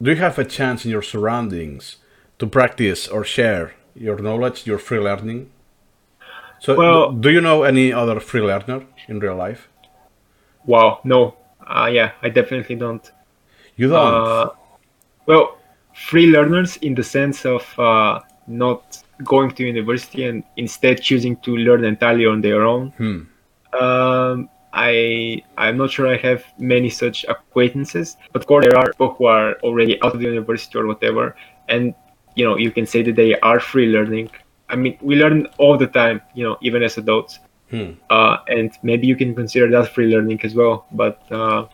do 0.00 0.10
you 0.10 0.16
have 0.16 0.38
a 0.38 0.44
chance 0.44 0.84
in 0.84 0.90
your 0.90 1.02
surroundings 1.02 1.96
to 2.38 2.46
practice 2.46 3.08
or 3.08 3.24
share 3.24 3.74
your 3.94 4.18
knowledge, 4.18 4.66
your 4.66 4.78
free 4.78 4.98
learning? 4.98 5.50
So, 6.60 6.76
Well- 6.76 7.12
do 7.12 7.30
you 7.30 7.40
know 7.40 7.62
any 7.62 7.92
other 7.92 8.20
free 8.20 8.40
learner 8.40 8.82
in 9.08 9.20
real 9.20 9.36
life? 9.36 9.68
Wow, 10.64 11.00
no, 11.04 11.36
uh, 11.66 11.88
yeah, 11.92 12.12
I 12.22 12.28
definitely 12.28 12.76
don't. 12.76 13.10
You 13.76 13.88
don't. 13.88 14.14
Uh, 14.14 14.50
well, 15.26 15.58
free 15.94 16.26
learners 16.26 16.76
in 16.78 16.94
the 16.94 17.02
sense 17.02 17.44
of 17.44 17.62
uh, 17.78 18.20
not 18.46 19.02
going 19.24 19.50
to 19.52 19.64
university 19.64 20.24
and 20.24 20.44
instead 20.56 21.00
choosing 21.02 21.36
to 21.38 21.56
learn 21.56 21.84
entirely 21.84 22.26
on 22.26 22.40
their 22.40 22.62
own. 22.64 22.90
Hmm. 22.96 23.20
Um, 23.78 24.48
I 24.76 25.42
I'm 25.56 25.76
not 25.78 25.90
sure 25.90 26.06
I 26.06 26.18
have 26.18 26.44
many 26.58 26.90
such 26.90 27.24
acquaintances, 27.24 28.16
but 28.32 28.42
of 28.42 28.46
course 28.46 28.66
there 28.66 28.76
are 28.76 28.92
people 28.92 29.14
who 29.14 29.24
are 29.24 29.54
already 29.62 30.00
out 30.02 30.14
of 30.14 30.20
the 30.20 30.26
university 30.26 30.78
or 30.78 30.86
whatever, 30.86 31.34
and 31.68 31.94
you 32.36 32.44
know 32.44 32.56
you 32.56 32.70
can 32.70 32.86
say 32.86 33.02
that 33.02 33.16
they 33.16 33.34
are 33.40 33.58
free 33.58 33.86
learning. 33.86 34.30
I 34.68 34.76
mean, 34.76 34.98
we 35.00 35.16
learn 35.16 35.46
all 35.58 35.78
the 35.78 35.86
time, 35.86 36.20
you 36.34 36.44
know, 36.44 36.58
even 36.60 36.82
as 36.82 36.98
adults. 36.98 37.38
uh, 38.10 38.36
and 38.48 38.70
maybe 38.82 39.06
you 39.06 39.16
can 39.16 39.34
consider 39.34 39.68
that 39.70 39.92
free 39.94 40.06
learning 40.14 40.40
as 40.44 40.54
well. 40.54 40.86
But 40.92 41.20
uh, 41.32 41.66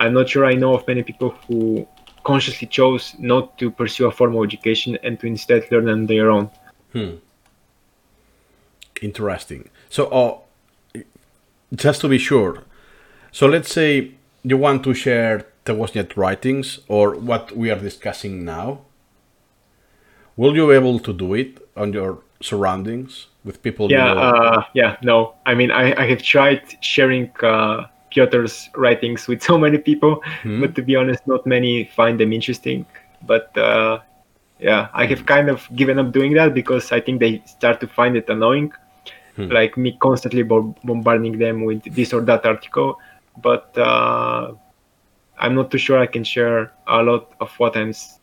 I'm 0.00 0.14
not 0.14 0.28
sure 0.28 0.46
I 0.46 0.54
know 0.54 0.74
of 0.74 0.86
many 0.86 1.02
people 1.02 1.30
who 1.46 1.86
consciously 2.24 2.68
chose 2.68 3.14
not 3.18 3.58
to 3.58 3.70
pursue 3.70 4.06
a 4.06 4.12
formal 4.12 4.42
education 4.44 4.96
and 5.02 5.18
to 5.20 5.26
instead 5.26 5.70
learn 5.70 5.88
on 5.88 6.06
their 6.06 6.30
own. 6.30 6.50
Interesting. 9.02 9.68
So, 9.90 10.06
uh, 10.06 10.38
just 11.74 12.00
to 12.02 12.08
be 12.08 12.18
sure, 12.18 12.64
so 13.30 13.46
let's 13.46 13.72
say 13.72 14.12
you 14.42 14.56
want 14.56 14.84
to 14.84 14.94
share 14.94 15.46
the 15.64 15.72
Wozniak 15.72 16.16
writings 16.16 16.80
or 16.88 17.14
what 17.14 17.56
we 17.56 17.70
are 17.70 17.78
discussing 17.78 18.44
now. 18.44 18.80
Will 20.36 20.56
you 20.56 20.68
be 20.68 20.74
able 20.74 20.98
to 20.98 21.12
do 21.12 21.34
it 21.34 21.58
on 21.76 21.92
your 21.92 22.18
surroundings 22.40 23.26
with 23.44 23.62
people? 23.62 23.90
you 23.90 23.96
Yeah, 23.96 24.12
uh, 24.12 24.64
yeah, 24.74 24.96
no. 25.02 25.34
I 25.46 25.54
mean, 25.54 25.70
I, 25.70 25.94
I 26.00 26.06
have 26.08 26.22
tried 26.22 26.62
sharing 26.80 27.30
uh, 27.42 27.86
Piotr's 28.12 28.68
writings 28.74 29.28
with 29.28 29.42
so 29.42 29.58
many 29.58 29.78
people, 29.78 30.22
but 30.60 30.74
to 30.74 30.82
be 30.82 30.96
honest, 30.96 31.26
not 31.26 31.46
many 31.46 31.84
find 31.96 32.18
them 32.18 32.32
interesting. 32.32 32.86
But 33.22 33.56
uh, 33.56 34.00
yeah, 34.58 34.88
I 34.94 35.06
have 35.06 35.26
kind 35.26 35.48
of 35.48 35.68
given 35.76 35.98
up 35.98 36.12
doing 36.12 36.34
that 36.34 36.54
because 36.54 36.92
I 36.92 37.00
think 37.00 37.20
they 37.20 37.42
start 37.46 37.80
to 37.80 37.86
find 37.86 38.16
it 38.16 38.28
annoying, 38.28 38.72
like 39.36 39.76
me 39.76 39.96
constantly 40.00 40.42
bo- 40.42 40.74
bombarding 40.84 41.38
them 41.38 41.64
with 41.64 41.82
this 41.94 42.12
or 42.12 42.20
that 42.22 42.44
article. 42.44 42.98
But 43.42 43.76
uh, 43.78 44.52
I'm 45.38 45.54
not 45.54 45.70
too 45.70 45.78
sure 45.78 45.98
I 45.98 46.06
can 46.06 46.24
share 46.24 46.72
a 46.86 47.02
lot 47.02 47.32
of 47.40 47.50
what 47.58 47.76
I'm, 47.76 47.90
s- 47.90 48.18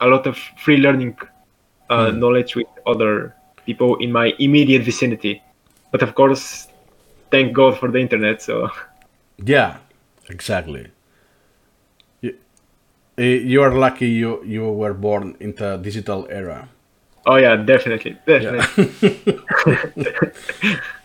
a 0.00 0.06
lot 0.06 0.26
of 0.26 0.36
free 0.58 0.76
learning 0.78 1.16
uh, 1.90 2.10
knowledge 2.10 2.56
with 2.56 2.66
other 2.86 3.34
people 3.66 3.96
in 3.96 4.12
my 4.12 4.34
immediate 4.38 4.82
vicinity. 4.82 5.42
But 5.92 6.02
of 6.02 6.14
course, 6.14 6.68
thank 7.30 7.52
God 7.52 7.78
for 7.78 7.90
the 7.90 7.98
internet. 7.98 8.42
So 8.42 8.70
Yeah, 9.44 9.78
exactly. 10.28 10.88
You, 12.20 12.34
you 13.16 13.62
are 13.62 13.72
lucky 13.74 14.08
you, 14.08 14.42
you 14.44 14.64
were 14.70 14.94
born 14.94 15.36
in 15.40 15.54
the 15.54 15.76
digital 15.76 16.26
era. 16.30 16.68
Oh 17.26 17.36
yeah, 17.36 17.56
definitely, 17.56 18.16
definitely. 18.26 18.60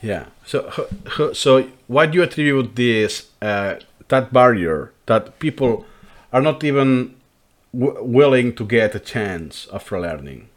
Yeah. 0.01 0.25
So, 0.45 0.67
h- 0.77 1.19
h- 1.19 1.35
so 1.35 1.67
why 1.87 2.05
do 2.05 2.19
you 2.19 2.23
attribute 2.23 2.75
this 2.75 3.31
uh, 3.41 3.75
that 4.09 4.31
barrier 4.31 4.91
that 5.07 5.39
people 5.39 5.85
are 6.31 6.41
not 6.41 6.63
even 6.63 7.15
w- 7.73 8.03
willing 8.03 8.53
to 8.55 8.63
get 8.63 8.93
a 8.93 8.99
chance 8.99 9.65
of 9.67 9.91
learning? 9.91 10.49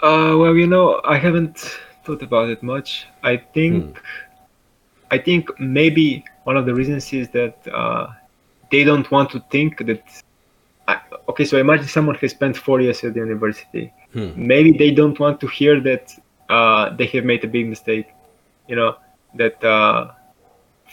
Uh, 0.00 0.36
well, 0.38 0.54
you 0.54 0.66
know, 0.68 1.00
I 1.04 1.18
haven't 1.18 1.58
thought 2.04 2.22
about 2.22 2.48
it 2.50 2.62
much. 2.62 3.06
I 3.24 3.36
think, 3.36 3.98
I 5.10 5.18
think 5.18 5.50
maybe 5.58 6.24
one 6.44 6.56
of 6.56 6.66
the 6.66 6.74
reasons 6.74 7.12
is 7.12 7.28
that 7.30 7.58
uh, 7.66 8.06
they 8.70 8.84
don't 8.84 9.10
want 9.10 9.30
to 9.30 9.40
think 9.50 9.84
that. 9.86 10.02
Okay, 11.30 11.44
so 11.44 11.58
imagine 11.58 11.86
someone 11.86 12.16
has 12.16 12.32
spent 12.32 12.56
four 12.56 12.80
years 12.80 13.04
at 13.04 13.14
the 13.14 13.20
university. 13.20 13.92
Maybe 14.36 14.72
they 14.72 14.90
don't 14.90 15.18
want 15.20 15.38
to 15.42 15.46
hear 15.46 15.78
that 15.88 16.12
uh, 16.48 16.90
they 16.96 17.06
have 17.14 17.24
made 17.24 17.44
a 17.44 17.46
big 17.46 17.68
mistake. 17.68 18.08
You 18.66 18.74
know 18.74 18.96
that 19.36 19.62
uh, 19.62 20.10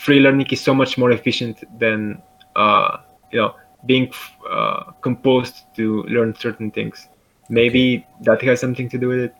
free 0.03 0.19
learning 0.19 0.47
is 0.51 0.61
so 0.61 0.75
much 0.75 0.95
more 0.95 1.11
efficient 1.19 1.63
than 1.79 2.21
uh, 2.55 2.97
you 3.31 3.39
know 3.39 3.55
being 3.88 4.13
uh, 4.47 4.91
composed 5.07 5.55
to 5.77 6.03
learn 6.03 6.35
certain 6.35 6.69
things. 6.69 7.07
Maybe 7.49 8.05
that 8.21 8.39
has 8.43 8.59
something 8.59 8.89
to 8.89 8.97
do 8.99 9.07
with 9.07 9.21
it. 9.27 9.35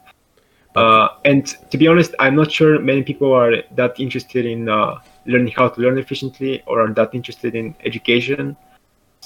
Uh, 0.76 1.10
and 1.26 1.46
to 1.72 1.78
be 1.78 1.88
honest, 1.88 2.16
I'm 2.20 2.36
not 2.36 2.52
sure 2.52 2.80
many 2.80 3.04
people 3.04 3.34
are 3.34 3.54
that 3.76 4.00
interested 4.00 4.48
in 4.48 4.68
uh, 4.68 4.98
learning 5.28 5.54
how 5.56 5.68
to 5.70 5.78
learn 5.80 6.00
efficiently 6.00 6.64
or 6.66 6.82
are 6.82 6.94
that 6.94 7.14
interested 7.14 7.54
in 7.54 7.76
education. 7.86 8.58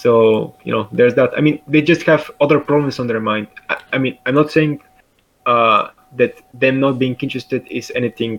So 0.02 0.56
you 0.66 0.74
know, 0.74 0.88
there's 0.92 1.16
that. 1.20 1.30
I 1.38 1.42
mean, 1.46 1.62
they 1.68 1.82
just 1.92 2.04
have 2.12 2.24
other 2.44 2.60
problems 2.60 3.00
on 3.02 3.06
their 3.06 3.20
mind. 3.32 3.48
I, 3.70 3.76
I 3.94 3.98
mean, 4.04 4.18
I'm 4.26 4.34
not 4.42 4.50
saying 4.50 4.82
uh, 5.46 5.90
that 6.18 6.34
them 6.54 6.80
not 6.80 6.98
being 6.98 7.16
interested 7.26 7.62
is 7.70 7.92
anything 7.96 8.32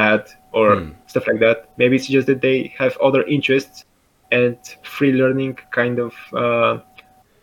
bad 0.00 0.22
or 0.52 0.90
stuff 1.12 1.26
like 1.28 1.40
that. 1.40 1.56
Maybe 1.76 1.96
it's 1.96 2.06
just 2.06 2.26
that 2.26 2.40
they 2.40 2.72
have 2.78 2.96
other 3.08 3.22
interests, 3.36 3.84
and 4.32 4.56
free 4.82 5.12
learning 5.12 5.58
kind 5.70 5.98
of 5.98 6.12
uh, 6.32 6.80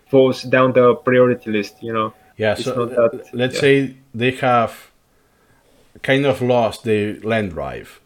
falls 0.10 0.42
down 0.42 0.74
the 0.74 0.96
priority 0.96 1.52
list. 1.52 1.84
You 1.84 1.94
know. 1.94 2.14
Yeah. 2.38 2.54
It's 2.54 2.64
so 2.64 2.86
that- 2.86 2.98
uh, 2.98 3.10
let's 3.34 3.56
yeah. 3.56 3.62
say 3.62 3.96
they 4.14 4.32
have 4.42 4.90
kind 6.02 6.26
of 6.26 6.42
lost 6.42 6.84
their 6.84 7.16
learn 7.22 7.50
drive. 7.50 8.00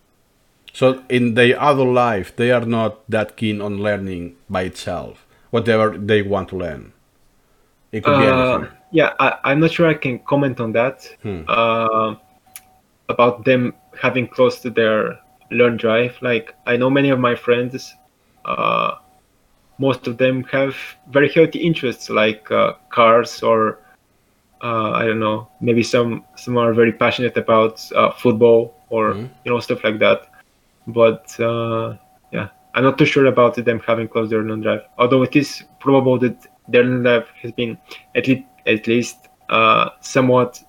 So 0.73 1.03
in 1.09 1.33
their 1.35 1.59
other 1.59 1.83
life, 1.83 2.35
they 2.35 2.51
are 2.51 2.65
not 2.65 3.09
that 3.09 3.35
keen 3.35 3.61
on 3.61 3.83
learning 3.83 4.35
by 4.49 4.63
itself, 4.63 5.25
whatever 5.51 5.97
they 5.97 6.21
want 6.21 6.49
to 6.49 6.57
learn. 6.57 6.91
It 7.91 8.03
could 8.03 8.17
be 8.17 8.25
Uh, 8.25 8.57
anything. 8.57 8.77
yeah, 8.91 9.13
I, 9.19 9.37
I'm 9.43 9.59
not 9.59 9.71
sure 9.71 9.87
I 9.87 9.93
can 9.93 10.19
comment 10.19 10.59
on 10.59 10.71
that. 10.73 11.07
Uh, 11.47 12.15
about 13.09 13.43
them 13.45 13.73
having 14.01 14.27
close 14.27 14.59
to 14.61 14.69
their 14.69 15.19
learn 15.51 15.75
drive. 15.77 16.17
Like 16.21 16.55
I 16.65 16.77
know 16.77 16.89
many 16.89 17.09
of 17.09 17.19
my 17.19 17.35
friends, 17.35 17.93
uh, 18.45 18.95
most 19.77 20.07
of 20.07 20.17
them 20.17 20.43
have 20.45 20.75
very 21.09 21.29
healthy 21.29 21.59
interests 21.59 22.09
like 22.09 22.49
uh, 22.51 22.73
cars 22.89 23.43
or 23.43 23.79
uh, 24.63 24.91
I 24.91 25.05
don't 25.05 25.19
know. 25.19 25.49
Maybe 25.59 25.83
some 25.83 26.23
some 26.35 26.57
are 26.57 26.73
very 26.73 26.93
passionate 26.93 27.35
about 27.35 27.83
uh, 27.93 28.11
football 28.11 28.75
or 28.89 29.15
you 29.43 29.51
know 29.51 29.59
stuff 29.59 29.83
like 29.83 29.99
that. 29.99 30.21
But 30.87 31.37
uh, 31.39 31.97
yeah, 32.31 32.47
I'm 32.73 32.83
not 32.83 32.97
too 32.97 33.05
sure 33.05 33.25
about 33.25 33.55
them 33.55 33.79
having 33.85 34.07
closed 34.07 34.31
their 34.31 34.43
learn 34.43 34.61
drive. 34.61 34.81
Although 34.97 35.23
it 35.23 35.35
is 35.35 35.63
probable 35.79 36.17
that 36.19 36.47
their 36.67 36.83
learn 36.83 37.03
drive 37.03 37.27
has 37.41 37.51
been 37.51 37.77
at 38.15 38.27
least 38.27 38.43
at 38.65 38.87
least 38.87 39.17
uh, 39.49 39.89
somewhat 40.01 40.59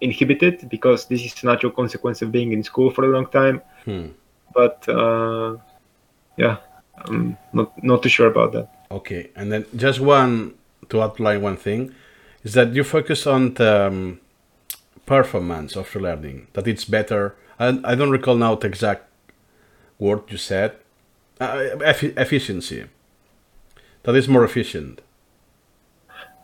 inhibited 0.00 0.68
because 0.70 1.06
this 1.06 1.22
is 1.24 1.42
a 1.42 1.46
natural 1.46 1.72
consequence 1.72 2.22
of 2.22 2.32
being 2.32 2.52
in 2.52 2.62
school 2.62 2.90
for 2.90 3.04
a 3.04 3.08
long 3.08 3.26
time. 3.26 3.60
But 4.54 4.88
uh, 4.88 5.56
yeah, 6.36 6.56
I'm 7.04 7.36
not 7.52 7.82
not 7.84 8.02
too 8.02 8.08
sure 8.08 8.28
about 8.28 8.52
that. 8.52 8.68
Okay, 8.90 9.30
and 9.36 9.52
then 9.52 9.66
just 9.76 10.00
one 10.00 10.54
to 10.88 11.02
outline 11.02 11.42
one 11.42 11.56
thing 11.56 11.94
is 12.42 12.54
that 12.54 12.72
you 12.72 12.82
focus 12.82 13.26
on 13.26 13.54
the 13.54 13.86
um, 13.86 14.20
performance 15.06 15.76
of 15.76 15.92
the 15.92 16.00
learning. 16.00 16.48
That 16.54 16.66
it's 16.66 16.84
better. 16.84 17.36
And 17.58 17.84
I 17.84 17.94
don't 17.94 18.10
recall 18.10 18.36
now 18.36 18.54
the 18.54 18.66
exact 18.66 19.04
word 19.98 20.22
you 20.28 20.38
said. 20.38 20.79
Uh, 21.40 21.76
effi- 21.84 22.12
efficiency. 22.16 22.84
That 24.02 24.14
is 24.14 24.28
more 24.28 24.44
efficient. 24.44 25.00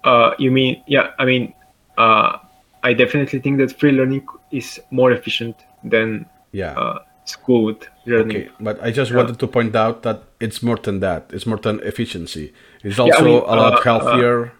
Uh, 0.05 0.35
you 0.39 0.51
mean 0.51 0.83
yeah? 0.87 1.11
I 1.19 1.25
mean, 1.25 1.53
uh, 1.99 2.39
I 2.83 2.93
definitely 2.95 3.41
think 3.41 3.59
that 3.59 3.79
free 3.79 3.93
learning 3.93 4.27
is 4.53 4.81
more 4.91 5.11
efficient 5.13 5.57
than 5.85 6.27
Yeah. 6.53 6.73
uh, 6.79 6.99
school 7.25 7.75
learning. 8.07 8.37
okay, 8.37 8.49
but 8.61 8.83
I 8.83 8.91
just 8.91 9.11
yeah. 9.11 9.17
wanted 9.19 9.39
to 9.41 9.47
point 9.47 9.75
out 9.75 10.03
that 10.03 10.23
it's 10.41 10.63
more 10.63 10.77
than 10.77 11.01
that. 11.01 11.31
It's 11.33 11.47
more 11.47 11.59
than 11.59 11.81
efficiency. 11.81 12.53
It's 12.83 12.99
I 12.99 13.03
also 13.03 13.25
mean, 13.25 13.35
a 13.43 13.55
lot 13.57 13.75
uh, 13.75 13.77
uh, 13.77 13.83
healthier. 13.83 14.53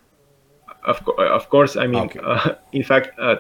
Of, 0.85 1.05
co- 1.05 1.17
of 1.39 1.49
course, 1.49 1.77
I 1.77 1.87
mean, 1.87 2.05
Okay. 2.05 2.21
uh, 2.23 2.55
in 2.73 2.83
fact, 2.83 3.19
uh, 3.19 3.37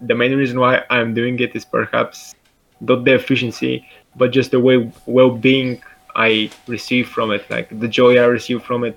the 0.00 0.14
main 0.14 0.34
reason 0.36 0.58
why 0.58 0.82
I'm 0.90 1.14
doing 1.14 1.38
it 1.40 1.54
is 1.54 1.64
perhaps 1.64 2.34
not 2.80 3.04
the 3.04 3.14
efficiency, 3.14 3.86
but 4.16 4.32
just 4.32 4.50
the 4.50 4.60
way 4.60 4.90
well-being 5.06 5.82
I 6.26 6.50
receive 6.66 7.08
from 7.08 7.28
it, 7.36 7.42
like 7.54 7.68
the 7.84 7.88
joy 7.88 8.12
I 8.18 8.26
receive 8.38 8.60
from 8.62 8.84
it, 8.84 8.96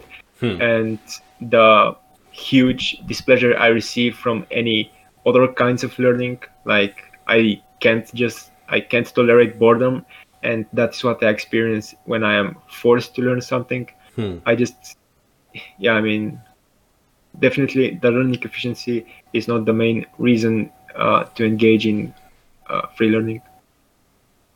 and 0.70 1.00
the 1.40 1.96
huge 2.32 2.84
displeasure 3.08 3.54
I 3.58 3.68
receive 3.68 4.18
from 4.24 4.46
any 4.52 4.92
other 5.26 5.48
kinds 5.48 5.82
of 5.88 5.98
learning. 6.06 6.40
Like 6.66 6.96
I 7.28 7.62
can't 7.80 8.08
just 8.14 8.52
I 8.68 8.80
can't 8.82 9.08
tolerate 9.20 9.58
boredom, 9.58 10.06
and 10.50 10.66
that's 10.74 11.00
what 11.06 11.24
I 11.24 11.30
experience 11.30 11.96
when 12.12 12.24
I 12.32 12.36
am 12.42 12.58
forced 12.82 13.16
to 13.16 13.22
learn 13.22 13.42
something. 13.42 13.88
I 14.46 14.56
just, 14.56 14.98
yeah, 15.80 15.94
I 15.94 16.02
mean, 16.02 16.42
definitely 17.40 18.00
the 18.02 18.12
learning 18.12 18.42
efficiency 18.44 19.06
is 19.32 19.48
not 19.48 19.66
the 19.66 19.74
main 19.74 20.06
reason 20.18 20.72
uh, 20.96 21.24
to 21.36 21.46
engage 21.46 21.88
in 21.88 22.14
uh, 22.68 22.88
free 22.98 23.10
learning. 23.10 23.42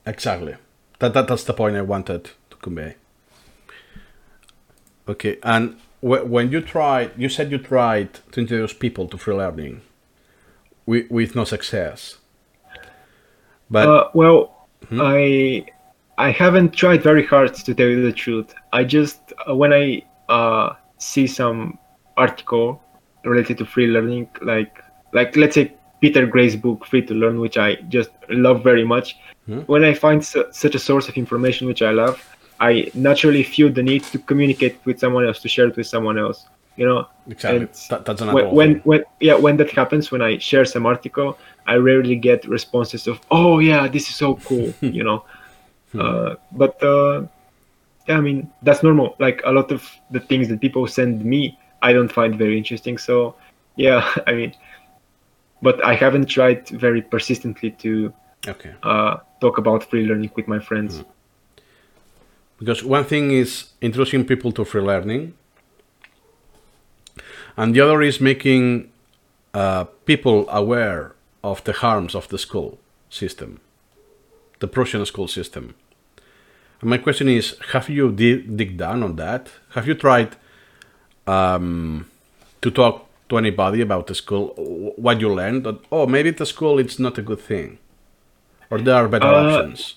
Exactly. 0.05 0.55
That, 0.99 1.13
that 1.13 1.27
that's 1.27 1.45
the 1.45 1.53
point 1.53 1.75
I 1.75 1.81
wanted 1.81 2.31
to 2.57 2.63
convey. 2.63 2.95
Okay, 5.07 5.37
and 5.43 5.77
wh- 6.01 6.25
when 6.25 6.51
you 6.51 6.61
tried, 6.61 7.11
you 7.17 7.29
said 7.29 7.51
you 7.51 7.57
tried 7.57 8.13
to 8.31 8.41
introduce 8.41 8.73
people 8.73 9.07
to 9.07 9.17
free 9.17 9.35
learning, 9.35 9.81
with, 10.85 11.09
with 11.09 11.35
no 11.35 11.43
success. 11.45 12.17
But 13.69 13.87
Uh, 13.87 14.09
well, 14.13 14.67
I 14.91 15.65
I 16.17 16.31
haven't 16.31 16.71
tried 16.73 17.03
very 17.03 17.25
hard 17.25 17.53
to 17.53 17.73
tell 17.73 17.87
you 17.87 18.01
the 18.01 18.13
truth. 18.13 18.53
I 18.73 18.83
just 18.83 19.33
uh, 19.49 19.55
when 19.55 19.73
I 19.73 20.03
uh, 20.29 20.73
see 20.97 21.27
some 21.27 21.77
article 22.15 22.81
related 23.23 23.57
to 23.59 23.65
free 23.65 23.87
learning, 23.87 24.29
like 24.41 24.83
like 25.13 25.35
let's 25.35 25.55
say 25.55 25.73
Peter 26.01 26.25
Gray's 26.25 26.55
book 26.55 26.85
Free 26.85 27.01
to 27.05 27.13
Learn, 27.13 27.39
which 27.39 27.57
I 27.57 27.75
just 27.89 28.11
love 28.29 28.63
very 28.63 28.85
much. 28.85 29.17
Hmm. 29.45 29.59
When 29.67 29.83
I 29.83 29.93
find 29.93 30.23
su- 30.23 30.47
such 30.51 30.75
a 30.75 30.79
source 30.79 31.09
of 31.09 31.15
information 31.17 31.67
which 31.67 31.81
I 31.81 31.91
love, 31.91 32.17
I 32.59 32.91
naturally 32.93 33.43
feel 33.43 33.71
the 33.71 33.83
need 33.83 34.03
to 34.05 34.19
communicate 34.19 34.77
with 34.85 34.99
someone 34.99 35.25
else, 35.25 35.39
to 35.41 35.49
share 35.49 35.67
it 35.67 35.77
with 35.77 35.87
someone 35.87 36.17
else. 36.17 36.45
You 36.75 36.85
know, 36.87 37.07
Exactly. 37.29 37.61
And 37.61 37.69
That, 37.89 38.05
that's 38.05 38.21
an 38.21 38.33
when, 38.33 38.45
when 38.51 38.71
when 38.79 39.03
yeah 39.19 39.35
when 39.35 39.57
that 39.57 39.71
happens 39.71 40.11
when 40.11 40.21
i 40.21 40.37
share 40.37 40.63
some 40.65 40.85
article 40.85 41.37
i 41.65 41.75
rarely 41.75 42.15
get 42.15 42.47
responses 42.47 43.07
of 43.07 43.19
oh 43.31 43.59
yeah 43.59 43.87
this 43.87 44.09
is 44.09 44.15
so 44.15 44.35
cool 44.45 44.73
you 44.81 45.03
know? 45.03 45.25
Uh, 45.97 46.35
but 46.51 46.81
uh, 46.83 47.25
yeah 48.07 48.17
i 48.17 48.21
mean 48.21 48.49
that's 48.61 48.83
normal. 48.83 49.15
Like 49.19 49.41
a 49.45 49.51
lot 49.51 49.71
of 49.71 49.81
the 50.11 50.19
things 50.19 50.47
that 50.49 50.61
people 50.61 50.85
send 50.87 51.25
me 51.25 51.57
i 51.81 51.91
don't 51.93 52.11
find 52.11 52.37
very 52.37 52.57
interesting. 52.57 52.97
So 52.97 53.35
yeah 53.75 53.99
i 54.27 54.33
mean 54.33 54.53
but 55.61 55.83
i 55.83 55.93
haven't 55.95 56.27
tried 56.27 56.67
very 56.69 57.01
persistently 57.01 57.71
to 57.83 58.13
Okay. 58.47 58.73
uh, 58.83 59.17
talk 59.41 59.57
about 59.57 59.83
free 59.89 60.05
learning 60.05 60.31
with 60.37 60.47
my 60.47 60.59
friends 60.59 61.03
Because 62.59 62.83
one 62.83 63.03
thing 63.03 63.31
is 63.31 63.69
introducing 63.81 64.25
people 64.25 64.51
to 64.53 64.65
free 64.65 64.81
learning, 64.81 65.33
and 67.55 67.75
the 67.75 67.81
other 67.81 68.01
is 68.01 68.19
making 68.19 68.91
uh, 69.53 69.85
people 70.05 70.45
aware 70.49 71.13
of 71.43 71.63
the 71.63 71.73
harms 71.73 72.15
of 72.15 72.27
the 72.29 72.37
school 72.37 72.79
system, 73.09 73.59
the 74.59 74.67
Prussian 74.67 75.05
school 75.05 75.27
system. 75.27 75.75
And 76.81 76.89
my 76.89 76.97
question 76.97 77.27
is: 77.27 77.55
Have 77.73 77.89
you 77.89 78.11
di- 78.11 78.41
dig 78.41 78.77
down 78.77 79.03
on 79.03 79.15
that? 79.17 79.49
Have 79.75 79.87
you 79.87 79.93
tried 79.95 80.35
um, 81.27 82.05
to 82.61 82.71
talk 82.71 83.05
to 83.29 83.37
anybody 83.37 83.81
about 83.81 84.07
the 84.07 84.15
school, 84.15 84.53
what 84.95 85.19
you 85.21 85.33
learned? 85.33 85.63
That, 85.63 85.79
oh, 85.91 86.07
maybe 86.07 86.31
the 86.31 86.45
school 86.45 86.79
it's 86.79 86.97
not 86.97 87.17
a 87.17 87.21
good 87.21 87.39
thing, 87.39 87.77
or 88.71 88.79
there 88.79 88.95
are 88.95 89.07
better 89.07 89.27
Uh, 89.27 89.43
options. 89.45 89.95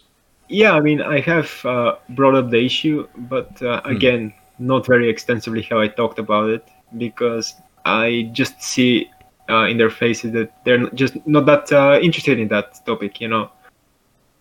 Yeah, 0.51 0.72
I 0.72 0.80
mean, 0.80 1.01
I 1.01 1.20
have 1.20 1.64
uh, 1.64 1.94
brought 2.09 2.34
up 2.34 2.51
the 2.51 2.59
issue, 2.59 3.07
but 3.16 3.62
uh, 3.62 3.80
again, 3.84 4.34
not 4.59 4.84
very 4.84 5.09
extensively 5.09 5.62
how 5.62 5.80
I 5.80 5.86
talked 5.86 6.18
about 6.18 6.51
it 6.51 6.68
because 6.98 7.55
I 7.84 8.30
just 8.32 8.61
see 8.61 9.09
uh, 9.48 9.66
in 9.66 9.78
their 9.78 9.90
faces 9.90 10.32
that 10.32 10.53
they're 10.64 10.90
just 10.90 11.24
not 11.24 11.46
that 11.46 11.70
uh, 11.72 12.01
interested 12.03 12.40
in 12.40 12.48
that 12.48 12.84
topic, 12.84 13.20
you 13.20 13.28
know. 13.28 13.53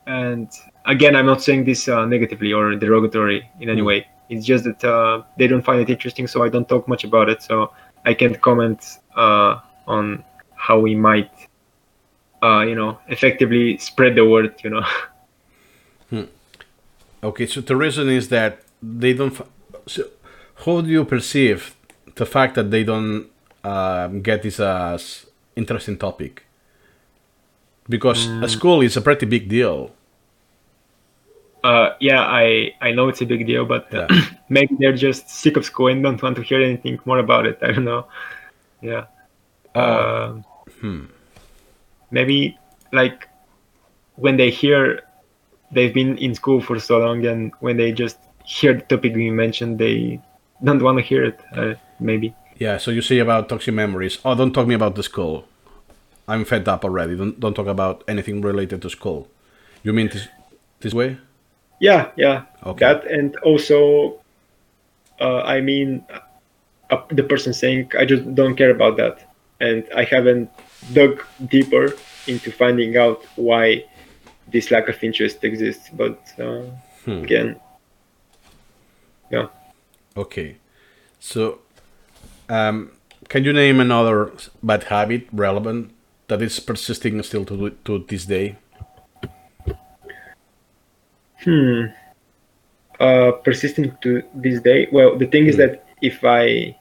And 0.08 0.50
again, 0.86 1.16
I'm 1.16 1.28
not 1.28 1.44
saying 1.44 1.66
this 1.66 1.88
uh, 1.88 2.06
negatively 2.06 2.54
or 2.54 2.74
derogatory 2.76 3.48
in 3.60 3.70
any 3.70 3.84
way. 3.84 4.08
It's 4.30 4.48
just 4.48 4.64
that 4.64 4.84
uh, 4.84 5.22
they 5.38 5.46
don't 5.46 5.62
find 5.62 5.80
it 5.80 5.92
interesting, 5.92 6.26
so 6.26 6.44
I 6.44 6.50
don't 6.50 6.68
talk 6.68 6.88
much 6.88 7.04
about 7.04 7.30
it. 7.30 7.44
So 7.44 7.72
I 8.04 8.16
can't 8.16 8.42
comment 8.42 8.98
uh, 9.16 9.60
on 9.86 10.24
how 10.56 10.80
we 10.80 10.96
might, 10.96 11.30
uh, 12.42 12.62
you 12.62 12.74
know, 12.74 12.98
effectively 13.10 13.78
spread 13.78 14.16
the 14.16 14.26
word, 14.26 14.56
you 14.64 14.72
know. 14.72 14.84
Okay, 17.24 17.46
so 17.46 17.62
the 17.62 17.76
reason 17.76 18.10
is 18.10 18.30
that 18.30 18.62
they 18.82 19.14
don't. 19.14 19.36
So, 19.88 20.04
how 20.66 20.82
do 20.82 20.90
you 20.90 21.04
perceive 21.06 21.76
the 22.16 22.26
fact 22.26 22.56
that 22.56 22.72
they 22.72 22.84
don't 22.84 23.28
um, 23.64 24.22
get 24.22 24.42
this 24.44 24.60
as 24.60 25.26
interesting 25.56 25.98
topic? 25.98 26.46
Because 27.90 28.28
a 28.28 28.48
school 28.48 28.82
is 28.82 28.96
a 28.96 29.02
pretty 29.02 29.26
big 29.26 29.50
deal. 29.50 29.92
Uh, 31.64 31.90
yeah, 32.00 32.22
I 32.22 32.74
I 32.80 32.92
know 32.92 33.10
it's 33.10 33.22
a 33.22 33.26
big 33.26 33.46
deal, 33.46 33.66
but 33.66 33.94
uh, 33.94 34.08
Yeah. 34.10 34.22
maybe 34.50 34.76
they're 34.80 34.96
just 34.96 35.30
sick 35.30 35.58
of 35.58 35.66
school 35.66 35.88
and 35.88 36.02
don't 36.04 36.22
want 36.22 36.38
to 36.38 36.44
hear 36.44 36.62
anything 36.62 37.00
more 37.06 37.20
about 37.20 37.46
it. 37.46 37.58
I 37.62 37.72
don't 37.74 37.84
know. 37.86 38.06
Yeah. 38.82 39.06
Oh. 39.76 40.44
Um, 40.84 41.10
Maybe 42.12 42.58
like 42.94 43.28
when 44.16 44.38
they 44.38 44.50
hear 44.50 45.02
they've 45.72 45.94
been 45.94 46.18
in 46.18 46.36
school 46.36 46.62
for 46.62 46.80
so 46.80 46.98
long, 46.98 47.26
and 47.26 47.52
when 47.60 47.78
they 47.78 47.92
just 47.92 48.18
hear 48.46 48.74
the 48.74 48.82
topic 48.82 49.14
being 49.14 49.36
mentioned, 49.36 49.80
they 49.80 50.20
don't 50.64 50.82
want 50.82 50.98
to 50.98 51.04
hear 51.04 51.24
it. 51.26 51.40
Uh, 51.56 51.76
maybe. 52.00 52.34
Yeah. 52.58 52.78
So 52.78 52.92
you 52.92 53.02
say 53.02 53.20
about 53.20 53.50
toxic 53.50 53.74
memories. 53.74 54.20
Oh, 54.26 54.36
don't 54.36 54.52
talk 54.54 54.68
me 54.68 54.76
about 54.76 54.96
the 54.96 55.04
school. 55.04 55.46
I'm 56.28 56.46
fed 56.46 56.68
up 56.68 56.84
already. 56.84 57.16
Don't 57.16 57.40
don't 57.40 57.56
talk 57.56 57.68
about 57.68 58.04
anything 58.08 58.42
related 58.42 58.82
to 58.84 58.90
school. 58.90 59.28
You 59.84 59.94
mean 59.94 60.10
this 60.10 60.28
this 60.80 60.94
way? 60.94 61.18
Yeah, 61.80 62.12
yeah. 62.18 62.44
Okay. 62.66 62.86
That 62.86 63.06
and 63.06 63.36
also, 63.38 64.20
uh, 65.20 65.42
I 65.42 65.62
mean, 65.62 66.06
uh, 66.90 67.02
the 67.10 67.24
person 67.24 67.54
saying 67.54 67.92
I 67.98 68.06
just 68.06 68.36
don't 68.36 68.56
care 68.56 68.70
about 68.70 68.98
that, 68.98 69.26
and 69.60 69.88
I 69.96 70.04
haven't 70.04 70.52
dug 70.94 71.24
deeper 71.48 71.96
into 72.28 72.52
finding 72.52 72.98
out 72.98 73.26
why 73.36 73.86
this 74.52 74.72
lack 74.72 74.90
of 74.90 75.04
interest 75.04 75.44
exists. 75.44 75.90
But 75.94 76.20
uh, 76.40 76.64
Hmm. 77.06 77.24
again, 77.24 77.56
yeah. 79.32 79.48
Okay. 80.18 80.58
So, 81.20 81.60
um, 82.50 82.92
can 83.30 83.44
you 83.46 83.54
name 83.54 83.80
another 83.80 84.32
bad 84.62 84.84
habit 84.86 85.28
relevant 85.32 85.92
that 86.28 86.42
is 86.42 86.60
persisting 86.60 87.22
still 87.24 87.46
to 87.46 87.70
to 87.86 88.06
this 88.08 88.26
day? 88.26 88.58
Hmm. 91.44 91.86
Uh, 93.00 93.32
persisting 93.44 93.96
to 94.02 94.22
this 94.36 94.60
day. 94.60 94.90
Well, 94.92 95.18
the 95.18 95.26
thing 95.26 95.48
is 95.48 95.56
that 95.56 95.86
if 96.02 96.26
I 96.26 96.76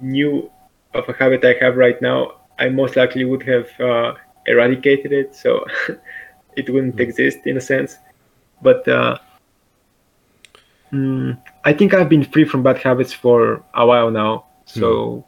knew 0.00 0.50
of 0.94 1.08
a 1.08 1.12
habit 1.12 1.44
I 1.44 1.54
have 1.62 1.76
right 1.76 2.00
now, 2.00 2.40
I 2.58 2.70
most 2.70 2.96
likely 2.96 3.24
would 3.24 3.42
have 3.42 3.68
uh, 3.78 4.14
eradicated 4.46 5.12
it, 5.12 5.34
so 5.36 5.64
it 6.60 6.70
wouldn't 6.72 7.00
exist 7.00 7.38
in 7.46 7.56
a 7.56 7.60
sense. 7.60 7.96
But 8.62 8.86
uh, 8.86 9.18
mm, 10.92 11.40
I 11.64 11.72
think 11.72 11.94
I've 11.94 12.08
been 12.08 12.24
free 12.24 12.44
from 12.44 12.62
bad 12.62 12.78
habits 12.78 13.12
for 13.12 13.62
a 13.74 13.84
while 13.86 14.10
now, 14.10 14.46
so 14.66 15.24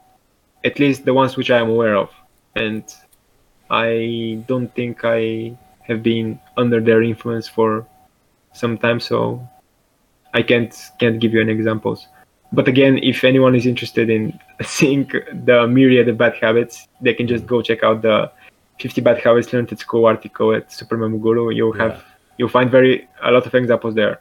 at 0.65 0.79
least 0.79 1.05
the 1.05 1.15
ones 1.15 1.37
which 1.37 1.51
I 1.51 1.59
am 1.59 1.71
aware 1.71 1.97
of, 1.97 2.11
and 2.55 2.85
I 3.71 4.45
don't 4.47 4.73
think 4.75 5.01
I 5.05 5.57
have 5.89 6.03
been 6.03 6.39
under 6.57 6.81
their 6.81 7.03
influence 7.03 7.49
for 7.49 7.87
some 8.53 8.77
time, 8.79 9.01
so 9.01 9.49
I 10.35 10.43
can't 10.43 10.73
can't 10.99 11.19
give 11.19 11.33
you 11.33 11.41
any 11.41 11.53
examples. 11.53 12.07
But 12.53 12.69
again, 12.69 12.99
if 12.99 13.25
anyone 13.25 13.55
is 13.55 13.65
interested 13.65 14.11
in 14.11 14.39
seeing 14.63 15.11
the 15.45 15.67
myriad 15.67 16.09
of 16.09 16.19
bad 16.19 16.37
habits, 16.37 16.87
they 17.01 17.15
can 17.15 17.27
just 17.27 17.47
go 17.47 17.63
check 17.63 17.83
out 17.83 18.03
the 18.03 18.31
50 18.81 19.01
bad 19.01 19.19
habits 19.19 19.53
learned 19.53 19.73
at 19.73 19.79
school 19.79 20.07
article 20.07 20.53
at 20.55 20.71
SuperMemo 20.71 21.21
Guru. 21.23 21.51
You'll 21.51 21.73
have 21.75 21.93
Yeah. 21.93 22.01
you'll 22.39 22.49
find 22.49 22.71
very 22.71 23.09
a 23.23 23.31
lot 23.31 23.47
of 23.47 23.55
examples 23.55 23.95
there. 23.95 24.21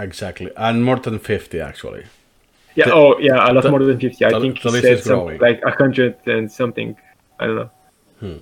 Exactly, 0.00 0.50
and 0.56 0.84
more 0.84 0.96
than 0.96 1.18
fifty 1.18 1.60
actually. 1.60 2.04
Yeah. 2.74 2.86
The- 2.86 2.94
oh, 2.94 3.18
yeah. 3.18 3.50
A 3.50 3.52
lot 3.54 3.62
the- 3.62 3.70
more 3.70 3.82
than 3.82 3.98
50. 3.98 4.24
I 4.24 4.30
the- 4.30 4.40
think 4.40 4.60
the 4.60 4.70
he 4.70 4.80
said 4.82 5.02
something 5.02 5.38
like 5.38 5.62
a 5.64 5.70
hundred 5.70 6.16
and 6.26 6.50
something. 6.52 6.94
I 7.40 7.46
don't 7.46 7.56
know. 7.56 7.70
Hmm. 8.20 8.38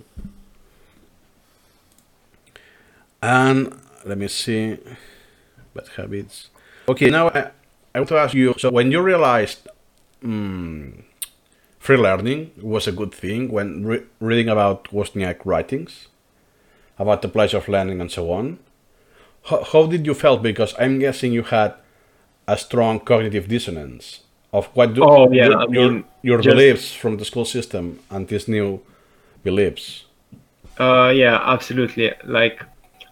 And 3.23 3.75
let 4.05 4.19
me 4.19 4.29
see, 4.29 4.77
bad 5.75 5.89
habits. 5.97 6.51
Okay, 6.89 7.09
now 7.11 7.29
I, 7.29 7.51
I 7.95 7.99
want 8.01 8.09
to 8.09 8.17
ask 8.19 8.35
you. 8.35 8.55
So 8.59 8.71
when 8.71 8.91
you 8.93 9.01
realized 9.01 9.67
mm, 10.23 11.03
free 11.85 11.99
learning 11.99 12.51
was 12.63 12.87
a 12.89 12.93
good 12.93 13.13
thing, 13.15 13.41
when 13.53 13.85
re- 13.85 14.07
reading 14.19 14.49
about 14.49 14.85
Wozniak 14.85 15.39
writings, 15.45 16.09
about 16.99 17.21
the 17.21 17.29
pleasure 17.29 17.59
of 17.59 17.69
learning 17.69 18.01
and 18.01 18.11
so 18.11 18.33
on, 18.33 18.59
how, 19.49 19.63
how 19.71 19.87
did 19.87 20.07
you 20.07 20.15
felt? 20.15 20.43
Because 20.43 20.75
I'm 20.79 20.99
guessing 20.99 21.33
you 21.35 21.43
had 21.43 21.75
a 22.49 22.57
strong 22.57 23.01
cognitive 23.01 23.49
dissonance 23.49 24.21
of 24.51 24.65
what 24.77 24.95
do 24.95 25.03
Oh, 25.05 25.31
yeah, 25.31 25.49
your, 25.49 25.59
I 25.59 25.65
your, 25.69 25.91
mean, 25.91 26.05
your 26.23 26.39
just- 26.39 26.55
beliefs 26.55 26.95
from 26.95 27.19
the 27.19 27.25
school 27.27 27.45
system 27.45 27.99
and 28.11 28.29
these 28.29 28.49
new 28.49 28.81
beliefs. 29.43 30.07
Uh, 30.81 31.13
yeah, 31.15 31.39
absolutely. 31.55 32.13
Like, 32.25 32.63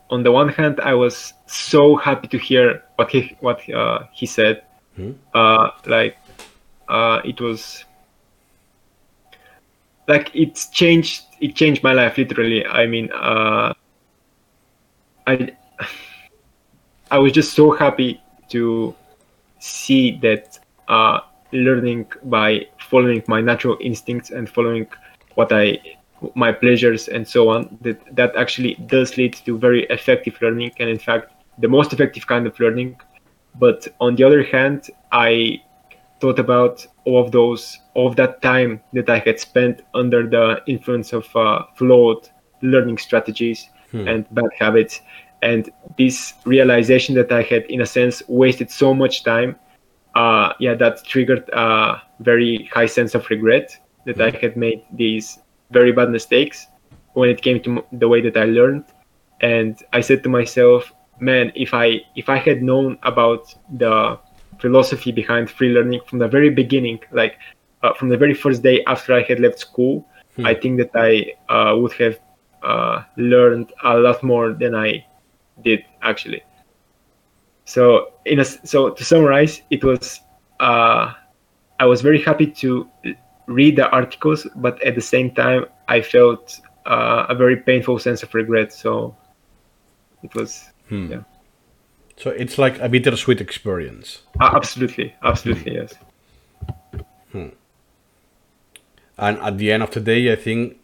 on 0.08 0.22
the 0.22 0.32
one 0.32 0.48
hand, 0.48 0.80
I 0.80 0.94
was 0.94 1.34
so 1.46 1.96
happy 1.96 2.26
to 2.28 2.38
hear 2.38 2.82
what 2.96 3.10
he 3.10 3.36
what 3.40 3.58
uh, 3.70 4.00
he 4.12 4.26
said. 4.26 4.62
Uh, 5.34 5.70
like, 5.86 6.16
uh, 6.88 7.20
it 7.24 7.40
was 7.40 7.84
like 10.08 10.30
it's 10.34 10.68
changed. 10.68 11.24
It 11.40 11.54
changed 11.54 11.82
my 11.82 11.92
life 11.92 12.18
literally. 12.18 12.64
I 12.66 12.86
mean, 12.86 13.10
uh, 13.12 13.72
I 15.26 15.56
I 17.10 17.18
was 17.18 17.32
just 17.32 17.54
so 17.54 17.70
happy 17.72 18.22
to 18.50 18.94
see 19.58 20.18
that 20.18 20.58
uh, 20.88 21.20
learning 21.52 22.06
by 22.24 22.66
following 22.78 23.22
my 23.28 23.40
natural 23.40 23.76
instincts 23.80 24.30
and 24.30 24.48
following 24.48 24.86
what 25.34 25.52
I 25.52 25.78
my 26.34 26.52
pleasures 26.52 27.08
and 27.08 27.26
so 27.26 27.48
on 27.48 27.76
that 27.80 27.98
that 28.14 28.34
actually 28.36 28.74
does 28.86 29.16
lead 29.16 29.34
to 29.34 29.58
very 29.58 29.84
effective 29.86 30.38
learning 30.40 30.70
and 30.78 30.88
in 30.88 30.98
fact 30.98 31.32
the 31.58 31.66
most 31.66 31.92
effective 31.92 32.26
kind 32.28 32.46
of 32.46 32.58
learning 32.60 32.96
but 33.58 33.88
on 34.00 34.14
the 34.14 34.22
other 34.22 34.44
hand 34.44 34.88
I 35.10 35.60
thought 36.22 36.38
about 36.38 36.86
all 37.04 37.20
of 37.24 37.32
those, 37.32 37.80
all 37.94 38.06
of 38.06 38.14
that 38.14 38.40
time 38.42 38.80
that 38.92 39.10
I 39.10 39.18
had 39.18 39.40
spent 39.40 39.82
under 39.92 40.24
the 40.24 40.62
influence 40.68 41.12
of 41.12 41.24
uh, 41.34 41.64
flawed 41.74 42.28
learning 42.62 42.98
strategies 42.98 43.68
and 44.06 44.20
bad 44.30 44.50
habits. 44.56 45.00
And 45.42 45.68
this 45.98 46.34
realization 46.44 47.16
that 47.16 47.32
I 47.32 47.42
had, 47.42 47.64
in 47.64 47.80
a 47.80 47.86
sense, 47.86 48.22
wasted 48.28 48.70
so 48.70 48.94
much 48.94 49.24
time, 49.24 49.56
uh, 50.14 50.52
yeah, 50.60 50.74
that 50.74 51.04
triggered 51.04 51.48
a 51.52 52.00
very 52.20 52.70
high 52.72 52.86
sense 52.86 53.16
of 53.16 53.28
regret 53.28 53.76
that 54.06 54.20
I 54.20 54.30
had 54.30 54.56
made 54.56 54.84
these 54.92 55.40
very 55.72 55.90
bad 55.90 56.10
mistakes 56.10 56.68
when 57.14 57.30
it 57.30 57.42
came 57.42 57.60
to 57.64 57.84
the 57.92 58.06
way 58.06 58.20
that 58.20 58.36
I 58.36 58.44
learned. 58.44 58.84
And 59.40 59.76
I 59.92 60.00
said 60.00 60.22
to 60.22 60.28
myself, 60.28 60.92
man, 61.18 61.50
if 61.56 61.74
I 61.74 62.02
if 62.14 62.28
I 62.28 62.36
had 62.36 62.62
known 62.62 62.98
about 63.02 63.52
the 63.76 64.20
philosophy 64.62 65.12
behind 65.12 65.50
free 65.50 65.70
learning 65.76 66.00
from 66.08 66.18
the 66.18 66.28
very 66.28 66.48
beginning, 66.48 66.98
like 67.10 67.34
uh, 67.82 67.92
from 67.92 68.08
the 68.08 68.16
very 68.16 68.34
first 68.34 68.62
day 68.62 68.82
after 68.86 69.12
I 69.12 69.22
had 69.22 69.40
left 69.40 69.58
school, 69.58 70.06
I 70.44 70.54
think 70.54 70.78
that 70.78 70.90
I 70.94 71.34
uh, 71.52 71.76
would 71.76 71.92
have 71.94 72.18
uh, 72.62 73.02
learned 73.16 73.72
a 73.84 73.98
lot 73.98 74.22
more 74.22 74.54
than 74.54 74.74
I 74.74 75.04
did 75.62 75.84
actually. 76.00 76.42
So 77.64 78.14
in 78.24 78.40
a, 78.40 78.44
so 78.44 78.90
to 78.90 79.04
summarize, 79.04 79.62
it 79.70 79.84
was 79.84 80.20
uh, 80.60 81.12
I 81.78 81.84
was 81.84 82.00
very 82.00 82.22
happy 82.22 82.46
to 82.62 82.88
read 83.46 83.76
the 83.76 83.88
articles, 83.90 84.46
but 84.56 84.80
at 84.82 84.94
the 84.94 85.00
same 85.00 85.30
time, 85.32 85.66
I 85.88 86.00
felt 86.00 86.60
uh, 86.86 87.26
a 87.28 87.34
very 87.34 87.56
painful 87.56 87.98
sense 87.98 88.22
of 88.22 88.32
regret. 88.34 88.72
So 88.72 89.14
it 90.22 90.34
was 90.34 90.70
yeah, 91.10 91.22
So 92.16 92.30
it's 92.30 92.58
like 92.58 92.78
a 92.80 92.88
bittersweet 92.88 93.40
experience. 93.40 94.22
Uh, 94.40 94.50
absolutely, 94.54 95.14
absolutely 95.22 95.74
yes. 95.74 95.94
And 99.22 99.38
at 99.38 99.58
the 99.58 99.70
end 99.70 99.84
of 99.84 99.90
the 99.92 100.00
day, 100.00 100.32
I 100.32 100.36
think 100.36 100.78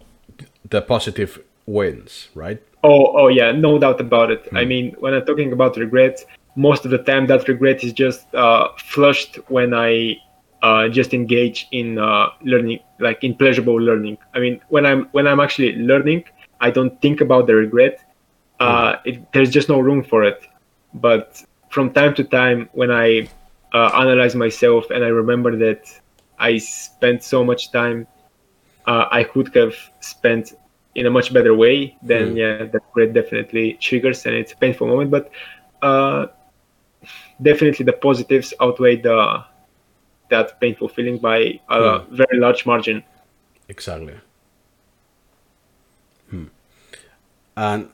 the 0.68 0.80
positive 0.80 1.40
wins, 1.66 2.28
right? 2.36 2.62
Oh, 2.84 3.06
oh 3.16 3.26
yeah, 3.26 3.50
no 3.50 3.78
doubt 3.78 4.00
about 4.00 4.30
it. 4.30 4.48
I 4.52 4.64
mean, 4.64 4.94
when 5.00 5.12
I'm 5.12 5.24
talking 5.24 5.52
about 5.52 5.76
regret, 5.76 6.24
most 6.54 6.84
of 6.84 6.92
the 6.92 6.98
time 6.98 7.26
that 7.26 7.48
regret 7.48 7.82
is 7.82 7.92
just 7.92 8.32
uh, 8.34 8.68
flushed 8.76 9.36
when 9.48 9.74
I 9.74 10.18
uh, 10.62 10.88
just 10.88 11.14
engage 11.14 11.66
in 11.72 11.98
uh, 11.98 12.28
learning, 12.42 12.78
like 13.00 13.24
in 13.24 13.34
pleasurable 13.34 13.80
learning. 13.80 14.18
I 14.34 14.38
mean, 14.38 14.60
when 14.68 14.86
I'm 14.86 15.06
when 15.10 15.26
I'm 15.26 15.40
actually 15.40 15.72
learning, 15.76 16.24
I 16.60 16.70
don't 16.70 17.00
think 17.02 17.20
about 17.20 17.48
the 17.48 17.56
regret. 17.56 18.04
Uh, 18.60 18.96
it, 19.04 19.32
there's 19.32 19.50
just 19.50 19.68
no 19.68 19.80
room 19.80 20.04
for 20.04 20.22
it. 20.22 20.46
But 20.94 21.42
from 21.70 21.92
time 21.92 22.14
to 22.14 22.24
time, 22.24 22.68
when 22.72 22.90
I 22.90 23.28
uh, 23.72 23.90
analyze 23.94 24.34
myself 24.34 24.90
and 24.90 25.04
I 25.04 25.08
remember 25.08 25.56
that 25.56 25.84
I 26.38 26.58
spent 26.58 27.22
so 27.22 27.44
much 27.44 27.70
time 27.72 28.06
uh, 28.86 29.06
I 29.10 29.22
could 29.22 29.54
have 29.54 29.74
spent 30.00 30.54
in 30.94 31.06
a 31.06 31.10
much 31.10 31.32
better 31.32 31.54
way, 31.54 31.96
then 32.02 32.36
yeah, 32.36 32.64
that 32.64 32.82
regret 32.94 33.12
definitely 33.12 33.74
triggers 33.74 34.24
and 34.26 34.34
it's 34.34 34.52
a 34.52 34.56
painful 34.56 34.88
moment. 34.88 35.10
But 35.10 35.30
uh, 35.82 36.26
definitely 37.40 37.84
the 37.84 37.92
positives 37.92 38.54
outweigh 38.60 38.96
the 38.96 39.44
that 40.30 40.60
painful 40.60 40.88
feeling 40.88 41.18
by 41.18 41.60
a 41.68 42.00
very 42.10 42.38
large 42.38 42.66
margin. 42.66 43.04
Exactly. 43.68 44.14
Hmm. 46.30 46.46
And 47.56 47.88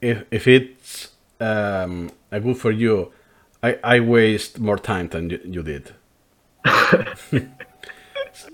if 0.00 0.24
if 0.30 0.46
it's 0.46 1.08
um, 1.40 2.10
a 2.30 2.40
good 2.40 2.56
for 2.58 2.70
you, 2.70 3.12
I, 3.62 3.78
I 3.84 4.00
waste 4.00 4.58
more 4.58 4.78
time 4.78 5.08
than 5.08 5.30
you, 5.30 5.40
you 5.44 5.62
did. 5.62 5.92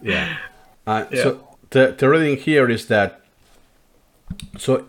yeah. 0.03 0.37
Uh, 0.87 1.05
So 1.23 1.49
the, 1.71 1.95
the 1.97 2.09
reading 2.09 2.37
here 2.37 2.69
is 2.71 2.87
that 2.87 3.21
so 4.59 4.87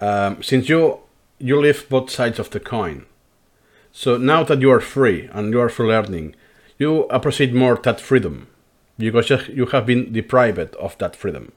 um, 0.00 0.42
since 0.42 0.68
you 0.68 0.98
you 1.38 1.60
live 1.60 1.86
both 1.88 2.10
sides 2.10 2.38
of 2.38 2.50
the 2.50 2.60
coin, 2.60 3.06
so 3.92 4.16
now 4.16 4.44
that 4.44 4.60
you 4.60 4.70
are 4.70 4.80
free 4.80 5.28
and 5.32 5.52
you 5.52 5.60
are 5.60 5.68
free 5.68 5.88
learning, 5.88 6.34
you 6.78 7.04
appreciate 7.10 7.52
more 7.54 7.76
that 7.82 8.00
freedom 8.00 8.46
because 8.98 9.28
you- 9.30 9.54
you 9.54 9.66
have 9.66 9.86
been 9.86 10.12
deprived 10.12 10.74
of 10.76 10.96
that 10.98 11.16
freedom. 11.16 11.52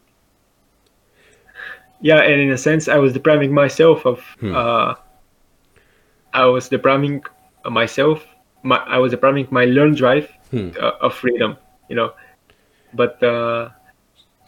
Yeah, 2.01 2.21
and 2.21 2.41
in 2.41 2.51
a 2.51 2.57
sense, 2.57 2.87
I 2.87 2.97
was 2.97 3.13
depriving 3.13 3.53
myself 3.53 4.05
of. 4.05 4.21
Uh, 4.55 4.95
I 6.37 6.45
was 6.45 6.69
depriving 6.69 7.23
myself. 7.65 8.23
My, 8.61 8.77
I 8.77 8.97
was 8.99 9.11
depriving 9.11 9.47
my 9.49 9.65
learn 9.65 9.95
drive 9.95 10.29
uh, 10.53 11.05
of 11.05 11.15
freedom. 11.15 11.57
You 11.89 11.95
know, 11.95 12.13
but 12.93 13.21
uh, 13.23 13.69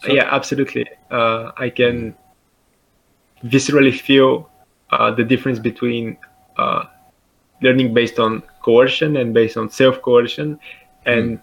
yeah, 0.06 0.28
absolutely. 0.30 0.86
Uh, 1.10 1.50
I 1.56 1.68
can 1.70 2.14
viscerally 3.44 3.98
feel 3.98 4.48
uh, 4.90 5.10
the 5.10 5.24
difference 5.24 5.58
between 5.58 6.16
uh, 6.56 6.84
learning 7.62 7.92
based 7.92 8.18
on 8.18 8.42
coercion 8.62 9.16
and 9.16 9.34
based 9.34 9.56
on 9.56 9.68
self 9.68 10.00
coercion, 10.00 10.60
and 11.06 11.40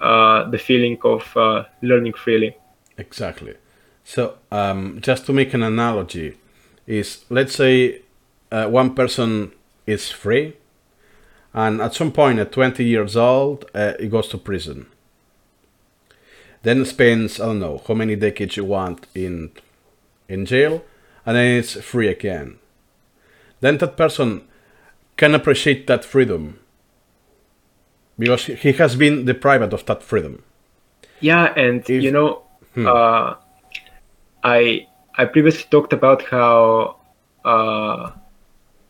uh, 0.00 0.48
the 0.48 0.58
feeling 0.58 0.98
of 1.04 1.36
uh, 1.36 1.64
learning 1.82 2.14
freely. 2.14 2.56
Exactly. 2.96 3.54
So, 4.04 4.38
um, 4.50 4.98
just 5.02 5.26
to 5.26 5.32
make 5.32 5.52
an 5.52 5.62
analogy, 5.62 6.38
is 6.86 7.24
let's 7.28 7.54
say 7.54 8.02
uh, 8.50 8.66
one 8.66 8.94
person 8.94 9.52
is 9.90 10.10
free, 10.10 10.56
and 11.52 11.80
at 11.80 11.94
some 11.94 12.12
point 12.12 12.38
at 12.38 12.52
20 12.52 12.84
years 12.84 13.16
old, 13.16 13.64
uh, 13.74 13.94
he 13.98 14.08
goes 14.08 14.28
to 14.28 14.38
prison. 14.38 14.86
Then 16.62 16.84
spends 16.84 17.40
I 17.40 17.46
don't 17.46 17.60
know 17.60 17.82
how 17.86 17.94
many 17.94 18.16
decades 18.16 18.56
you 18.56 18.64
want 18.64 19.06
in 19.14 19.50
in 20.28 20.46
jail, 20.46 20.84
and 21.26 21.36
then 21.36 21.58
it's 21.58 21.80
free 21.80 22.08
again. 22.08 22.58
Then 23.60 23.78
that 23.78 23.96
person 23.96 24.42
can 25.16 25.34
appreciate 25.34 25.86
that 25.86 26.04
freedom 26.04 26.58
because 28.18 28.44
he 28.46 28.72
has 28.72 28.96
been 28.96 29.24
deprived 29.24 29.72
of 29.72 29.84
that 29.86 30.02
freedom. 30.02 30.42
Yeah, 31.20 31.52
and 31.56 31.80
If- 31.80 32.02
you 32.02 32.10
know, 32.10 32.42
uh, 32.76 33.34
I 34.44 34.86
I 35.16 35.24
previously 35.24 35.66
talked 35.70 35.92
about 35.92 36.22
how 36.22 36.96
uh, 37.44 38.10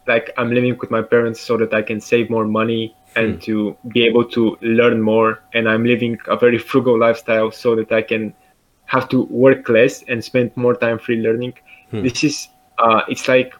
like 0.06 0.32
I'm 0.36 0.52
living 0.52 0.76
with 0.78 0.90
my 0.90 1.02
parents 1.02 1.40
so 1.40 1.56
that 1.58 1.72
I 1.74 1.82
can 1.82 2.00
save 2.00 2.30
more 2.30 2.46
money 2.46 2.94
and 3.16 3.42
to 3.42 3.76
be 3.88 4.06
able 4.06 4.24
to 4.24 4.56
learn 4.62 5.02
more, 5.02 5.42
and 5.52 5.68
I'm 5.68 5.84
living 5.84 6.18
a 6.28 6.36
very 6.36 6.58
frugal 6.58 6.98
lifestyle 6.98 7.50
so 7.50 7.74
that 7.76 7.90
I 7.90 8.02
can 8.02 8.34
have 8.86 9.08
to 9.08 9.24
work 9.24 9.68
less 9.68 10.02
and 10.04 10.22
spend 10.22 10.56
more 10.56 10.74
time 10.74 10.98
free 10.98 11.20
learning. 11.20 11.54
This 11.92 12.22
is 12.24 12.48
uh, 12.78 13.02
it's 13.08 13.26
like 13.28 13.52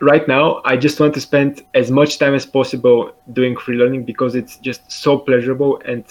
right 0.00 0.26
now 0.26 0.60
I 0.64 0.76
just 0.76 1.00
want 1.00 1.14
to 1.14 1.20
spend 1.20 1.62
as 1.74 1.90
much 1.90 2.18
time 2.18 2.34
as 2.34 2.46
possible 2.46 3.14
doing 3.32 3.56
free 3.56 3.76
learning 3.76 4.04
because 4.04 4.34
it's 4.34 4.56
just 4.58 4.90
so 4.90 5.18
pleasurable 5.18 5.80
and 5.84 6.04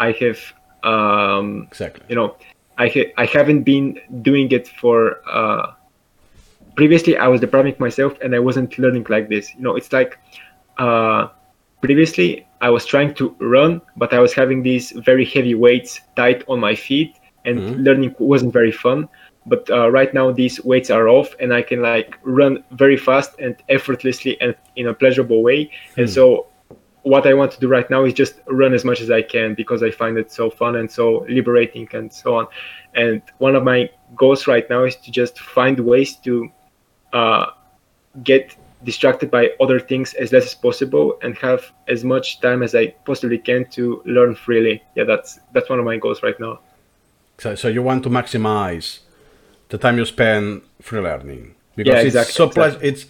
I 0.00 0.12
have 0.12 0.38
um, 0.82 1.66
Exactly. 1.70 2.04
you 2.08 2.16
know 2.16 2.36
I 2.78 2.88
ha- 2.88 3.12
I 3.16 3.26
haven't 3.26 3.62
been 3.62 3.98
doing 4.22 4.50
it 4.52 4.68
for 4.68 5.20
uh, 5.28 5.72
previously 6.76 7.16
I 7.16 7.28
was 7.28 7.40
depriving 7.40 7.76
myself 7.78 8.18
and 8.22 8.34
I 8.34 8.38
wasn't 8.38 8.78
learning 8.78 9.06
like 9.08 9.28
this. 9.28 9.54
You 9.54 9.62
know 9.62 9.76
it's 9.76 9.92
like 9.92 10.18
uh, 10.78 11.28
previously 11.80 12.46
I 12.60 12.70
was 12.70 12.84
trying 12.86 13.14
to 13.14 13.34
run 13.40 13.80
but 13.96 14.12
I 14.12 14.20
was 14.20 14.32
having 14.32 14.62
these 14.62 14.90
very 14.92 15.24
heavy 15.24 15.54
weights 15.54 16.00
tight 16.16 16.44
on 16.48 16.60
my 16.60 16.74
feet 16.74 17.16
and 17.44 17.84
learning 17.84 18.14
wasn't 18.18 18.52
very 18.52 18.72
fun. 18.72 19.08
But 19.46 19.68
uh, 19.70 19.90
right 19.90 20.12
now 20.14 20.32
these 20.32 20.64
weights 20.64 20.90
are 20.90 21.08
off 21.08 21.34
and 21.38 21.52
I 21.52 21.62
can 21.62 21.82
like 21.82 22.18
run 22.22 22.64
very 22.72 22.96
fast 22.96 23.38
and 23.38 23.56
effortlessly 23.68 24.40
and 24.40 24.54
in 24.76 24.88
a 24.88 24.94
pleasurable 24.94 25.42
way. 25.42 25.70
And 25.98 26.08
so 26.08 26.46
what 27.02 27.26
I 27.26 27.34
want 27.34 27.52
to 27.52 27.60
do 27.60 27.68
right 27.68 27.88
now 27.90 28.04
is 28.04 28.14
just 28.14 28.40
run 28.46 28.72
as 28.72 28.84
much 28.84 29.02
as 29.02 29.10
I 29.10 29.20
can 29.20 29.54
because 29.54 29.82
I 29.82 29.90
find 29.90 30.16
it 30.16 30.32
so 30.32 30.48
fun 30.48 30.76
and 30.76 30.90
so 30.90 31.26
liberating 31.28 31.86
and 31.92 32.10
so 32.10 32.36
on. 32.36 32.46
And 32.94 33.20
one 33.38 33.54
of 33.54 33.62
my 33.62 33.90
goals 34.16 34.46
right 34.46 34.68
now 34.70 34.84
is 34.84 34.96
to 34.96 35.10
just 35.10 35.38
find 35.38 35.78
ways 35.78 36.16
to 36.16 36.50
uh, 37.14 37.46
get 38.22 38.56
distracted 38.84 39.30
by 39.30 39.50
other 39.60 39.80
things 39.80 40.14
as 40.14 40.32
less 40.32 40.44
as 40.44 40.54
possible 40.54 41.18
and 41.22 41.36
have 41.38 41.72
as 41.88 42.04
much 42.04 42.40
time 42.40 42.62
as 42.62 42.74
I 42.74 42.88
possibly 43.06 43.38
can 43.38 43.64
to 43.70 44.02
learn 44.04 44.34
freely. 44.34 44.82
Yeah, 44.94 45.04
that's 45.04 45.40
that's 45.52 45.70
one 45.70 45.78
of 45.78 45.84
my 45.84 45.96
goals 45.96 46.22
right 46.22 46.38
now. 46.38 46.60
So, 47.38 47.54
so 47.54 47.68
you 47.68 47.82
want 47.82 48.02
to 48.04 48.10
maximize 48.10 49.00
the 49.70 49.78
time 49.78 49.96
you 49.98 50.04
spend 50.04 50.62
free 50.82 51.00
learning 51.00 51.54
because 51.76 52.04
Yeah, 52.04 52.20
it's 52.20 52.32
so 52.34 52.44
exactly, 52.44 52.54
ple- 52.54 52.64
exactly. 52.64 52.88
it's 52.88 53.06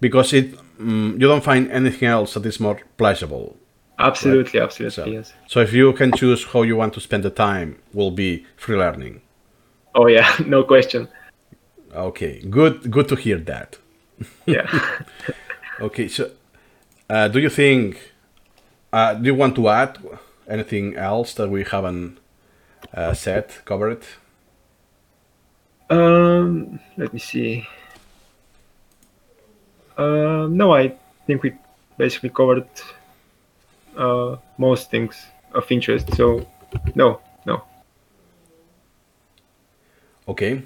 because 0.00 0.32
it 0.32 0.52
mm, 0.78 1.12
you 1.20 1.28
don't 1.28 1.44
find 1.44 1.70
anything 1.70 2.08
else 2.08 2.34
that 2.34 2.46
is 2.46 2.58
more 2.58 2.80
pleasurable. 2.96 3.56
Absolutely, 3.98 4.60
absolutely, 4.60 5.04
So, 5.04 5.06
yes. 5.06 5.32
so 5.46 5.60
if 5.60 5.72
you 5.74 5.92
can 5.92 6.12
choose 6.12 6.44
how 6.44 6.62
you 6.62 6.76
want 6.76 6.94
to 6.94 7.00
spend 7.00 7.22
the 7.22 7.30
time, 7.30 7.76
will 7.92 8.10
be 8.10 8.46
free 8.56 8.76
learning. 8.76 9.20
Oh 9.94 10.06
yeah, 10.06 10.34
no 10.46 10.62
question. 10.64 11.08
Okay, 11.94 12.40
good, 12.48 12.90
good 12.90 13.08
to 13.08 13.16
hear 13.16 13.38
that. 13.38 13.78
Yeah. 14.46 14.66
Okay, 15.80 16.08
so 16.08 16.30
uh, 17.08 17.26
do 17.28 17.40
you 17.40 17.48
think? 17.48 18.12
Uh, 18.92 19.14
do 19.14 19.24
you 19.24 19.34
want 19.34 19.56
to 19.56 19.66
add 19.70 19.96
anything 20.46 20.94
else 20.94 21.32
that 21.34 21.48
we 21.48 21.64
haven't 21.64 22.18
uh, 22.92 23.14
said, 23.14 23.46
covered? 23.64 24.02
Um, 25.88 26.78
let 26.98 27.14
me 27.14 27.18
see. 27.18 27.66
Uh, 29.96 30.48
no, 30.50 30.74
I 30.74 30.94
think 31.26 31.42
we 31.42 31.54
basically 31.96 32.28
covered 32.28 32.68
uh, 33.96 34.36
most 34.58 34.90
things 34.90 35.16
of 35.54 35.64
interest. 35.72 36.14
So, 36.14 36.46
no, 36.94 37.20
no. 37.46 37.62
Okay. 40.28 40.62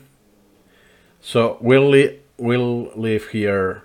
So 1.26 1.56
we'll 1.62 1.88
li- 1.88 2.18
we'll 2.36 2.90
leave 2.94 3.28
here 3.28 3.82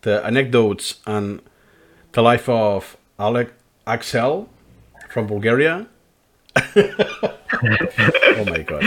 the 0.00 0.26
anecdotes 0.26 0.96
and 1.06 1.40
the 2.12 2.20
life 2.20 2.48
of 2.48 2.96
Alec 3.16 3.52
Axel 3.86 4.48
from 5.08 5.28
Bulgaria. 5.28 5.86
oh 6.56 8.44
my 8.44 8.62
god. 8.66 8.84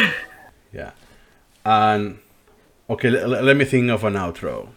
Yeah. 0.74 0.92
And 1.66 2.20
okay, 2.90 3.08
l- 3.18 3.30
let 3.30 3.56
me 3.56 3.64
think 3.64 3.90
of 3.90 4.04
an 4.04 4.16
outro. 4.16 4.68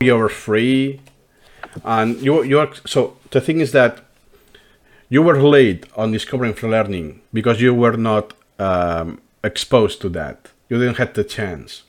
You're 0.00 0.28
free, 0.28 1.00
and 1.84 2.20
you 2.20 2.42
you 2.42 2.58
are 2.58 2.70
so 2.84 3.16
the 3.30 3.40
thing 3.40 3.60
is 3.60 3.70
that 3.70 4.00
you 5.08 5.22
were 5.22 5.40
late 5.40 5.86
on 5.96 6.10
discovering 6.10 6.54
free 6.54 6.68
learning 6.68 7.20
because 7.32 7.60
you 7.60 7.72
were 7.72 7.96
not 7.96 8.34
um, 8.58 9.20
exposed 9.42 10.00
to 10.02 10.08
that. 10.10 10.50
You 10.68 10.78
didn't 10.78 10.98
have 10.98 11.14
the 11.14 11.24
chance. 11.24 11.82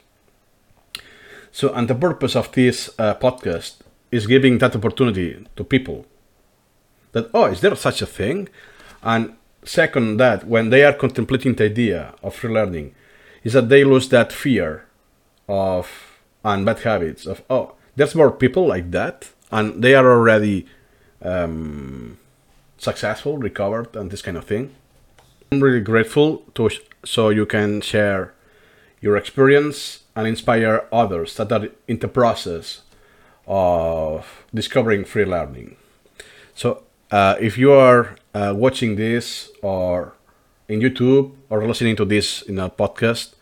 So, 1.51 1.74
and 1.74 1.88
the 1.88 1.95
purpose 1.95 2.36
of 2.36 2.51
this 2.51 2.89
uh, 2.97 3.16
podcast 3.16 3.78
is 4.11 4.28
giving 4.28 4.57
that 4.57 4.76
opportunity 4.76 5.45
to 5.55 5.64
people. 5.64 6.05
That 7.11 7.30
oh, 7.34 7.45
is 7.45 7.61
there 7.61 7.76
such 7.76 8.01
a 8.01 8.07
thing? 8.07 8.49
And 9.03 9.36
second, 9.64 10.18
that 10.18 10.47
when 10.47 10.70
they 10.70 10.84
are 10.84 10.93
contemplating 10.93 11.53
the 11.53 11.66
idea 11.66 12.16
of 12.24 12.36
free 12.36 12.51
learning, 12.51 12.95
is 13.43 13.53
that 13.53 13.70
they 13.70 13.84
lose 13.84 14.09
that 14.09 14.34
fear 14.34 14.86
of 15.47 15.88
and 16.43 16.66
bad 16.66 16.80
habits 16.80 17.26
of 17.26 17.43
oh, 17.49 17.74
there's 17.95 18.16
more 18.16 18.32
people 18.32 18.68
like 18.68 18.91
that, 18.91 19.30
and 19.51 19.84
they 19.84 19.95
are 19.95 20.09
already 20.11 20.66
um, 21.22 22.18
successful, 22.78 23.38
recovered, 23.38 23.95
and 23.95 24.11
this 24.11 24.22
kind 24.22 24.38
of 24.38 24.45
thing. 24.45 24.74
I'm 25.54 25.62
really 25.62 25.82
grateful 25.82 26.38
to 26.56 26.72
so 27.06 27.30
you 27.30 27.45
can 27.45 27.80
share 27.82 28.34
your 29.01 29.16
experience 29.16 29.99
and 30.16 30.26
inspire 30.26 30.88
others 30.91 31.36
that 31.36 31.51
are 31.51 31.70
in 31.88 31.99
the 31.99 32.08
process 32.08 32.82
of 33.45 34.45
discovering 34.51 35.06
free 35.06 35.26
learning. 35.26 35.76
So, 36.56 36.82
uh, 37.12 37.36
if 37.39 37.60
you 37.60 37.72
are 37.72 38.16
uh, 38.34 38.56
watching 38.58 38.95
this 38.95 39.51
or 39.62 40.14
in 40.68 40.80
YouTube 40.80 41.34
or 41.51 41.68
listening 41.68 41.97
to 41.97 42.06
this 42.06 42.41
in 42.41 42.58
a 42.58 42.72
podcast, 42.72 43.36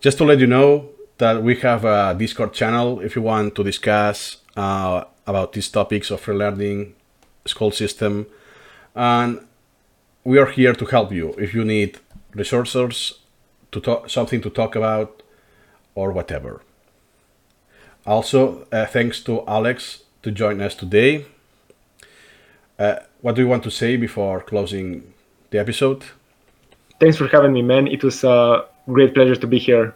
just 0.00 0.16
to 0.16 0.24
let 0.24 0.38
you 0.38 0.46
know 0.46 0.88
that 1.18 1.42
we 1.42 1.56
have 1.56 1.84
a 1.84 2.16
Discord 2.18 2.54
channel 2.54 3.00
if 3.00 3.14
you 3.16 3.20
want 3.20 3.54
to 3.56 3.62
discuss 3.62 4.38
uh, 4.56 5.04
about 5.26 5.52
these 5.52 5.68
topics 5.68 6.10
of 6.10 6.20
free 6.20 6.36
learning, 6.36 6.94
school 7.44 7.70
system, 7.70 8.26
and 8.94 9.40
we 10.28 10.38
are 10.38 10.50
here 10.60 10.74
to 10.74 10.84
help 10.84 11.10
you 11.10 11.34
if 11.38 11.54
you 11.54 11.64
need 11.64 11.98
resources 12.34 13.20
to 13.72 13.80
talk, 13.80 14.10
something 14.10 14.42
to 14.42 14.50
talk 14.50 14.76
about 14.76 15.22
or 15.94 16.12
whatever. 16.12 16.60
Also, 18.06 18.66
uh, 18.70 18.84
thanks 18.84 19.22
to 19.22 19.42
Alex 19.46 20.02
to 20.22 20.30
join 20.30 20.60
us 20.60 20.74
today. 20.74 21.24
Uh, 22.78 22.96
what 23.22 23.36
do 23.36 23.40
you 23.40 23.48
want 23.48 23.62
to 23.62 23.70
say 23.70 23.96
before 23.96 24.42
closing 24.42 25.14
the 25.48 25.58
episode? 25.58 26.04
Thanks 27.00 27.16
for 27.16 27.28
having 27.28 27.54
me, 27.54 27.62
man. 27.62 27.86
It 27.86 28.04
was 28.04 28.22
a 28.22 28.66
great 28.86 29.14
pleasure 29.14 29.36
to 29.36 29.46
be 29.46 29.58
here. 29.58 29.94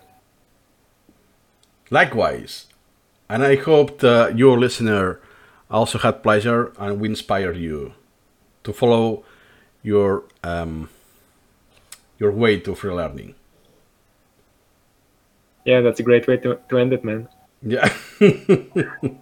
Likewise, 1.91 2.69
and 3.29 3.45
I 3.45 3.57
hope 3.57 3.99
that 3.99 4.39
your 4.39 4.59
listener 4.59 5.21
also 5.71 5.99
had 5.99 6.23
pleasure 6.23 6.73
and 6.79 7.01
we 7.01 7.09
inspired 7.11 7.59
you 7.59 7.93
to 8.65 8.73
follow 8.73 9.25
your 9.83 10.25
um, 10.43 10.89
your 12.19 12.33
way 12.33 12.61
to 12.61 12.75
free 12.75 12.93
learning. 12.93 13.35
Yeah, 15.65 15.81
that's 15.81 16.01
a 16.01 16.03
great 16.03 16.27
way 16.27 16.37
to, 16.39 16.59
to 16.69 16.79
end 16.79 16.93
it, 16.93 17.05
man. 17.05 17.29
Yeah. 17.63 17.93